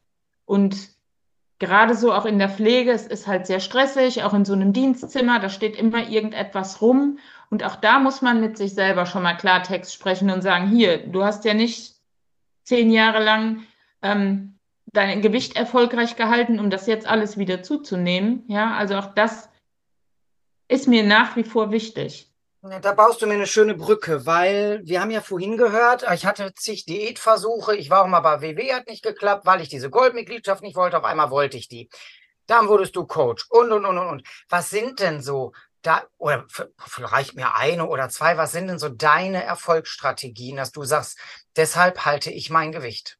Und 0.45 0.89
gerade 1.59 1.95
so 1.95 2.13
auch 2.13 2.25
in 2.25 2.39
der 2.39 2.49
Pflege, 2.49 2.91
es 2.91 3.07
ist 3.07 3.27
halt 3.27 3.47
sehr 3.47 3.61
stressig, 3.61 4.23
auch 4.25 4.35
in 4.35 4.45
so 4.45 4.55
einem 4.55 4.73
Dienstzimmer, 4.73 5.39
da 5.39 5.49
steht 5.49 5.77
immer 5.77 6.09
irgendetwas 6.09 6.81
rum. 6.81 7.19
Und 7.51 7.65
auch 7.65 7.77
da 7.77 7.99
muss 7.99 8.23
man 8.23 8.41
mit 8.41 8.57
sich 8.57 8.75
selber 8.75 9.07
schon 9.07 9.23
mal 9.23 9.37
Klartext 9.37 9.93
sprechen 9.93 10.31
und 10.31 10.43
sagen, 10.43 10.69
hier, 10.69 11.07
du 11.07 11.23
hast 11.23 11.45
ja 11.45 11.55
nicht 11.55 11.97
zehn 12.65 12.91
Jahre 12.91 13.23
lang 13.23 13.63
ähm, 14.03 14.59
dein 14.93 15.23
Gewicht 15.23 15.57
erfolgreich 15.57 16.17
gehalten, 16.17 16.59
um 16.59 16.71
das 16.71 16.87
jetzt 16.87 17.07
alles 17.07 17.37
wieder 17.37 17.63
zuzunehmen. 17.63 18.45
Ja, 18.49 18.75
also 18.75 18.97
auch 18.97 19.15
das 19.15 19.51
ist 20.69 20.89
mir 20.89 21.05
nach 21.05 21.37
wie 21.37 21.45
vor 21.45 21.73
wichtig. 21.73 22.30
Da 22.63 22.93
baust 22.93 23.23
du 23.23 23.27
mir 23.27 23.35
eine 23.35 23.47
schöne 23.47 23.75
Brücke, 23.75 24.27
weil 24.27 24.83
wir 24.85 25.01
haben 25.01 25.11
ja 25.11 25.23
vorhin 25.23 25.57
gehört, 25.57 26.05
ich 26.13 26.27
hatte 26.27 26.53
zig 26.55 26.85
Diätversuche, 26.85 27.75
ich 27.75 27.89
war 27.89 28.03
auch 28.03 28.07
mal 28.07 28.21
bei 28.21 28.43
WW, 28.43 28.75
hat 28.75 28.87
nicht 28.87 29.03
geklappt, 29.03 29.47
weil 29.47 29.63
ich 29.63 29.71
diese 29.71 29.89
Goldmitgliedschaft 29.89 30.63
nicht 30.63 30.77
wollte, 30.77 30.99
auf 30.99 31.05
einmal 31.05 31.31
wollte 31.31 31.57
ich 31.57 31.69
die. 31.69 31.89
Dann 32.47 32.69
wurdest 32.69 32.97
du 32.97 33.07
Coach 33.07 33.47
und, 33.49 33.73
und, 33.73 33.87
und, 33.87 33.97
und, 33.97 34.07
und. 34.07 34.29
Was 34.51 34.69
sind 34.69 35.01
denn 35.01 35.23
so 35.23 35.53
da, 35.81 36.05
oder 36.19 36.45
vielleicht 36.87 37.35
mir 37.35 37.55
eine 37.55 37.87
oder 37.87 38.11
zwei, 38.11 38.37
was 38.37 38.53
sind 38.53 38.69
denn 38.69 38.79
so 38.79 38.91
deine 38.91 39.43
Erfolgsstrategien, 39.43 40.59
dass 40.59 40.71
du 40.71 40.85
sagst, 40.85 41.19
deshalb 41.57 42.05
halte 42.05 42.31
ich 42.31 42.51
mein 42.51 42.73
Gewicht? 42.73 43.17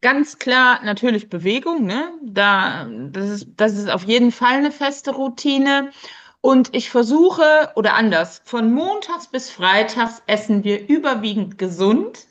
Ganz 0.00 0.40
klar 0.40 0.80
natürlich 0.82 1.28
Bewegung, 1.28 1.84
ne? 1.84 2.12
Da, 2.24 2.88
das 2.88 3.30
ist, 3.30 3.46
das 3.56 3.74
ist 3.74 3.90
auf 3.90 4.02
jeden 4.04 4.32
Fall 4.32 4.54
eine 4.54 4.72
feste 4.72 5.12
Routine. 5.12 5.92
Und 6.40 6.74
ich 6.74 6.90
versuche, 6.90 7.70
oder 7.74 7.94
anders, 7.94 8.42
von 8.44 8.72
montags 8.72 9.26
bis 9.26 9.50
freitags 9.50 10.22
essen 10.26 10.62
wir 10.64 10.88
überwiegend 10.88 11.58
gesund. 11.58 12.26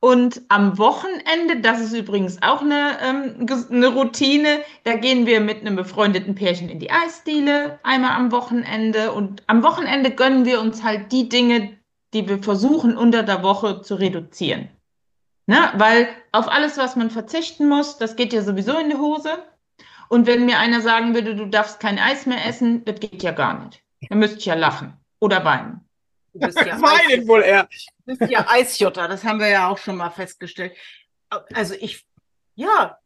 Und 0.00 0.42
am 0.48 0.78
Wochenende, 0.78 1.60
das 1.60 1.80
ist 1.80 1.94
übrigens 1.94 2.42
auch 2.42 2.60
eine, 2.60 2.98
ähm, 3.00 3.46
eine 3.70 3.86
Routine, 3.88 4.60
da 4.84 4.96
gehen 4.96 5.26
wir 5.26 5.40
mit 5.40 5.60
einem 5.60 5.76
befreundeten 5.76 6.34
Pärchen 6.34 6.68
in 6.68 6.80
die 6.80 6.90
Eisdiele 6.90 7.78
einmal 7.82 8.12
am 8.12 8.30
Wochenende. 8.30 9.12
Und 9.12 9.42
am 9.46 9.62
Wochenende 9.62 10.10
gönnen 10.10 10.44
wir 10.44 10.60
uns 10.60 10.82
halt 10.82 11.12
die 11.12 11.28
Dinge, 11.28 11.78
die 12.12 12.28
wir 12.28 12.42
versuchen 12.42 12.96
unter 12.96 13.22
der 13.22 13.42
Woche 13.42 13.82
zu 13.82 13.94
reduzieren. 13.94 14.68
Ne? 15.46 15.72
Weil 15.76 16.08
auf 16.32 16.48
alles, 16.48 16.76
was 16.76 16.96
man 16.96 17.10
verzichten 17.10 17.68
muss, 17.68 17.98
das 17.98 18.16
geht 18.16 18.32
ja 18.32 18.42
sowieso 18.42 18.76
in 18.78 18.90
die 18.90 18.96
Hose. 18.96 19.38
Und 20.08 20.26
wenn 20.26 20.46
mir 20.46 20.58
einer 20.58 20.80
sagen 20.80 21.14
würde, 21.14 21.34
du 21.34 21.46
darfst 21.46 21.80
kein 21.80 21.98
Eis 21.98 22.26
mehr 22.26 22.44
essen, 22.46 22.84
das 22.84 23.00
geht 23.00 23.22
ja 23.22 23.32
gar 23.32 23.64
nicht. 23.64 23.82
Dann 24.08 24.18
müsste 24.18 24.38
ich 24.38 24.46
ja 24.46 24.54
lachen 24.54 24.96
oder 25.18 25.44
weinen. 25.44 25.88
Du 26.32 26.40
bist 26.40 26.58
ja 26.60 26.80
Weinen 26.82 27.26
wohl 27.26 27.42
eher. 27.42 27.68
Du 28.04 28.16
bist 28.16 28.30
ja 28.30 28.46
Eisjotter, 28.48 29.08
das 29.08 29.24
haben 29.24 29.40
wir 29.40 29.48
ja 29.48 29.68
auch 29.68 29.78
schon 29.78 29.96
mal 29.96 30.10
festgestellt. 30.10 30.76
Also 31.52 31.74
ich, 31.74 32.06
ja, 32.54 32.98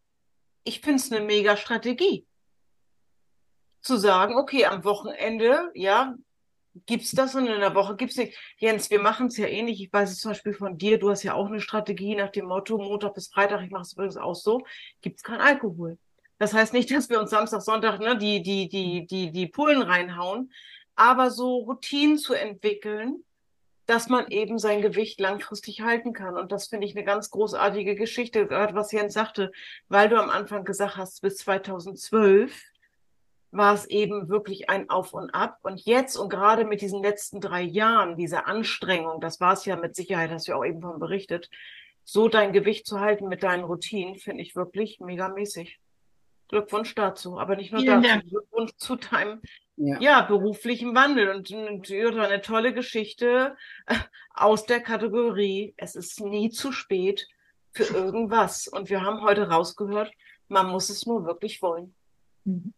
ich 0.65 0.81
finde 0.81 0.97
es 0.97 1.11
eine 1.11 1.25
mega 1.25 1.57
Strategie. 1.57 2.27
Zu 3.83 3.97
sagen, 3.97 4.37
okay, 4.37 4.67
am 4.67 4.85
Wochenende, 4.85 5.71
ja, 5.75 6.15
gibt's 6.87 7.13
das 7.13 7.35
und 7.35 7.47
in 7.47 7.61
der 7.61 7.75
Woche 7.75 7.97
gibt's 7.97 8.17
nicht. 8.17 8.37
Jens, 8.59 8.91
wir 8.91 9.01
machen 9.01 9.27
es 9.27 9.37
ja 9.37 9.47
ähnlich. 9.47 9.81
Ich 9.81 9.93
weiß 9.93 10.11
es 10.11 10.21
zum 10.21 10.33
Beispiel 10.33 10.53
von 10.53 10.77
dir, 10.77 10.99
du 10.99 11.11
hast 11.11 11.23
ja 11.23 11.35
auch 11.35 11.47
eine 11.47 11.61
Strategie 11.61 12.15
nach 12.15 12.31
dem 12.31 12.47
Motto, 12.47 12.79
Montag 12.79 13.15
bis 13.15 13.29
Freitag, 13.29 13.63
ich 13.63 13.71
mache 13.71 13.83
es 13.83 13.93
übrigens 13.95 14.17
auch 14.17 14.35
so, 14.35 14.63
gibt's 15.01 15.23
kein 15.23 15.41
Alkohol. 15.41 15.99
Das 16.41 16.53
heißt 16.53 16.73
nicht, 16.73 16.91
dass 16.95 17.09
wir 17.09 17.21
uns 17.21 17.31
Samstag, 17.31 17.63
Sonntag 17.63 18.01
ne, 18.01 18.19
die, 18.19 18.43
die, 18.43 18.69
die, 18.69 19.07
die, 19.07 19.31
die 19.31 19.47
Pullen 19.47 19.83
reinhauen, 19.83 20.53
aber 20.97 21.31
so 21.31 21.59
Routinen 21.59 22.19
zu 22.19 22.35
entwickeln, 22.35 23.23
dass 23.87 24.09
man 24.09 24.29
eben 24.29 24.59
sein 24.59 24.83
Gewicht 24.83 25.21
langfristig 25.21 25.83
halten 25.83 26.13
kann. 26.13 26.37
Und 26.37 26.53
das 26.53 26.69
finde 26.69 26.87
ich 26.87 26.97
eine 26.97 27.05
ganz 27.05 27.31
großartige 27.31 27.95
Geschichte, 27.95 28.47
gerade 28.47 28.75
was 28.75 28.93
Jens 28.93 29.15
sagte, 29.15 29.53
weil 29.89 30.09
du 30.09 30.17
am 30.17 30.31
Anfang 30.31 30.65
gesagt 30.65 30.97
hast, 30.97 31.23
bis 31.23 31.39
2012 31.39 32.53
war 33.53 33.75
es 33.75 33.87
eben 33.87 34.29
wirklich 34.29 34.71
ein 34.71 34.91
Auf 34.91 35.13
und 35.13 35.31
Ab. 35.31 35.59
Und 35.63 35.81
jetzt 35.85 36.17
und 36.17 36.29
gerade 36.29 36.65
mit 36.65 36.83
diesen 36.83 37.03
letzten 37.03 37.41
drei 37.41 37.63
Jahren, 37.63 38.17
diese 38.17 38.47
Anstrengung, 38.47 39.21
das 39.21 39.41
war 39.41 39.55
es 39.55 39.65
ja 39.65 39.75
mit 39.75 39.97
Sicherheit, 39.97 40.31
hast 40.31 40.47
du 40.47 40.53
ja 40.53 40.59
auch 40.59 40.65
eben 40.65 40.81
von 40.81 41.01
berichtet, 41.01 41.51
so 42.05 42.29
dein 42.29 42.53
Gewicht 42.53 42.87
zu 42.87 43.01
halten 43.01 43.27
mit 43.27 43.43
deinen 43.43 43.65
Routinen, 43.65 44.17
finde 44.17 44.43
ich 44.43 44.55
wirklich 44.55 45.01
megamäßig. 45.01 45.81
Glückwunsch 46.51 46.95
dazu, 46.95 47.39
aber 47.39 47.57
nicht 47.57 47.73
nur 47.73 47.81
Vielen 47.81 48.03
dazu, 48.03 48.15
Dank. 48.15 48.29
Glückwunsch 48.29 48.73
zu 48.77 48.97
deinem 48.97 49.41
ja. 49.77 50.01
ja. 50.01 50.23
beruflichen 50.23 50.95
Wandel 50.95 51.31
und, 51.31 51.51
und 51.51 51.91
eine 51.91 52.43
tolle 52.43 52.75
Geschichte 52.75 53.57
äh, 53.87 53.95
aus 54.35 54.67
der 54.67 54.81
Kategorie, 54.81 55.75
es 55.77 55.95
ist 55.95 56.21
nie 56.21 56.51
zu 56.51 56.73
spät 56.73 57.29
für 57.73 57.85
irgendwas. 57.85 58.67
Und 58.67 58.91
wir 58.91 59.03
haben 59.03 59.23
heute 59.23 59.49
rausgehört, 59.49 60.11
man 60.49 60.69
muss 60.69 60.91
es 60.91 61.07
nur 61.07 61.25
wirklich 61.25 61.63
wollen. 61.63 61.95
Mhm. 62.45 62.75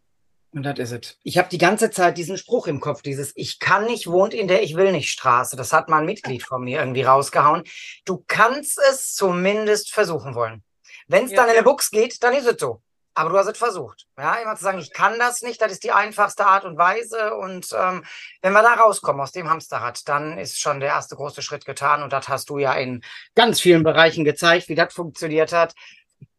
Und 0.55 0.65
das 0.65 0.79
ist 0.79 0.93
es. 0.93 1.19
Ich 1.23 1.39
habe 1.39 1.49
die 1.49 1.57
ganze 1.57 1.91
Zeit 1.91 2.19
diesen 2.19 2.37
Spruch 2.37 2.67
im 2.67 2.81
Kopf, 2.81 3.01
dieses 3.01 3.33
Ich 3.37 3.59
kann 3.59 3.87
nicht, 3.87 4.07
wohnt 4.07 4.35
in 4.35 4.49
der 4.49 4.63
Ich 4.63 4.77
will 4.77 4.93
nicht 4.93 5.11
Straße. 5.11 5.57
Das 5.57 5.73
hat 5.73 5.89
mal 5.89 6.01
ein 6.01 6.05
Mitglied 6.05 6.43
von 6.43 6.63
mir 6.63 6.81
irgendwie 6.81 7.03
rausgehauen. 7.03 7.63
Du 8.05 8.23
kannst 8.29 8.79
es 8.91 9.15
zumindest 9.15 9.95
versuchen 9.95 10.35
wollen. 10.35 10.63
Wenn 11.09 11.25
es 11.25 11.31
ja. 11.31 11.39
dann 11.39 11.49
in 11.49 11.55
der 11.55 11.63
Buchs 11.63 11.91
geht, 11.91 12.23
dann 12.23 12.35
ist 12.35 12.47
es 12.47 12.61
so. 12.61 12.83
Aber 13.15 13.31
du 13.31 13.39
hast 13.39 13.47
es 13.47 13.59
versucht. 13.59 14.07
Ja, 14.17 14.37
immer 14.37 14.57
zu 14.57 14.65
sagen, 14.65 14.79
ich 14.79 14.93
kann 14.93 15.19
das 15.19 15.43
nicht, 15.43 15.61
das 15.61 15.73
ist 15.73 15.85
die 15.85 15.93
einfachste 15.93 16.47
Art 16.47 16.65
und 16.65 16.79
Weise. 16.79 17.35
Und 17.35 17.69
ähm, 17.79 18.05
wenn 18.41 18.53
wir 18.53 18.63
da 18.63 18.75
rauskommen 18.75 19.21
aus 19.21 19.33
dem 19.33 19.51
Hamsterrad, 19.51 20.09
dann 20.09 20.39
ist 20.39 20.59
schon 20.59 20.81
der 20.81 20.91
erste 20.91 21.17
große 21.17 21.43
Schritt 21.43 21.67
getan. 21.67 22.03
Und 22.03 22.13
das 22.13 22.29
hast 22.29 22.49
du 22.49 22.59
ja 22.59 22.73
in 22.73 23.03
ganz 23.35 23.61
vielen 23.61 23.83
Bereichen 23.83 24.25
gezeigt, 24.25 24.69
wie 24.69 24.75
das 24.75 24.95
funktioniert 24.95 25.53
hat. 25.53 25.75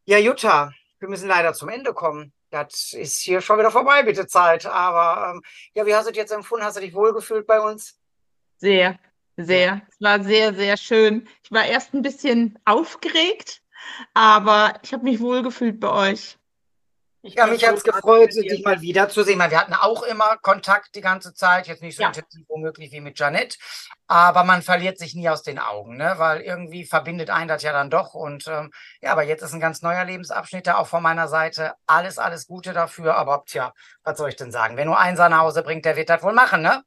Ja, 0.04 0.18
Jutta, 0.18 0.72
wir 0.98 1.08
müssen 1.08 1.28
leider 1.28 1.54
zum 1.54 1.68
Ende 1.68 1.94
kommen. 1.94 2.32
Das 2.50 2.92
ist 2.92 3.18
hier 3.18 3.40
schon 3.40 3.58
wieder 3.58 3.70
vorbei, 3.70 4.02
bitte 4.02 4.26
Zeit. 4.26 4.66
Aber 4.66 5.32
ähm, 5.32 5.42
ja, 5.74 5.86
wie 5.86 5.94
hast 5.94 6.06
du 6.06 6.10
es 6.10 6.16
jetzt 6.16 6.32
empfunden? 6.32 6.64
Hast 6.64 6.76
du 6.76 6.80
dich 6.80 6.94
wohlgefühlt 6.94 7.46
bei 7.46 7.60
uns? 7.60 7.98
Sehr, 8.58 8.98
sehr. 9.36 9.82
Es 9.90 10.00
war 10.00 10.22
sehr, 10.22 10.54
sehr 10.54 10.76
schön. 10.76 11.28
Ich 11.42 11.52
war 11.52 11.66
erst 11.66 11.94
ein 11.94 12.02
bisschen 12.02 12.58
aufgeregt, 12.64 13.62
aber 14.12 14.74
ich 14.82 14.92
habe 14.92 15.04
mich 15.04 15.20
wohlgefühlt 15.20 15.78
bei 15.78 16.12
euch. 16.12 16.36
Ich 17.26 17.36
ja, 17.36 17.46
mich 17.46 17.66
hat 17.66 17.74
es 17.76 17.84
gefreut, 17.84 18.34
dich 18.34 18.62
mal 18.66 18.82
wiederzusehen. 18.82 19.38
Wir 19.38 19.58
hatten 19.58 19.72
auch 19.72 20.02
immer 20.02 20.36
Kontakt 20.42 20.94
die 20.94 21.00
ganze 21.00 21.32
Zeit, 21.32 21.66
jetzt 21.66 21.80
nicht 21.80 21.96
so 21.96 22.02
ja. 22.02 22.08
intensiv 22.08 22.44
womöglich 22.48 22.92
wie 22.92 23.00
mit 23.00 23.18
Janette, 23.18 23.56
aber 24.06 24.44
man 24.44 24.60
verliert 24.60 24.98
sich 24.98 25.14
nie 25.14 25.30
aus 25.30 25.42
den 25.42 25.58
Augen, 25.58 25.96
ne? 25.96 26.16
weil 26.18 26.42
irgendwie 26.42 26.84
verbindet 26.84 27.30
einen 27.30 27.48
das 27.48 27.62
ja 27.62 27.72
dann 27.72 27.88
doch. 27.88 28.12
Und 28.12 28.46
ähm, 28.46 28.70
ja, 29.00 29.12
aber 29.12 29.22
jetzt 29.22 29.42
ist 29.42 29.54
ein 29.54 29.60
ganz 29.60 29.80
neuer 29.80 30.04
Lebensabschnitt 30.04 30.66
da 30.66 30.76
auch 30.76 30.86
von 30.86 31.02
meiner 31.02 31.26
Seite. 31.26 31.72
Alles, 31.86 32.18
alles 32.18 32.46
Gute 32.46 32.74
dafür, 32.74 33.16
aber 33.16 33.44
tja, 33.46 33.72
was 34.02 34.18
soll 34.18 34.28
ich 34.28 34.36
denn 34.36 34.52
sagen? 34.52 34.76
Wenn 34.76 34.88
nur 34.88 34.98
eins 34.98 35.18
nach 35.18 35.38
Hause 35.38 35.62
bringt, 35.62 35.86
der 35.86 35.96
wird 35.96 36.10
das 36.10 36.22
wohl 36.22 36.34
machen, 36.34 36.60
ne? 36.60 36.84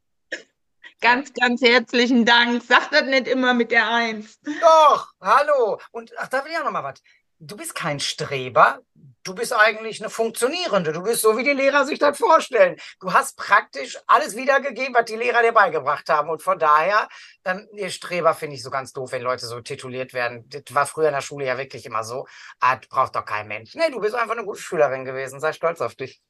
Ganz, 1.02 1.34
ganz 1.34 1.64
herzlichen 1.64 2.26
Dank. 2.26 2.62
Sag 2.62 2.92
das 2.92 3.06
nicht 3.06 3.28
immer 3.28 3.56
mit 3.56 3.72
der 3.72 3.90
Eins. 3.90 4.40
Doch, 4.62 5.14
hallo. 5.20 5.80
Und 5.92 6.12
ach, 6.18 6.28
da 6.28 6.46
will 6.46 6.52
ich 6.52 6.58
auch 6.60 6.64
noch 6.64 6.72
mal 6.72 6.84
was 6.84 7.02
du 7.40 7.58
bist 7.58 7.76
kein 7.76 8.00
Streber, 8.00 8.80
du 9.28 9.36
bist 9.36 9.54
eigentlich 9.54 10.02
eine 10.02 10.10
Funktionierende. 10.10 10.94
Du 10.94 11.04
bist 11.04 11.22
so, 11.22 11.38
wie 11.38 11.44
die 11.44 11.52
Lehrer 11.52 11.86
sich 11.86 12.00
das 12.00 12.18
vorstellen. 12.18 12.78
Du 13.00 13.14
hast 13.14 13.38
praktisch 13.38 13.98
alles 14.08 14.36
wiedergegeben, 14.36 14.94
was 14.94 15.06
die 15.06 15.16
Lehrer 15.16 15.42
dir 15.42 15.52
beigebracht 15.52 16.08
haben. 16.10 16.30
Und 16.30 16.42
von 16.42 16.58
daher, 16.58 17.08
ähm, 17.46 17.68
ihr 17.74 17.90
Streber 17.90 18.34
finde 18.34 18.56
ich 18.56 18.64
so 18.64 18.70
ganz 18.70 18.94
doof, 18.94 19.12
wenn 19.12 19.22
Leute 19.22 19.46
so 19.46 19.60
tituliert 19.62 20.14
werden. 20.14 20.48
Das 20.50 20.64
war 20.74 20.86
früher 20.86 21.08
in 21.08 21.14
der 21.14 21.22
Schule 21.22 21.46
ja 21.46 21.58
wirklich 21.58 21.86
immer 21.86 22.04
so. 22.04 22.26
Ah, 22.60 22.80
braucht 22.90 23.16
doch 23.16 23.26
kein 23.26 23.48
Mensch. 23.48 23.76
Nee, 23.76 23.92
du 23.92 24.00
bist 24.00 24.16
einfach 24.16 24.36
eine 24.36 24.46
gute 24.46 24.62
Schülerin 24.62 25.06
gewesen. 25.06 25.40
Sei 25.40 25.54
stolz 25.54 25.82
auf 25.82 25.96
dich. 25.96 26.22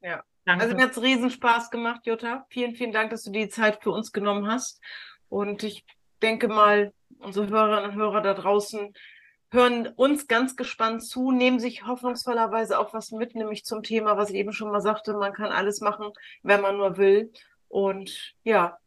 Ja. 0.00 0.22
Danke. 0.46 0.64
Also 0.64 0.76
mir 0.76 0.84
hat 0.84 0.92
es 0.92 1.02
riesen 1.02 1.30
Spaß 1.30 1.70
gemacht, 1.70 2.02
Jutta. 2.04 2.46
Vielen, 2.50 2.76
vielen 2.76 2.92
Dank, 2.92 3.10
dass 3.10 3.24
du 3.24 3.32
die 3.32 3.48
Zeit 3.48 3.82
für 3.82 3.90
uns 3.90 4.12
genommen 4.12 4.46
hast. 4.46 4.80
Und 5.28 5.64
ich 5.64 5.84
denke 6.22 6.46
mal, 6.46 6.92
unsere 7.18 7.48
Hörerinnen 7.48 7.90
und 7.90 7.96
Hörer 7.96 8.20
da 8.20 8.32
draußen 8.32 8.94
hören 9.56 9.88
uns 9.96 10.28
ganz 10.28 10.54
gespannt 10.54 11.04
zu, 11.04 11.32
nehmen 11.32 11.58
sich 11.58 11.86
hoffnungsvollerweise 11.86 12.78
auch 12.78 12.94
was 12.94 13.10
mit, 13.10 13.34
nämlich 13.34 13.64
zum 13.64 13.82
Thema, 13.82 14.16
was 14.16 14.30
ich 14.30 14.36
eben 14.36 14.52
schon 14.52 14.70
mal 14.70 14.80
sagte, 14.80 15.14
man 15.14 15.32
kann 15.32 15.50
alles 15.50 15.80
machen, 15.80 16.12
wenn 16.42 16.60
man 16.60 16.76
nur 16.76 16.96
will. 16.98 17.32
Und 17.68 18.34
ja, 18.44 18.78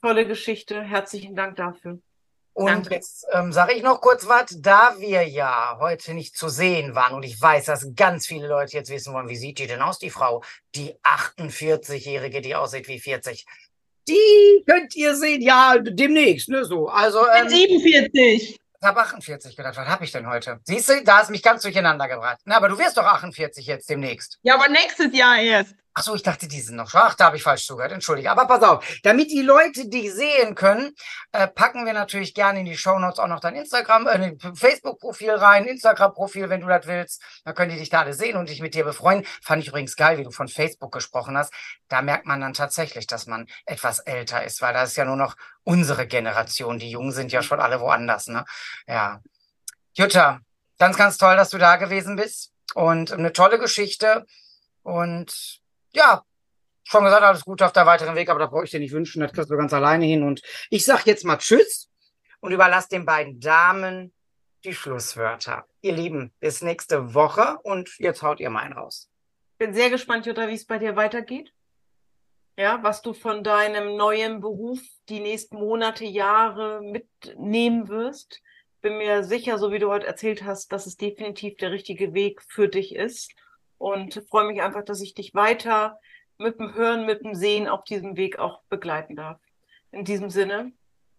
tolle 0.00 0.26
Geschichte. 0.26 0.80
Herzlichen 0.82 1.34
Dank 1.34 1.56
dafür. 1.56 1.98
Und 2.52 2.66
Danke. 2.66 2.94
jetzt 2.94 3.26
ähm, 3.32 3.52
sage 3.52 3.74
ich 3.74 3.82
noch 3.82 4.00
kurz 4.00 4.28
was, 4.28 4.60
da 4.60 4.94
wir 4.98 5.26
ja 5.26 5.78
heute 5.80 6.14
nicht 6.14 6.36
zu 6.36 6.48
sehen 6.48 6.94
waren 6.94 7.14
und 7.14 7.22
ich 7.22 7.40
weiß, 7.40 7.64
dass 7.64 7.94
ganz 7.94 8.26
viele 8.26 8.48
Leute 8.48 8.76
jetzt 8.76 8.90
wissen 8.90 9.14
wollen, 9.14 9.28
wie 9.28 9.36
sieht 9.36 9.58
die 9.58 9.66
denn 9.66 9.80
aus, 9.80 9.98
die 9.98 10.10
Frau, 10.10 10.42
die 10.74 10.94
48-Jährige, 11.02 12.40
die 12.40 12.54
aussieht 12.54 12.88
wie 12.88 12.98
40. 12.98 13.46
Die 14.08 14.64
könnt 14.66 14.94
ihr 14.96 15.14
sehen, 15.14 15.40
ja, 15.40 15.78
demnächst, 15.78 16.48
ne, 16.48 16.64
so. 16.64 16.88
Also, 16.88 17.20
ähm, 17.28 17.48
47. 17.48 18.60
Ich 18.82 18.88
habe 18.88 18.98
48 18.98 19.56
gedacht, 19.56 19.76
was 19.76 19.86
habe 19.86 20.04
ich 20.04 20.12
denn 20.12 20.26
heute? 20.26 20.58
Siehst 20.64 20.88
du, 20.88 21.04
da 21.04 21.18
hast 21.18 21.28
mich 21.28 21.42
ganz 21.42 21.60
durcheinander 21.60 22.08
gebracht. 22.08 22.38
Na, 22.46 22.56
aber 22.56 22.70
du 22.70 22.78
wirst 22.78 22.96
doch 22.96 23.04
48 23.04 23.66
jetzt 23.66 23.90
demnächst. 23.90 24.38
Ja, 24.40 24.54
aber 24.54 24.68
nächstes 24.70 25.14
Jahr 25.14 25.36
erst. 25.38 25.74
Ach 26.00 26.04
so, 26.04 26.14
ich 26.14 26.22
dachte, 26.22 26.48
die 26.48 26.62
sind 26.62 26.76
noch 26.76 26.88
schwach. 26.88 27.14
Da 27.14 27.26
habe 27.26 27.36
ich 27.36 27.42
falsch 27.42 27.66
zugehört. 27.66 27.92
Entschuldige. 27.92 28.30
Aber 28.30 28.46
pass 28.46 28.62
auf, 28.62 29.00
damit 29.02 29.30
die 29.30 29.42
Leute 29.42 29.86
dich 29.86 30.14
sehen 30.14 30.54
können, 30.54 30.94
äh, 31.32 31.46
packen 31.46 31.84
wir 31.84 31.92
natürlich 31.92 32.32
gerne 32.32 32.60
in 32.60 32.64
die 32.64 32.78
Show 32.78 32.98
Notes 32.98 33.18
auch 33.18 33.26
noch 33.26 33.40
dein 33.40 33.54
Instagram, 33.54 34.06
äh, 34.06 34.34
Facebook-Profil 34.54 35.32
rein, 35.32 35.66
Instagram-Profil, 35.66 36.48
wenn 36.48 36.62
du 36.62 36.68
das 36.68 36.86
willst. 36.86 37.22
Dann 37.44 37.54
können 37.54 37.72
die 37.72 37.76
dich 37.76 37.90
da 37.90 38.00
alle 38.00 38.14
sehen 38.14 38.38
und 38.38 38.48
dich 38.48 38.62
mit 38.62 38.72
dir 38.72 38.84
befreuen. 38.84 39.26
Fand 39.42 39.62
ich 39.62 39.68
übrigens 39.68 39.94
geil, 39.94 40.16
wie 40.16 40.24
du 40.24 40.30
von 40.30 40.48
Facebook 40.48 40.90
gesprochen 40.90 41.36
hast. 41.36 41.52
Da 41.88 42.00
merkt 42.00 42.24
man 42.24 42.40
dann 42.40 42.54
tatsächlich, 42.54 43.06
dass 43.06 43.26
man 43.26 43.46
etwas 43.66 43.98
älter 43.98 44.42
ist, 44.42 44.62
weil 44.62 44.72
das 44.72 44.92
ist 44.92 44.96
ja 44.96 45.04
nur 45.04 45.16
noch 45.16 45.36
unsere 45.64 46.06
Generation. 46.06 46.78
Die 46.78 46.90
Jungen 46.90 47.12
sind 47.12 47.30
ja 47.30 47.42
schon 47.42 47.60
alle 47.60 47.78
woanders, 47.78 48.26
ne? 48.28 48.46
Ja. 48.86 49.20
Jutta, 49.92 50.40
ganz, 50.78 50.96
ganz 50.96 51.18
toll, 51.18 51.36
dass 51.36 51.50
du 51.50 51.58
da 51.58 51.76
gewesen 51.76 52.16
bist 52.16 52.52
und 52.72 53.12
eine 53.12 53.34
tolle 53.34 53.58
Geschichte. 53.58 54.24
Und 54.82 55.60
ja, 55.92 56.22
schon 56.84 57.04
gesagt, 57.04 57.22
alles 57.22 57.44
Gute 57.44 57.64
auf 57.66 57.72
der 57.72 57.86
weiteren 57.86 58.14
Weg, 58.14 58.28
aber 58.28 58.40
da 58.40 58.46
brauche 58.46 58.64
ich 58.64 58.70
dir 58.70 58.80
nicht 58.80 58.92
wünschen, 58.92 59.20
das 59.20 59.32
kriegst 59.32 59.50
du 59.50 59.56
ganz 59.56 59.72
alleine 59.72 60.04
hin. 60.04 60.22
Und 60.22 60.42
ich 60.70 60.84
sag 60.84 61.06
jetzt 61.06 61.24
mal 61.24 61.38
Tschüss 61.38 61.88
und 62.40 62.52
überlasse 62.52 62.88
den 62.88 63.04
beiden 63.04 63.40
Damen 63.40 64.12
die 64.64 64.74
Schlusswörter. 64.74 65.66
Ihr 65.80 65.92
Lieben, 65.92 66.32
bis 66.40 66.62
nächste 66.62 67.14
Woche 67.14 67.58
und 67.62 67.96
jetzt 67.98 68.22
haut 68.22 68.40
ihr 68.40 68.50
meinen 68.50 68.72
raus. 68.72 69.08
Bin 69.58 69.74
sehr 69.74 69.90
gespannt, 69.90 70.26
Jutta, 70.26 70.48
wie 70.48 70.54
es 70.54 70.66
bei 70.66 70.78
dir 70.78 70.96
weitergeht. 70.96 71.52
Ja, 72.56 72.82
was 72.82 73.00
du 73.00 73.14
von 73.14 73.42
deinem 73.42 73.96
neuen 73.96 74.40
Beruf 74.40 74.80
die 75.08 75.20
nächsten 75.20 75.56
Monate, 75.56 76.04
Jahre 76.04 76.82
mitnehmen 76.82 77.88
wirst. 77.88 78.42
Bin 78.82 78.98
mir 78.98 79.24
sicher, 79.24 79.58
so 79.58 79.72
wie 79.72 79.78
du 79.78 79.88
heute 79.88 80.06
erzählt 80.06 80.44
hast, 80.44 80.72
dass 80.72 80.86
es 80.86 80.96
definitiv 80.96 81.56
der 81.56 81.70
richtige 81.70 82.12
Weg 82.12 82.42
für 82.42 82.68
dich 82.68 82.94
ist 82.94 83.32
und 83.80 84.22
freue 84.28 84.46
mich 84.46 84.60
einfach, 84.60 84.84
dass 84.84 85.00
ich 85.00 85.14
dich 85.14 85.34
weiter 85.34 85.98
mit 86.36 86.60
dem 86.60 86.74
Hören, 86.74 87.06
mit 87.06 87.24
dem 87.24 87.34
Sehen 87.34 87.66
auf 87.66 87.82
diesem 87.84 88.16
Weg 88.16 88.38
auch 88.38 88.62
begleiten 88.68 89.16
darf. 89.16 89.40
In 89.90 90.04
diesem 90.04 90.28
Sinne, 90.28 90.72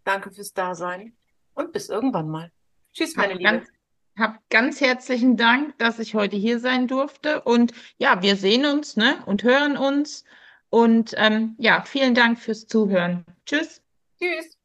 danke 0.03 0.31
fürs 0.31 0.53
Dasein 0.53 1.15
und 1.55 1.73
bis 1.73 1.89
irgendwann 1.89 2.29
mal. 2.29 2.51
Tschüss, 2.93 3.15
meine 3.15 3.33
Liebe. 3.33 3.43
Ganz, 3.43 3.67
hab 4.15 4.37
ganz 4.51 4.79
herzlichen 4.79 5.37
Dank, 5.37 5.75
dass 5.79 5.97
ich 5.97 6.13
heute 6.13 6.35
hier 6.35 6.59
sein 6.59 6.87
durfte. 6.87 7.41
Und 7.41 7.73
ja, 7.97 8.21
wir 8.21 8.35
sehen 8.35 8.67
uns 8.67 8.95
ne, 8.95 9.23
und 9.25 9.41
hören 9.41 9.75
uns. 9.75 10.23
Und 10.69 11.15
ähm, 11.17 11.55
ja, 11.57 11.81
vielen 11.81 12.13
Dank 12.13 12.39
fürs 12.39 12.67
Zuhören. 12.67 13.25
Tschüss. 13.47 13.81
Tschüss. 14.19 14.55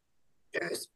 Tschüss. 0.53 0.91